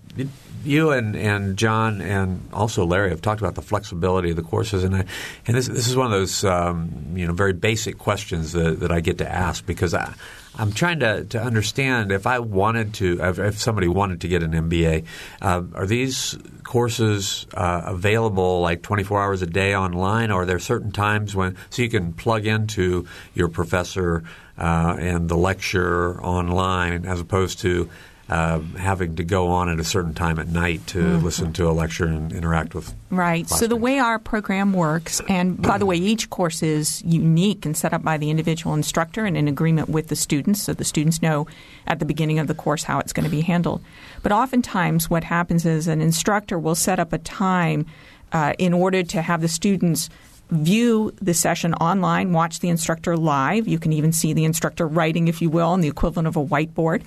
you 0.65 0.93
and, 0.93 1.17
and 1.17 1.57
John 1.57 2.01
and 2.01 2.49
also 2.53 2.85
Larry 2.85 3.11
have 3.11 3.21
talked 3.21 3.41
about 3.41 3.57
the 3.57 3.63
flexibility 3.63 4.31
of 4.31 4.37
the 4.37 4.43
courses, 4.43 4.85
and 4.85 4.95
I, 4.95 5.05
and 5.47 5.57
this 5.57 5.67
this 5.67 5.89
is 5.89 5.97
one 5.97 6.07
of 6.07 6.13
those 6.13 6.45
um, 6.45 6.91
you 7.15 7.27
know 7.27 7.33
very 7.33 7.55
basic 7.55 7.99
questions 7.99 8.53
that, 8.53 8.81
that 8.81 8.93
I 8.93 9.01
get 9.01 9.19
to 9.19 9.29
ask 9.29 9.65
because 9.65 9.95
I, 9.95 10.13
I'm 10.57 10.73
trying 10.73 11.01
to, 11.01 11.25
to 11.25 11.41
understand 11.41 12.11
if 12.11 12.27
I 12.27 12.41
wanted 12.41 12.95
to 12.95 13.21
if, 13.23 13.61
somebody 13.61 13.89
wanted 13.89 14.23
to 14.23 14.29
get 14.29 14.43
an 14.43 14.53
MBA, 14.53 15.05
uh, 15.41 15.63
are 15.75 15.87
these 15.87 16.37
courses 16.65 17.47
uh, 17.55 17.83
available 17.87 18.61
like 18.61 18.83
24 18.83 19.23
hours 19.23 19.43
a 19.43 19.47
day 19.47 19.75
online, 19.75 20.31
or 20.31 20.43
are 20.43 20.47
there 20.47 20.59
certain 20.59 20.93
times 20.93 21.37
when 21.37 21.57
so 21.71 21.83
you 21.83 21.89
can 21.89 22.13
plug 22.13 22.47
into 22.47 23.07
your 23.35 23.49
professor 23.49 24.25
uh, 24.59 24.97
and 24.99 25.29
the 25.29 25.37
lecture 25.37 26.21
online 26.21 27.07
as 27.07 27.21
opposed 27.21 27.61
to 27.61 27.89
um, 28.31 28.77
having 28.77 29.17
to 29.17 29.25
go 29.25 29.49
on 29.49 29.69
at 29.69 29.81
a 29.81 29.85
certain 29.85 30.15
time 30.15 30.39
at 30.39 30.47
night 30.47 30.87
to 30.87 31.19
listen 31.19 31.53
to 31.55 31.69
a 31.69 31.73
lecture 31.73 32.07
and 32.07 32.33
interact 32.33 32.77
with. 32.77 32.95
Right. 33.11 33.49
So 33.49 33.67
the 33.67 33.75
way 33.75 33.99
our 33.99 34.21
program 34.21 34.73
works, 34.73 35.21
and 35.29 35.61
by 35.61 35.79
the 35.79 35.85
way, 35.85 35.97
each 35.97 36.31
course 36.31 36.63
is 36.63 37.03
unique 37.03 37.67
and 37.67 37.77
set 37.77 37.93
up 37.93 38.05
by 38.05 38.19
the 38.19 38.31
individual 38.31 38.73
instructor 38.75 39.27
and 39.27 39.37
in 39.37 39.49
agreement 39.49 39.89
with 39.89 40.09
the 40.09 40.17
students, 40.17 40.63
so 40.63 40.73
the 40.73 40.85
students 40.85 41.21
know 41.21 41.49
at 41.89 41.99
the 41.99 42.05
beginning 42.05 42.39
of 42.39 42.47
the 42.47 42.55
course 42.55 42.85
how 42.85 43.01
it's 43.01 43.13
going 43.13 43.25
to 43.25 43.31
be 43.31 43.41
handled. 43.41 43.83
But 44.23 44.31
oftentimes, 44.31 45.11
what 45.11 45.25
happens 45.25 45.67
is 45.67 45.89
an 45.89 46.01
instructor 46.01 46.57
will 46.57 46.77
set 46.77 47.01
up 47.01 47.13
a 47.13 47.19
time 47.19 47.85
uh, 48.33 48.53
in 48.59 48.73
order 48.73 49.03
to 49.03 49.23
have 49.23 49.41
the 49.41 49.49
students 49.49 50.09
view 50.51 51.13
the 51.21 51.35
session 51.35 51.75
online, 51.75 52.33
watch 52.33 52.61
the 52.61 52.69
instructor 52.69 53.17
live. 53.17 53.69
You 53.69 53.79
can 53.79 53.93
even 53.93 54.13
see 54.13 54.33
the 54.33 54.45
instructor 54.45 54.87
writing, 54.87 55.29
if 55.29 55.41
you 55.41 55.49
will, 55.49 55.69
on 55.69 55.81
the 55.81 55.89
equivalent 55.89 56.27
of 56.27 56.37
a 56.37 56.45
whiteboard, 56.45 57.03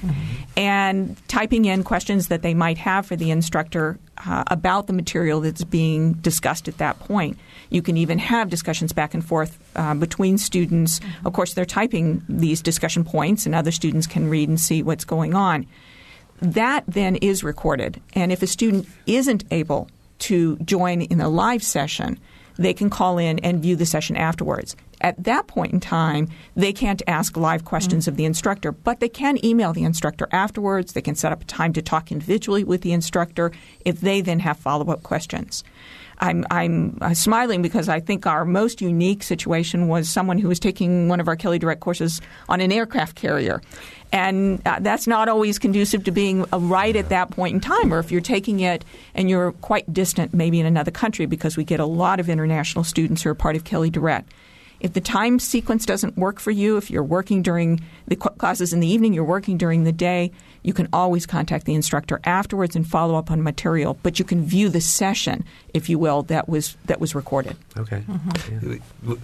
and 0.55 1.15
typing 1.27 1.65
in 1.65 1.83
questions 1.83 2.29
that 2.29 2.41
they 2.41 2.53
might 2.53 2.77
have 2.77 3.05
for 3.05 3.15
the 3.15 3.31
instructor 3.31 3.99
uh, 4.25 4.43
about 4.47 4.87
the 4.87 4.93
material 4.93 5.41
that's 5.41 5.63
being 5.63 6.13
discussed 6.13 6.67
at 6.67 6.77
that 6.77 6.99
point. 6.99 7.37
You 7.69 7.81
can 7.81 7.97
even 7.97 8.19
have 8.19 8.49
discussions 8.49 8.93
back 8.93 9.13
and 9.13 9.25
forth 9.25 9.57
uh, 9.75 9.95
between 9.95 10.37
students. 10.37 10.99
Of 11.25 11.33
course, 11.33 11.53
they're 11.53 11.65
typing 11.65 12.23
these 12.29 12.61
discussion 12.61 13.03
points, 13.03 13.45
and 13.45 13.53
other 13.53 13.71
students 13.71 14.07
can 14.07 14.29
read 14.29 14.47
and 14.47 14.59
see 14.59 14.83
what's 14.83 15.05
going 15.05 15.33
on. 15.33 15.65
That 16.41 16.83
then 16.87 17.15
is 17.17 17.43
recorded. 17.43 18.01
And 18.13 18.31
if 18.31 18.41
a 18.41 18.47
student 18.47 18.87
isn't 19.05 19.43
able 19.51 19.89
to 20.19 20.57
join 20.57 21.01
in 21.01 21.19
a 21.19 21.29
live 21.29 21.63
session, 21.63 22.19
they 22.57 22.73
can 22.73 22.89
call 22.89 23.17
in 23.17 23.39
and 23.39 23.61
view 23.61 23.75
the 23.75 23.85
session 23.85 24.15
afterwards. 24.15 24.75
At 25.01 25.21
that 25.23 25.47
point 25.47 25.73
in 25.73 25.79
time, 25.79 26.29
they 26.55 26.71
can't 26.71 27.01
ask 27.07 27.35
live 27.35 27.65
questions 27.65 28.07
of 28.07 28.15
the 28.15 28.25
instructor, 28.25 28.71
but 28.71 29.01
they 29.01 29.09
can 29.09 29.43
email 29.45 29.73
the 29.73 29.83
instructor 29.83 30.27
afterwards. 30.31 30.93
They 30.93 31.01
can 31.01 31.15
set 31.15 31.31
up 31.33 31.41
a 31.41 31.45
time 31.45 31.73
to 31.73 31.81
talk 31.81 32.11
individually 32.11 32.63
with 32.63 32.81
the 32.81 32.93
instructor 32.93 33.51
if 33.83 33.99
they 33.99 34.21
then 34.21 34.39
have 34.39 34.57
follow 34.57 34.91
up 34.91 35.03
questions. 35.03 35.63
I'm, 36.24 36.45
I'm 36.49 36.97
uh, 37.01 37.13
smiling 37.13 37.61
because 37.61 37.89
I 37.89 37.99
think 37.99 38.26
our 38.26 38.45
most 38.45 38.80
unique 38.80 39.24
situation 39.24 39.89
was 39.89 40.07
someone 40.07 40.38
who 40.38 40.47
was 40.47 40.57
taking 40.57 41.09
one 41.09 41.19
of 41.19 41.28
our 41.28 41.36
Kelley 41.36 41.59
Direct 41.59 41.82
courses 41.82 42.21
on 42.47 42.61
an 42.61 42.71
aircraft 42.71 43.15
carrier. 43.15 43.61
And 44.13 44.61
uh, 44.65 44.78
that's 44.80 45.05
not 45.05 45.28
always 45.28 45.59
conducive 45.59 46.05
to 46.05 46.11
being 46.11 46.45
uh, 46.53 46.59
right 46.59 46.95
at 46.95 47.09
that 47.09 47.32
point 47.32 47.55
in 47.55 47.59
time, 47.59 47.93
or 47.93 47.99
if 47.99 48.09
you're 48.09 48.21
taking 48.21 48.61
it 48.61 48.86
and 49.13 49.30
you're 49.30 49.51
quite 49.51 49.91
distant, 49.91 50.34
maybe 50.34 50.61
in 50.61 50.65
another 50.65 50.91
country, 50.91 51.26
because 51.26 51.57
we 51.57 51.65
get 51.65 51.82
a 51.82 51.86
lot 51.86 52.21
of 52.21 52.30
international 52.30 52.86
students 52.86 53.24
who 53.24 53.30
are 53.30 53.36
part 53.36 53.57
of 53.57 53.65
Kelley 53.65 53.89
Direct. 53.89 54.32
If 54.84 54.91
the 54.93 55.01
time 55.01 55.39
sequence 55.39 55.86
doesn't 55.86 56.17
work 56.17 56.39
for 56.41 56.51
you, 56.51 56.75
if 56.75 56.91
you're 56.91 57.03
working 57.03 57.41
during 57.41 57.79
the 58.05 58.17
classes 58.17 58.73
in 58.73 58.81
the 58.81 58.88
evening, 58.88 59.13
you're 59.13 59.23
working 59.23 59.57
during 59.57 59.86
the 59.86 59.93
day, 59.93 60.31
you 60.61 60.73
can 60.73 60.89
always 60.91 61.25
contact 61.25 61.65
the 61.65 61.73
instructor 61.73 62.19
afterwards 62.25 62.75
and 62.75 62.86
follow 62.86 63.15
up 63.15 63.31
on 63.31 63.41
material. 63.41 63.97
But 64.03 64.19
you 64.19 64.25
can 64.25 64.43
view 64.45 64.67
the 64.67 64.81
session, 64.81 65.45
if 65.73 65.88
you 65.89 65.97
will, 65.97 66.23
that 66.23 66.49
was 66.49 66.75
that 66.86 66.99
was 66.99 67.15
recorded. 67.15 67.55
Okay. 67.77 68.03
We- 68.61 68.81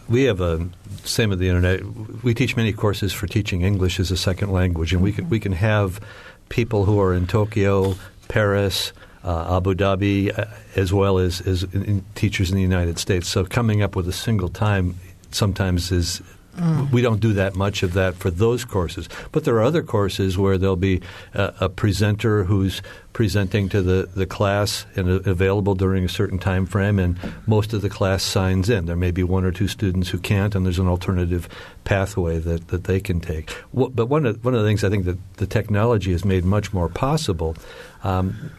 We 0.07 0.23
have 0.23 0.39
a 0.39 0.65
same 1.03 1.29
with 1.29 1.39
the 1.39 1.49
internet. 1.49 1.81
We 2.23 2.33
teach 2.33 2.55
many 2.55 2.71
courses 2.73 3.11
for 3.13 3.27
teaching 3.27 3.61
English 3.61 3.99
as 3.99 4.11
a 4.11 4.17
second 4.17 4.51
language, 4.51 4.93
and 4.93 5.01
we 5.03 5.11
can 5.11 5.29
we 5.29 5.39
can 5.41 5.51
have 5.51 5.99
people 6.47 6.85
who 6.85 6.99
are 7.01 7.13
in 7.13 7.27
Tokyo, 7.27 7.95
Paris, 8.29 8.93
uh, 9.25 9.57
Abu 9.57 9.75
Dhabi, 9.75 10.37
uh, 10.37 10.45
as 10.77 10.93
well 10.93 11.17
as 11.17 11.41
as 11.41 11.63
in, 11.73 11.83
in 11.83 12.05
teachers 12.15 12.49
in 12.49 12.55
the 12.55 12.61
United 12.61 12.97
States. 12.97 13.27
So 13.27 13.43
coming 13.43 13.81
up 13.81 13.95
with 13.97 14.07
a 14.07 14.13
single 14.13 14.47
time 14.49 14.95
sometimes 15.31 15.91
is 15.91 16.21
mm. 16.55 16.91
we 16.91 17.01
don't 17.01 17.19
do 17.19 17.33
that 17.33 17.55
much 17.55 17.83
of 17.83 17.93
that 17.93 18.15
for 18.15 18.29
those 18.29 18.65
courses. 18.65 19.09
But 19.31 19.43
there 19.43 19.55
are 19.55 19.63
other 19.63 19.83
courses 19.83 20.37
where 20.37 20.57
there'll 20.57 20.75
be 20.75 21.01
a, 21.33 21.53
a 21.61 21.69
presenter 21.69 22.43
who's 22.43 22.81
presenting 23.13 23.69
to 23.69 23.81
the, 23.81 24.09
the 24.15 24.25
class 24.25 24.85
and 24.95 25.09
available 25.09 25.75
during 25.75 26.05
a 26.05 26.09
certain 26.09 26.39
time 26.39 26.65
frame, 26.65 26.99
and 26.99 27.17
most 27.47 27.73
of 27.73 27.81
the 27.81 27.89
class 27.89 28.23
signs 28.23 28.69
in. 28.69 28.85
There 28.85 28.95
may 28.95 29.11
be 29.11 29.23
one 29.23 29.43
or 29.43 29.51
two 29.51 29.67
students 29.67 30.09
who 30.09 30.19
can't, 30.19 30.55
and 30.55 30.65
there's 30.65 30.79
an 30.79 30.87
alternative 30.87 31.49
pathway 31.83 32.39
that, 32.39 32.69
that 32.69 32.85
they 32.85 32.99
can 32.99 33.19
take. 33.19 33.53
But 33.73 34.05
one 34.05 34.25
of, 34.25 34.43
one 34.45 34.53
of 34.53 34.61
the 34.61 34.67
things 34.67 34.83
I 34.83 34.89
think 34.89 35.05
that 35.05 35.17
the 35.37 35.47
technology 35.47 36.11
has 36.11 36.23
made 36.23 36.45
much 36.45 36.71
more 36.71 36.87
possible, 36.87 37.55
um, 38.03 38.51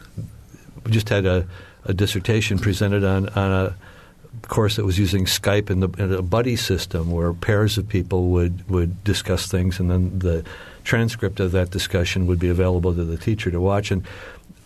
we 0.84 0.90
just 0.90 1.08
had 1.08 1.26
a, 1.26 1.46
a 1.84 1.94
dissertation 1.94 2.58
presented 2.58 3.04
on, 3.04 3.28
on 3.30 3.52
a 3.52 3.76
course 4.42 4.76
that 4.76 4.84
was 4.84 4.98
using 4.98 5.24
Skype 5.24 5.70
and, 5.70 5.82
the, 5.82 6.02
in 6.02 6.12
a 6.12 6.22
buddy 6.22 6.56
system 6.56 7.10
where 7.10 7.32
pairs 7.32 7.78
of 7.78 7.88
people 7.88 8.28
would, 8.28 8.68
would 8.68 9.02
discuss 9.04 9.46
things 9.46 9.80
and 9.80 9.90
then 9.90 10.18
the 10.18 10.44
transcript 10.84 11.40
of 11.40 11.52
that 11.52 11.70
discussion 11.70 12.26
would 12.26 12.38
be 12.38 12.48
available 12.48 12.94
to 12.94 13.04
the 13.04 13.16
teacher 13.16 13.50
to 13.50 13.60
watch. 13.60 13.90
And 13.90 14.04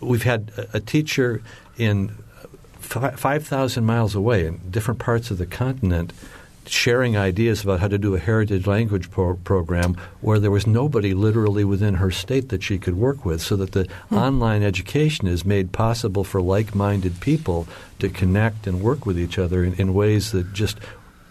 we've 0.00 0.22
had 0.22 0.52
a, 0.56 0.76
a 0.76 0.80
teacher 0.80 1.42
in 1.76 2.10
5,000 2.80 3.84
miles 3.84 4.14
away 4.14 4.46
in 4.46 4.60
different 4.70 5.00
parts 5.00 5.30
of 5.30 5.38
the 5.38 5.46
continent– 5.46 6.12
sharing 6.68 7.16
ideas 7.16 7.62
about 7.62 7.80
how 7.80 7.88
to 7.88 7.98
do 7.98 8.14
a 8.14 8.18
heritage 8.18 8.66
language 8.66 9.10
pro- 9.10 9.34
program 9.34 9.96
where 10.20 10.38
there 10.38 10.50
was 10.50 10.66
nobody 10.66 11.14
literally 11.14 11.64
within 11.64 11.94
her 11.94 12.10
state 12.10 12.48
that 12.48 12.62
she 12.62 12.78
could 12.78 12.96
work 12.96 13.24
with, 13.24 13.40
so 13.40 13.56
that 13.56 13.72
the 13.72 13.88
hmm. 14.08 14.16
online 14.16 14.62
education 14.62 15.26
is 15.26 15.44
made 15.44 15.72
possible 15.72 16.24
for 16.24 16.40
like 16.40 16.74
minded 16.74 17.20
people 17.20 17.66
to 17.98 18.08
connect 18.08 18.66
and 18.66 18.80
work 18.80 19.06
with 19.06 19.18
each 19.18 19.38
other 19.38 19.64
in, 19.64 19.74
in 19.74 19.94
ways 19.94 20.32
that 20.32 20.52
just 20.52 20.78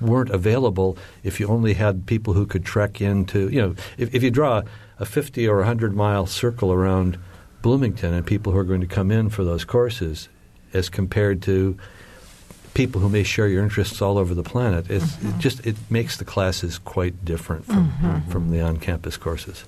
weren't 0.01 0.29
available 0.29 0.97
if 1.23 1.39
you 1.39 1.47
only 1.47 1.73
had 1.73 2.05
people 2.05 2.33
who 2.33 2.45
could 2.45 2.65
trek 2.65 3.01
into, 3.01 3.49
you 3.49 3.61
know, 3.61 3.75
if, 3.97 4.13
if 4.13 4.23
you 4.23 4.31
draw 4.31 4.61
a 4.99 5.05
50 5.05 5.47
or 5.47 5.57
100 5.57 5.95
mile 5.95 6.25
circle 6.25 6.71
around 6.71 7.17
Bloomington 7.61 8.13
and 8.13 8.25
people 8.25 8.51
who 8.51 8.59
are 8.59 8.65
going 8.65 8.81
to 8.81 8.87
come 8.87 9.11
in 9.11 9.29
for 9.29 9.43
those 9.43 9.63
courses 9.63 10.27
as 10.73 10.89
compared 10.89 11.41
to 11.43 11.77
people 12.73 13.01
who 13.01 13.09
may 13.09 13.23
share 13.23 13.47
your 13.47 13.63
interests 13.63 14.01
all 14.01 14.17
over 14.17 14.33
the 14.33 14.43
planet. 14.43 14.85
Mm-hmm. 14.85 15.29
It 15.29 15.37
just 15.39 15.65
it 15.65 15.75
makes 15.89 16.17
the 16.17 16.25
classes 16.25 16.77
quite 16.77 17.23
different 17.25 17.65
from 17.65 17.91
mm-hmm. 17.91 18.31
from 18.31 18.51
the 18.51 18.61
on-campus 18.61 19.17
courses. 19.17 19.65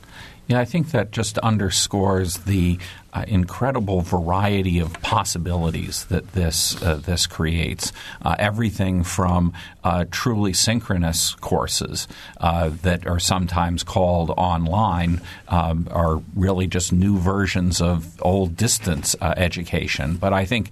Yeah, 0.48 0.60
I 0.60 0.66
think 0.66 0.92
that 0.92 1.12
just 1.12 1.40
underscores 1.40 2.38
the 2.38 2.78
uh, 3.16 3.24
incredible 3.28 4.02
variety 4.02 4.80
of 4.80 4.94
possibilities 5.02 6.06
that 6.06 6.34
this 6.34 6.82
uh, 6.84 6.96
this 6.98 7.26
creates. 7.26 7.94
Uh, 8.22 8.36
everything 8.38 9.04
from 9.04 9.54
uh, 9.84 10.06
truly 10.12 10.52
synchronous 10.54 11.34
courses 11.36 12.08
uh, 12.42 12.70
that 12.84 13.08
are 13.08 13.20
sometimes 13.20 13.84
called 13.84 14.32
online 14.32 15.22
um, 15.48 15.88
are 15.92 16.22
really 16.36 16.68
just 16.68 16.92
new 16.92 17.18
versions 17.18 17.82
of 17.82 18.22
old 18.22 18.58
distance 18.58 19.16
uh, 19.22 19.34
education. 19.38 20.18
But 20.18 20.34
I 20.34 20.46
think, 20.46 20.70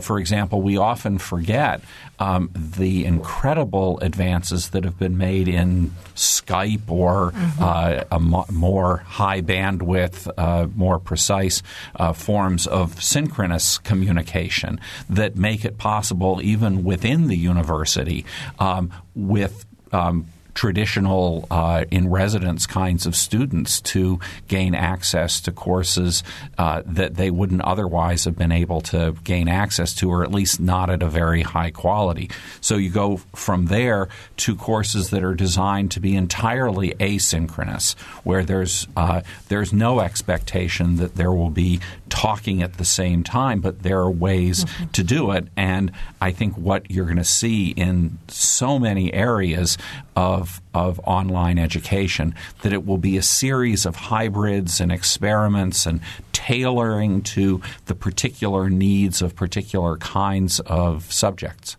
for 0.00 0.18
example, 0.18 0.62
we 0.62 0.78
often 0.78 1.18
forget 1.18 1.82
um, 2.22 2.50
the 2.54 3.04
incredible 3.04 3.98
advances 3.98 4.70
that 4.70 4.84
have 4.84 4.96
been 4.96 5.18
made 5.18 5.48
in 5.48 5.90
Skype 6.14 6.88
or 6.88 7.32
mm-hmm. 7.32 8.14
a 8.14 8.20
mo- 8.20 8.46
more 8.52 8.98
high 8.98 9.40
bandwidth, 9.40 10.28
more 10.76 11.00
precise 11.00 11.64
uh, 11.96 12.12
forms 12.12 12.68
of 12.68 13.02
synchronous 13.02 13.78
communication 13.78 14.78
that 15.10 15.34
make 15.34 15.64
it 15.64 15.78
possible, 15.78 16.40
even 16.44 16.84
within 16.84 17.26
the 17.26 17.36
university, 17.36 18.24
um, 18.60 18.92
with 19.16 19.66
um, 19.90 20.26
traditional 20.54 21.46
uh, 21.50 21.84
in 21.90 22.10
residence 22.10 22.66
kinds 22.66 23.06
of 23.06 23.16
students 23.16 23.80
to 23.80 24.20
gain 24.48 24.74
access 24.74 25.40
to 25.40 25.52
courses 25.52 26.22
uh, 26.58 26.82
that 26.84 27.14
they 27.14 27.30
wouldn't 27.30 27.62
otherwise 27.62 28.24
have 28.24 28.36
been 28.36 28.52
able 28.52 28.80
to 28.80 29.14
gain 29.24 29.48
access 29.48 29.94
to, 29.94 30.10
or 30.10 30.22
at 30.22 30.30
least 30.30 30.60
not 30.60 30.90
at 30.90 31.02
a 31.02 31.08
very 31.08 31.42
high 31.42 31.70
quality. 31.70 32.30
So 32.60 32.76
you 32.76 32.90
go 32.90 33.18
from 33.34 33.66
there 33.66 34.08
to 34.38 34.56
courses 34.56 35.10
that 35.10 35.22
are 35.24 35.34
designed 35.34 35.90
to 35.92 36.00
be 36.00 36.14
entirely 36.16 36.90
asynchronous, 36.94 37.98
where 38.24 38.44
there's 38.44 38.86
uh, 38.96 39.22
there's 39.48 39.72
no 39.72 40.00
expectation 40.00 40.96
that 40.96 41.14
there 41.14 41.32
will 41.32 41.50
be 41.50 41.80
talking 42.08 42.62
at 42.62 42.74
the 42.74 42.84
same 42.84 43.22
time, 43.22 43.60
but 43.60 43.82
there 43.82 43.98
are 43.98 44.10
ways 44.10 44.64
mm-hmm. 44.64 44.90
to 44.92 45.02
do 45.02 45.30
it. 45.32 45.48
And 45.56 45.92
I 46.20 46.30
think 46.30 46.56
what 46.56 46.90
you're 46.90 47.06
going 47.06 47.16
to 47.16 47.24
see 47.24 47.70
in 47.70 48.18
so 48.28 48.78
many 48.78 49.12
areas 49.12 49.78
of, 50.14 50.41
of 50.74 51.00
online 51.04 51.58
education 51.58 52.34
that 52.62 52.72
it 52.72 52.86
will 52.86 52.98
be 52.98 53.16
a 53.16 53.22
series 53.22 53.86
of 53.86 53.96
hybrids 53.96 54.80
and 54.80 54.90
experiments 54.90 55.86
and 55.86 56.00
tailoring 56.32 57.22
to 57.22 57.60
the 57.86 57.94
particular 57.94 58.68
needs 58.70 59.22
of 59.22 59.36
particular 59.36 59.96
kinds 59.98 60.60
of 60.60 61.12
subjects. 61.12 61.76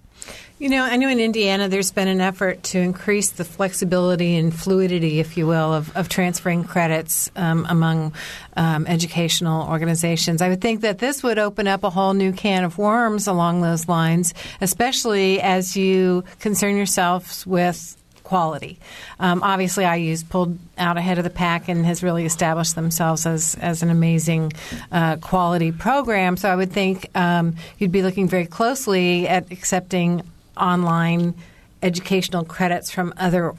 You 0.64 0.70
know, 0.70 0.84
I 0.84 0.96
know 0.96 1.10
in 1.10 1.20
Indiana 1.20 1.68
there's 1.68 1.92
been 1.92 2.08
an 2.08 2.22
effort 2.22 2.64
to 2.64 2.80
increase 2.80 3.32
the 3.32 3.44
flexibility 3.44 4.38
and 4.38 4.56
fluidity, 4.56 5.20
if 5.20 5.36
you 5.36 5.46
will, 5.46 5.74
of, 5.74 5.94
of 5.98 6.08
transferring 6.08 6.64
credits 6.64 7.30
um, 7.36 7.66
among 7.68 8.14
um, 8.56 8.88
educational 8.88 9.68
organizations. 9.68 10.42
I 10.42 10.48
would 10.48 10.62
think 10.62 10.80
that 10.80 11.00
this 11.00 11.22
would 11.22 11.38
open 11.38 11.68
up 11.68 11.84
a 11.84 11.90
whole 11.90 12.14
new 12.14 12.32
can 12.32 12.64
of 12.64 12.78
worms 12.78 13.28
along 13.28 13.60
those 13.60 13.90
lines, 13.90 14.34
especially 14.62 15.42
as 15.42 15.76
you 15.76 16.24
concern 16.40 16.78
yourselves 16.78 17.46
with 17.46 17.98
quality. 18.24 18.80
Um, 19.20 19.44
obviously, 19.44 19.86
IU's 19.86 20.24
pulled 20.24 20.58
out 20.78 20.98
ahead 20.98 21.18
of 21.18 21.24
the 21.24 21.30
pack 21.30 21.68
and 21.68 21.86
has 21.86 22.02
really 22.04 22.26
established 22.26 22.76
themselves 22.76 23.26
as, 23.26 23.56
as 23.56 23.84
an 23.84 23.90
amazing 23.90 24.54
uh, 24.92 25.18
quality 25.18 25.72
program. 25.72 26.38
So 26.38 26.50
I 26.50 26.56
would 26.56 26.72
think 26.72 27.10
um, 27.16 27.56
you'd 27.78 27.92
be 27.92 28.02
looking 28.02 28.28
very 28.28 28.46
closely 28.46 29.28
at 29.28 29.52
accepting 29.52 30.24
online 30.58 31.34
educational 31.82 32.46
credits 32.46 32.92
from 32.92 33.14
other 33.18 33.54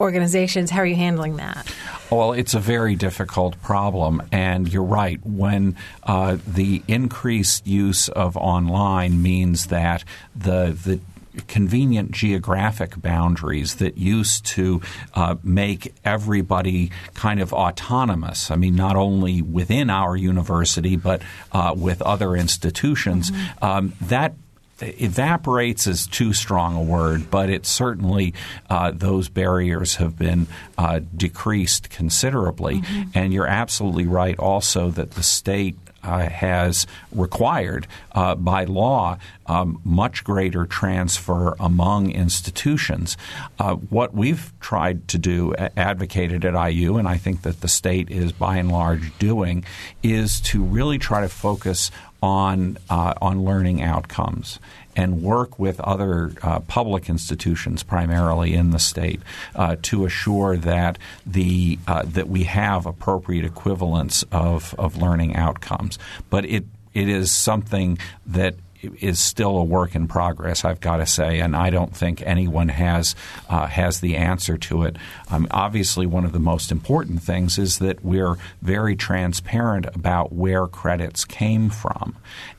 organizations. 0.00 0.70
How 0.70 0.80
are 0.80 0.86
you 0.86 0.96
handling 0.96 1.36
that? 1.36 1.66
Well, 2.10 2.32
it's 2.32 2.54
a 2.54 2.60
very 2.60 2.94
difficult 2.94 3.60
problem, 3.62 4.22
and 4.32 4.72
you're 4.72 4.82
right. 4.82 5.18
When 5.24 5.76
uh, 6.04 6.38
the 6.46 6.82
increased 6.88 7.66
use 7.66 8.08
of 8.08 8.36
online 8.36 9.22
means 9.22 9.66
that 9.66 10.04
the 10.34 10.76
the 10.84 11.00
convenient 11.46 12.10
geographic 12.10 13.00
boundaries 13.00 13.76
that 13.76 13.96
used 13.96 14.44
to 14.46 14.80
uh, 15.14 15.36
make 15.42 15.94
everybody 16.04 16.90
kind 17.14 17.40
of 17.40 17.52
autonomous. 17.52 18.50
I 18.50 18.56
mean, 18.56 18.74
not 18.74 18.96
only 18.96 19.42
within 19.42 19.90
our 19.90 20.16
university, 20.16 20.96
but 20.96 21.22
uh, 21.52 21.74
with 21.76 22.02
other 22.02 22.34
institutions. 22.34 23.30
Mm-hmm. 23.30 23.64
Um, 23.64 23.92
that 24.00 24.34
evaporates 24.80 25.86
is 25.86 26.06
too 26.06 26.32
strong 26.32 26.76
a 26.76 26.82
word, 26.82 27.30
but 27.30 27.50
it 27.50 27.66
certainly 27.66 28.34
uh, 28.70 28.92
those 28.92 29.28
barriers 29.28 29.96
have 29.96 30.16
been 30.16 30.46
uh, 30.76 31.00
decreased 31.16 31.90
considerably. 31.90 32.80
Mm-hmm. 32.80 33.10
And 33.14 33.32
you're 33.32 33.46
absolutely 33.46 34.06
right 34.06 34.38
also 34.38 34.90
that 34.90 35.12
the 35.12 35.22
state 35.22 35.76
uh, 36.02 36.28
has 36.28 36.86
required 37.12 37.86
uh, 38.12 38.34
by 38.34 38.64
law 38.64 39.18
um, 39.46 39.80
much 39.84 40.24
greater 40.24 40.66
transfer 40.66 41.56
among 41.58 42.10
institutions. 42.10 43.16
Uh, 43.58 43.74
what 43.74 44.14
we've 44.14 44.52
tried 44.60 45.08
to 45.08 45.18
do, 45.18 45.54
advocated 45.76 46.44
at 46.44 46.70
IU, 46.70 46.96
and 46.96 47.08
I 47.08 47.16
think 47.16 47.42
that 47.42 47.60
the 47.60 47.68
state 47.68 48.10
is 48.10 48.32
by 48.32 48.56
and 48.56 48.70
large 48.70 49.16
doing, 49.18 49.64
is 50.02 50.40
to 50.42 50.62
really 50.62 50.98
try 50.98 51.20
to 51.20 51.28
focus 51.28 51.90
on 52.22 52.76
uh, 52.90 53.14
on 53.20 53.44
learning 53.44 53.80
outcomes 53.80 54.58
and 54.98 55.22
work 55.22 55.60
with 55.60 55.78
other 55.78 56.32
uh, 56.42 56.58
public 56.58 57.08
institutions, 57.08 57.84
primarily 57.84 58.52
in 58.52 58.72
the 58.72 58.80
state, 58.80 59.20
uh, 59.54 59.76
to 59.80 60.04
assure 60.04 60.56
that 60.56 60.98
the 61.24 61.78
uh, 61.86 62.02
that 62.04 62.28
we 62.28 62.42
have 62.42 62.84
appropriate 62.84 63.44
equivalence 63.44 64.24
of 64.32 64.74
of 64.76 64.96
learning 64.96 65.36
outcomes. 65.36 66.00
But 66.30 66.44
it 66.46 66.64
it 66.94 67.08
is 67.08 67.30
something 67.30 67.96
that 68.26 68.56
is 68.82 69.18
still 69.18 69.56
a 69.56 69.64
work 69.64 69.94
in 69.94 70.08
progress. 70.08 70.64
I've 70.64 70.80
got 70.80 70.98
to 70.98 71.06
say, 71.06 71.40
and 71.40 71.56
I 71.56 71.70
don't 71.70 71.94
think 71.94 72.22
anyone 72.22 72.68
has 72.68 73.14
uh, 73.48 73.66
has 73.66 74.00
the 74.00 74.16
answer 74.16 74.56
to 74.58 74.84
it. 74.84 74.96
Um, 75.30 75.46
obviously, 75.50 76.06
one 76.06 76.24
of 76.24 76.32
the 76.32 76.38
most 76.38 76.70
important 76.70 77.22
things 77.22 77.58
is 77.58 77.78
that 77.78 78.04
we're 78.04 78.36
very 78.62 78.96
transparent 78.96 79.86
about 79.94 80.32
where 80.32 80.66
credits 80.66 81.24
came 81.24 81.70
from, 81.70 82.16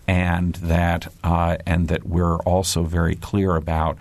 and 0.08 0.56
that 0.56 1.12
uh, 1.24 1.58
and 1.66 1.88
that 1.88 2.06
we're 2.06 2.38
also 2.38 2.84
very 2.84 3.16
clear 3.16 3.56
about 3.56 3.98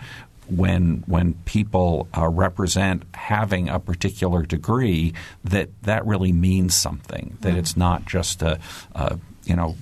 when 0.49 1.05
when 1.07 1.35
people 1.45 2.09
uh, 2.17 2.27
represent 2.29 3.03
having 3.15 3.69
a 3.69 3.79
particular 3.79 4.43
degree 4.43 5.13
that 5.45 5.69
that 5.83 6.07
really 6.07 6.33
means 6.33 6.75
something 6.75 7.37
that 7.41 7.51
mm-hmm. 7.51 7.59
it's 7.59 7.77
not 7.77 8.07
just 8.07 8.43
a, 8.43 8.59
a 8.95 9.19
you 9.45 9.55
know 9.55 9.77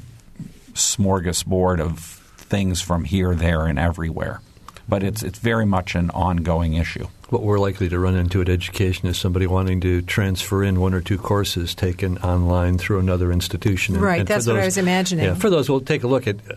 smorgasbord 0.72 1.80
of 1.80 2.15
things 2.48 2.80
from 2.80 3.04
here, 3.04 3.34
there, 3.34 3.66
and 3.66 3.78
everywhere. 3.78 4.40
but 4.88 5.02
it's 5.02 5.22
it's 5.24 5.38
very 5.40 5.66
much 5.66 5.94
an 5.96 6.10
ongoing 6.10 6.74
issue. 6.74 7.06
What 7.28 7.42
we're 7.42 7.58
likely 7.58 7.88
to 7.88 7.98
run 7.98 8.14
into 8.14 8.40
at 8.40 8.48
education 8.48 9.08
is 9.08 9.18
somebody 9.18 9.44
wanting 9.48 9.80
to 9.80 10.00
transfer 10.02 10.62
in 10.62 10.78
one 10.78 10.94
or 10.94 11.00
two 11.00 11.18
courses 11.18 11.74
taken 11.74 12.18
online 12.18 12.78
through 12.78 13.00
another 13.00 13.32
institution. 13.32 13.96
And, 13.96 14.04
Right, 14.04 14.20
and 14.20 14.28
for 14.28 14.34
that's 14.34 14.46
what 14.46 14.54
I 14.54 14.60
those- 14.60 14.66
was 14.66 14.78
imagining. 14.78 15.24
Yeah, 15.24 15.34
for 15.34 15.50
those, 15.50 15.68
we'll 15.68 15.80
take 15.80 16.04
a 16.04 16.06
look 16.06 16.28
at 16.28 16.36
uh, 16.48 16.54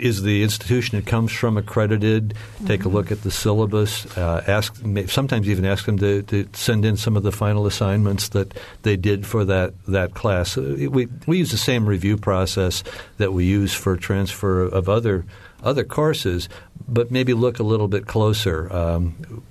is 0.00 0.22
the 0.22 0.42
institution 0.42 0.98
it 0.98 1.06
comes 1.06 1.32
from 1.32 1.56
accredited? 1.56 2.34
Take 2.66 2.80
a 2.80 2.84
Mm-hmm. 2.84 2.96
look 2.96 3.12
at 3.12 3.22
the 3.22 3.30
syllabus. 3.30 4.06
Uh, 4.16 4.42
ask 4.46 4.74
sometimes 5.06 5.48
even 5.48 5.64
ask 5.64 5.84
them 5.86 5.98
to, 5.98 6.22
to 6.22 6.48
send 6.52 6.84
in 6.84 6.96
some 6.96 7.16
of 7.16 7.22
the 7.22 7.32
final 7.32 7.66
assignments 7.66 8.30
that 8.30 8.52
they 8.82 8.96
did 8.96 9.26
for 9.26 9.44
that 9.44 9.74
that 9.86 10.14
class. 10.14 10.56
Uh, 10.56 10.88
We 10.90 11.08
we 11.26 11.38
use 11.38 11.50
the 11.50 11.58
same 11.58 11.86
review 11.86 12.16
process 12.16 12.82
that 13.18 13.32
we 13.32 13.44
use 13.44 13.74
for 13.74 13.96
transfer 13.96 14.62
of 14.62 14.88
other 14.88 15.24
other 15.62 15.84
courses, 15.84 16.48
but 16.88 17.10
maybe 17.10 17.34
look 17.34 17.60
a 17.60 17.62
little 17.62 17.88
bit 17.88 18.06
closer. 18.06 18.72
Um, 18.72 19.42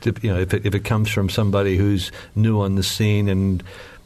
to, 0.00 0.14
you 0.22 0.32
know, 0.32 0.40
if 0.40 0.54
it, 0.54 0.64
if 0.64 0.74
it 0.74 0.84
comes 0.84 1.10
from 1.10 1.28
somebody 1.28 1.76
who's 1.76 2.10
new 2.34 2.60
on 2.60 2.76
the 2.76 2.82
scene 2.82 3.28
and 3.28 3.62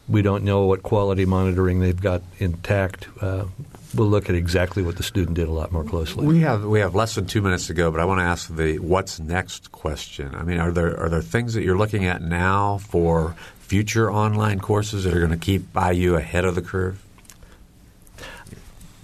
we 0.07 0.21
don't 0.21 0.43
know 0.43 0.65
what 0.65 0.83
quality 0.83 1.25
monitoring 1.25 1.79
they've 1.79 1.99
got 1.99 2.21
intact, 2.39 3.07
uh, 3.21 3.45
we'll 3.93 4.07
look 4.07 4.29
at 4.29 4.35
exactly 4.35 4.83
what 4.83 4.97
the 4.97 5.03
student 5.03 5.35
did 5.35 5.47
a 5.47 5.51
lot 5.51 5.71
more 5.71 5.83
closely. 5.83 6.25
We 6.25 6.41
have 6.41 6.63
we 6.63 6.79
have 6.79 6.95
less 6.95 7.15
than 7.15 7.25
two 7.25 7.41
minutes 7.41 7.67
to 7.67 7.73
go, 7.73 7.91
but 7.91 7.99
I 7.99 8.05
want 8.05 8.19
to 8.19 8.23
ask 8.23 8.53
the 8.53 8.79
what's 8.79 9.19
next 9.19 9.71
question. 9.71 10.35
I 10.35 10.43
mean, 10.43 10.59
are 10.59 10.71
there 10.71 10.99
are 10.99 11.09
there 11.09 11.21
things 11.21 11.53
that 11.53 11.63
you're 11.63 11.77
looking 11.77 12.05
at 12.05 12.21
now 12.21 12.77
for 12.77 13.35
future 13.59 14.11
online 14.11 14.59
courses 14.59 15.05
that 15.05 15.13
are 15.13 15.19
going 15.19 15.31
to 15.31 15.37
keep 15.37 15.63
IU 15.75 16.15
ahead 16.15 16.45
of 16.45 16.55
the 16.55 16.61
curve? 16.61 17.01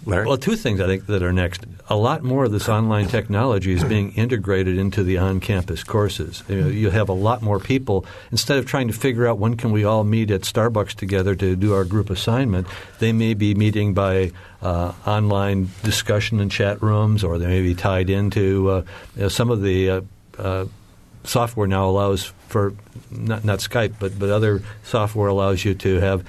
Larry, 0.06 0.26
Well, 0.26 0.38
two 0.38 0.56
things 0.56 0.80
I 0.80 0.88
think 0.88 1.06
that 1.08 1.22
are 1.22 1.32
next. 1.32 1.66
A 1.88 1.96
lot 1.96 2.24
more 2.24 2.46
of 2.46 2.52
this 2.52 2.68
online 2.68 3.08
technology 3.08 3.74
is 3.74 3.84
being 3.84 4.14
integrated 4.14 4.78
into 4.78 5.04
the 5.04 5.20
on-campus 5.20 5.84
courses. 5.84 6.44
You, 6.48 6.62
know, 6.62 6.68
you 6.68 6.90
have 6.90 7.10
a 7.10 7.14
lot 7.14 7.42
more 7.42 7.60
people 7.60 8.06
instead 8.32 8.58
of 8.58 8.66
trying 8.66 8.88
to 8.88 8.94
figure 8.94 9.28
out 9.28 9.38
when 9.38 9.58
can 9.58 9.72
we 9.72 9.84
all 9.84 10.04
meet 10.04 10.32
at 10.32 10.42
Starbucks 10.42 10.96
together 10.96 11.36
to 11.36 11.56
do 11.56 11.74
our 11.74 11.84
group 11.84 12.10
assignment. 12.10 12.68
They 13.00 13.14
may 13.14 13.36
be 13.36 13.54
meeting 13.54 13.94
by 13.94 14.32
uh, 14.62 14.94
online 15.06 15.70
discussion 15.84 16.40
in 16.40 16.50
chat 16.50 16.82
rooms, 16.82 17.24
or 17.24 17.38
they 17.38 17.48
may 17.48 17.62
be 17.62 17.76
tied 17.76 18.10
into 18.10 18.70
uh, 18.70 18.84
you 19.16 19.24
know, 19.24 19.28
some 19.30 19.50
of 19.50 19.62
the. 19.62 19.90
Uh, 19.90 20.02
uh, 20.38 20.66
software 21.24 21.68
now 21.68 21.88
allows 21.88 22.34
for 22.48 22.74
not, 23.12 23.46
not 23.46 23.60
Skype, 23.60 23.96
but 24.00 24.18
but 24.18 24.30
other 24.30 24.64
software 24.84 25.28
allows 25.28 25.64
you 25.64 25.74
to 25.76 26.00
have 26.00 26.26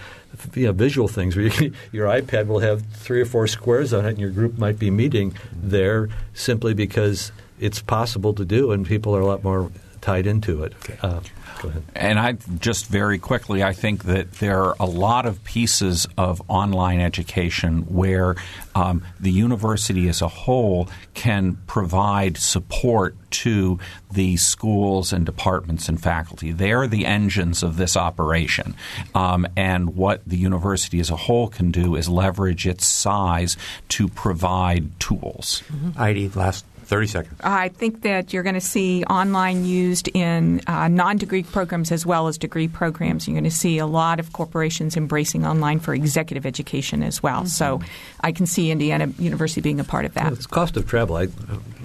you 0.55 0.67
know, 0.67 0.73
visual 0.73 1.09
things. 1.09 1.37
Where 1.37 1.47
you, 1.47 1.73
your 1.93 2.07
iPad 2.07 2.47
will 2.47 2.61
have 2.61 2.85
three 2.87 3.21
or 3.21 3.27
four 3.27 3.47
squares 3.47 3.93
on 3.93 4.05
it, 4.07 4.11
and 4.11 4.19
your 4.19 4.31
group 4.31 4.59
might 4.59 4.79
be 4.79 4.91
meeting 4.91 5.37
there 5.53 6.09
simply 6.35 6.75
because 6.75 7.33
it's 7.61 7.81
possible 7.81 8.35
to 8.35 8.45
do, 8.45 8.73
and 8.73 8.87
people 8.87 9.15
are 9.17 9.21
a 9.21 9.27
lot 9.27 9.45
more 9.45 9.71
tied 10.01 10.27
into 10.27 10.65
it. 10.65 10.73
Uh, 11.03 11.21
go 11.63 11.69
ahead. 11.69 11.83
And 11.95 12.19
I 12.19 12.33
just 12.59 12.87
very 12.87 13.19
quickly, 13.19 13.63
I 13.63 13.73
think 13.73 14.05
that 14.05 14.33
there 14.33 14.63
are 14.63 14.77
a 14.81 14.87
lot 14.87 15.27
of 15.27 15.43
pieces 15.45 16.07
of 16.19 16.43
online 16.49 17.01
education 17.01 17.83
where 17.83 18.37
um, 18.75 19.05
the 19.21 19.31
university 19.31 20.09
as 20.09 20.23
a 20.23 20.29
whole 20.29 20.89
can 21.15 21.57
provide 21.67 22.37
support 22.37 23.15
to 23.31 23.79
the 24.11 24.37
schools 24.37 25.13
and 25.13 25.25
departments 25.25 25.89
and 25.89 26.01
faculty. 26.01 26.53
They 26.53 26.73
are 26.73 26.87
the 26.87 27.07
engines 27.07 27.63
of 27.63 27.77
this 27.77 27.97
operation. 27.97 28.75
Um, 29.15 29.47
and 29.57 29.97
what 29.97 30.23
the 30.27 30.37
university 30.37 31.01
as 31.01 31.11
a 31.11 31.17
whole 31.17 31.49
can 31.49 31.71
do 31.71 31.97
is 31.97 32.09
leverage 32.09 32.67
its 32.67 32.87
size 32.87 33.57
to 33.91 34.09
provide 34.09 34.99
tools. 35.01 35.63
Idie, 35.97 36.35
last 36.35 36.65
thirty 36.85 37.07
seconds. 37.07 37.41
I 37.43 37.69
think 37.69 38.03
that 38.03 38.33
you're 38.33 38.43
going 38.43 38.55
to 38.55 38.61
see 38.61 39.05
online 39.05 39.65
used 39.65 40.09
in 40.09 40.61
uh, 40.67 40.89
non 40.89 41.17
degree 41.17 41.43
programs 41.43 41.93
as 41.93 42.05
well 42.05 42.29
as 42.29 42.39
degree 42.39 42.69
programs. 42.69 43.27
You're 43.27 43.35
going 43.35 43.45
to 43.45 43.51
see 43.51 43.79
a 43.79 43.87
lot 43.87 44.21
of 44.21 44.33
corporations 44.33 44.97
embracing 44.97 45.47
online 45.47 45.81
for 45.81 45.95
executive 45.95 46.47
education 46.47 47.03
as 47.03 47.23
well. 47.23 47.47
So 47.47 47.81
I 48.21 48.33
can 48.33 48.47
see 48.47 48.71
Indiana 48.71 49.09
University 49.19 49.61
being 49.61 49.81
a 49.81 49.85
part 49.85 50.05
of 50.05 50.15
that. 50.15 50.25
Well, 50.25 50.33
it's 50.35 50.47
cost 50.47 50.77
of 50.77 50.87
travel. 50.87 51.17
I, 51.17 51.29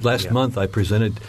last 0.02 0.32
month, 0.32 0.58
I 0.58 0.68
presented 0.68 1.20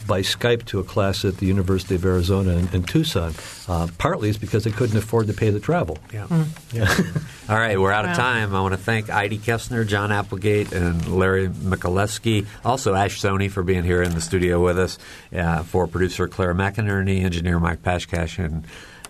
by 0.00 0.20
Skype 0.20 0.64
to 0.66 0.80
a 0.80 0.84
class 0.84 1.24
at 1.24 1.36
the 1.38 1.46
University 1.46 1.94
of 1.94 2.04
Arizona 2.04 2.52
in, 2.52 2.68
in 2.72 2.82
Tucson. 2.82 3.34
Uh, 3.68 3.88
partly 3.98 4.28
it's 4.28 4.38
because 4.38 4.64
they 4.64 4.70
couldn't 4.70 4.96
afford 4.96 5.26
to 5.28 5.32
pay 5.32 5.50
the 5.50 5.60
travel. 5.60 5.98
Yeah. 6.12 6.26
Yeah. 6.72 6.94
All 7.48 7.56
right, 7.56 7.78
we're 7.80 7.92
out 7.92 8.04
of 8.04 8.16
time. 8.16 8.54
I 8.54 8.60
want 8.60 8.72
to 8.72 8.78
thank 8.78 9.06
Idie 9.06 9.38
Kesner, 9.38 9.86
John 9.86 10.12
Applegate, 10.12 10.72
and 10.72 11.06
Larry 11.08 11.48
Mikulecky. 11.48 12.46
Also, 12.64 12.94
Ash 12.94 13.20
Soni 13.20 13.50
for 13.50 13.62
being 13.62 13.84
here 13.84 14.02
in 14.02 14.14
the 14.14 14.20
studio 14.20 14.62
with 14.62 14.78
us. 14.78 14.98
Uh, 15.34 15.62
for 15.62 15.86
producer 15.86 16.28
Clara 16.28 16.54
McInerney, 16.54 17.22
engineer 17.22 17.58
Mike 17.58 17.82
Pashkash, 17.82 18.42
and 18.42 18.64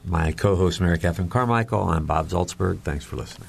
my 0.05 0.33
co-host 0.33 0.81
Mary 0.81 0.99
Catherine 0.99 1.29
Carmichael. 1.29 1.89
I'm 1.89 2.07
Bob 2.07 2.29
Zaltsberg. 2.29 2.81
Thanks 2.81 3.05
for 3.05 3.17
listening. 3.17 3.49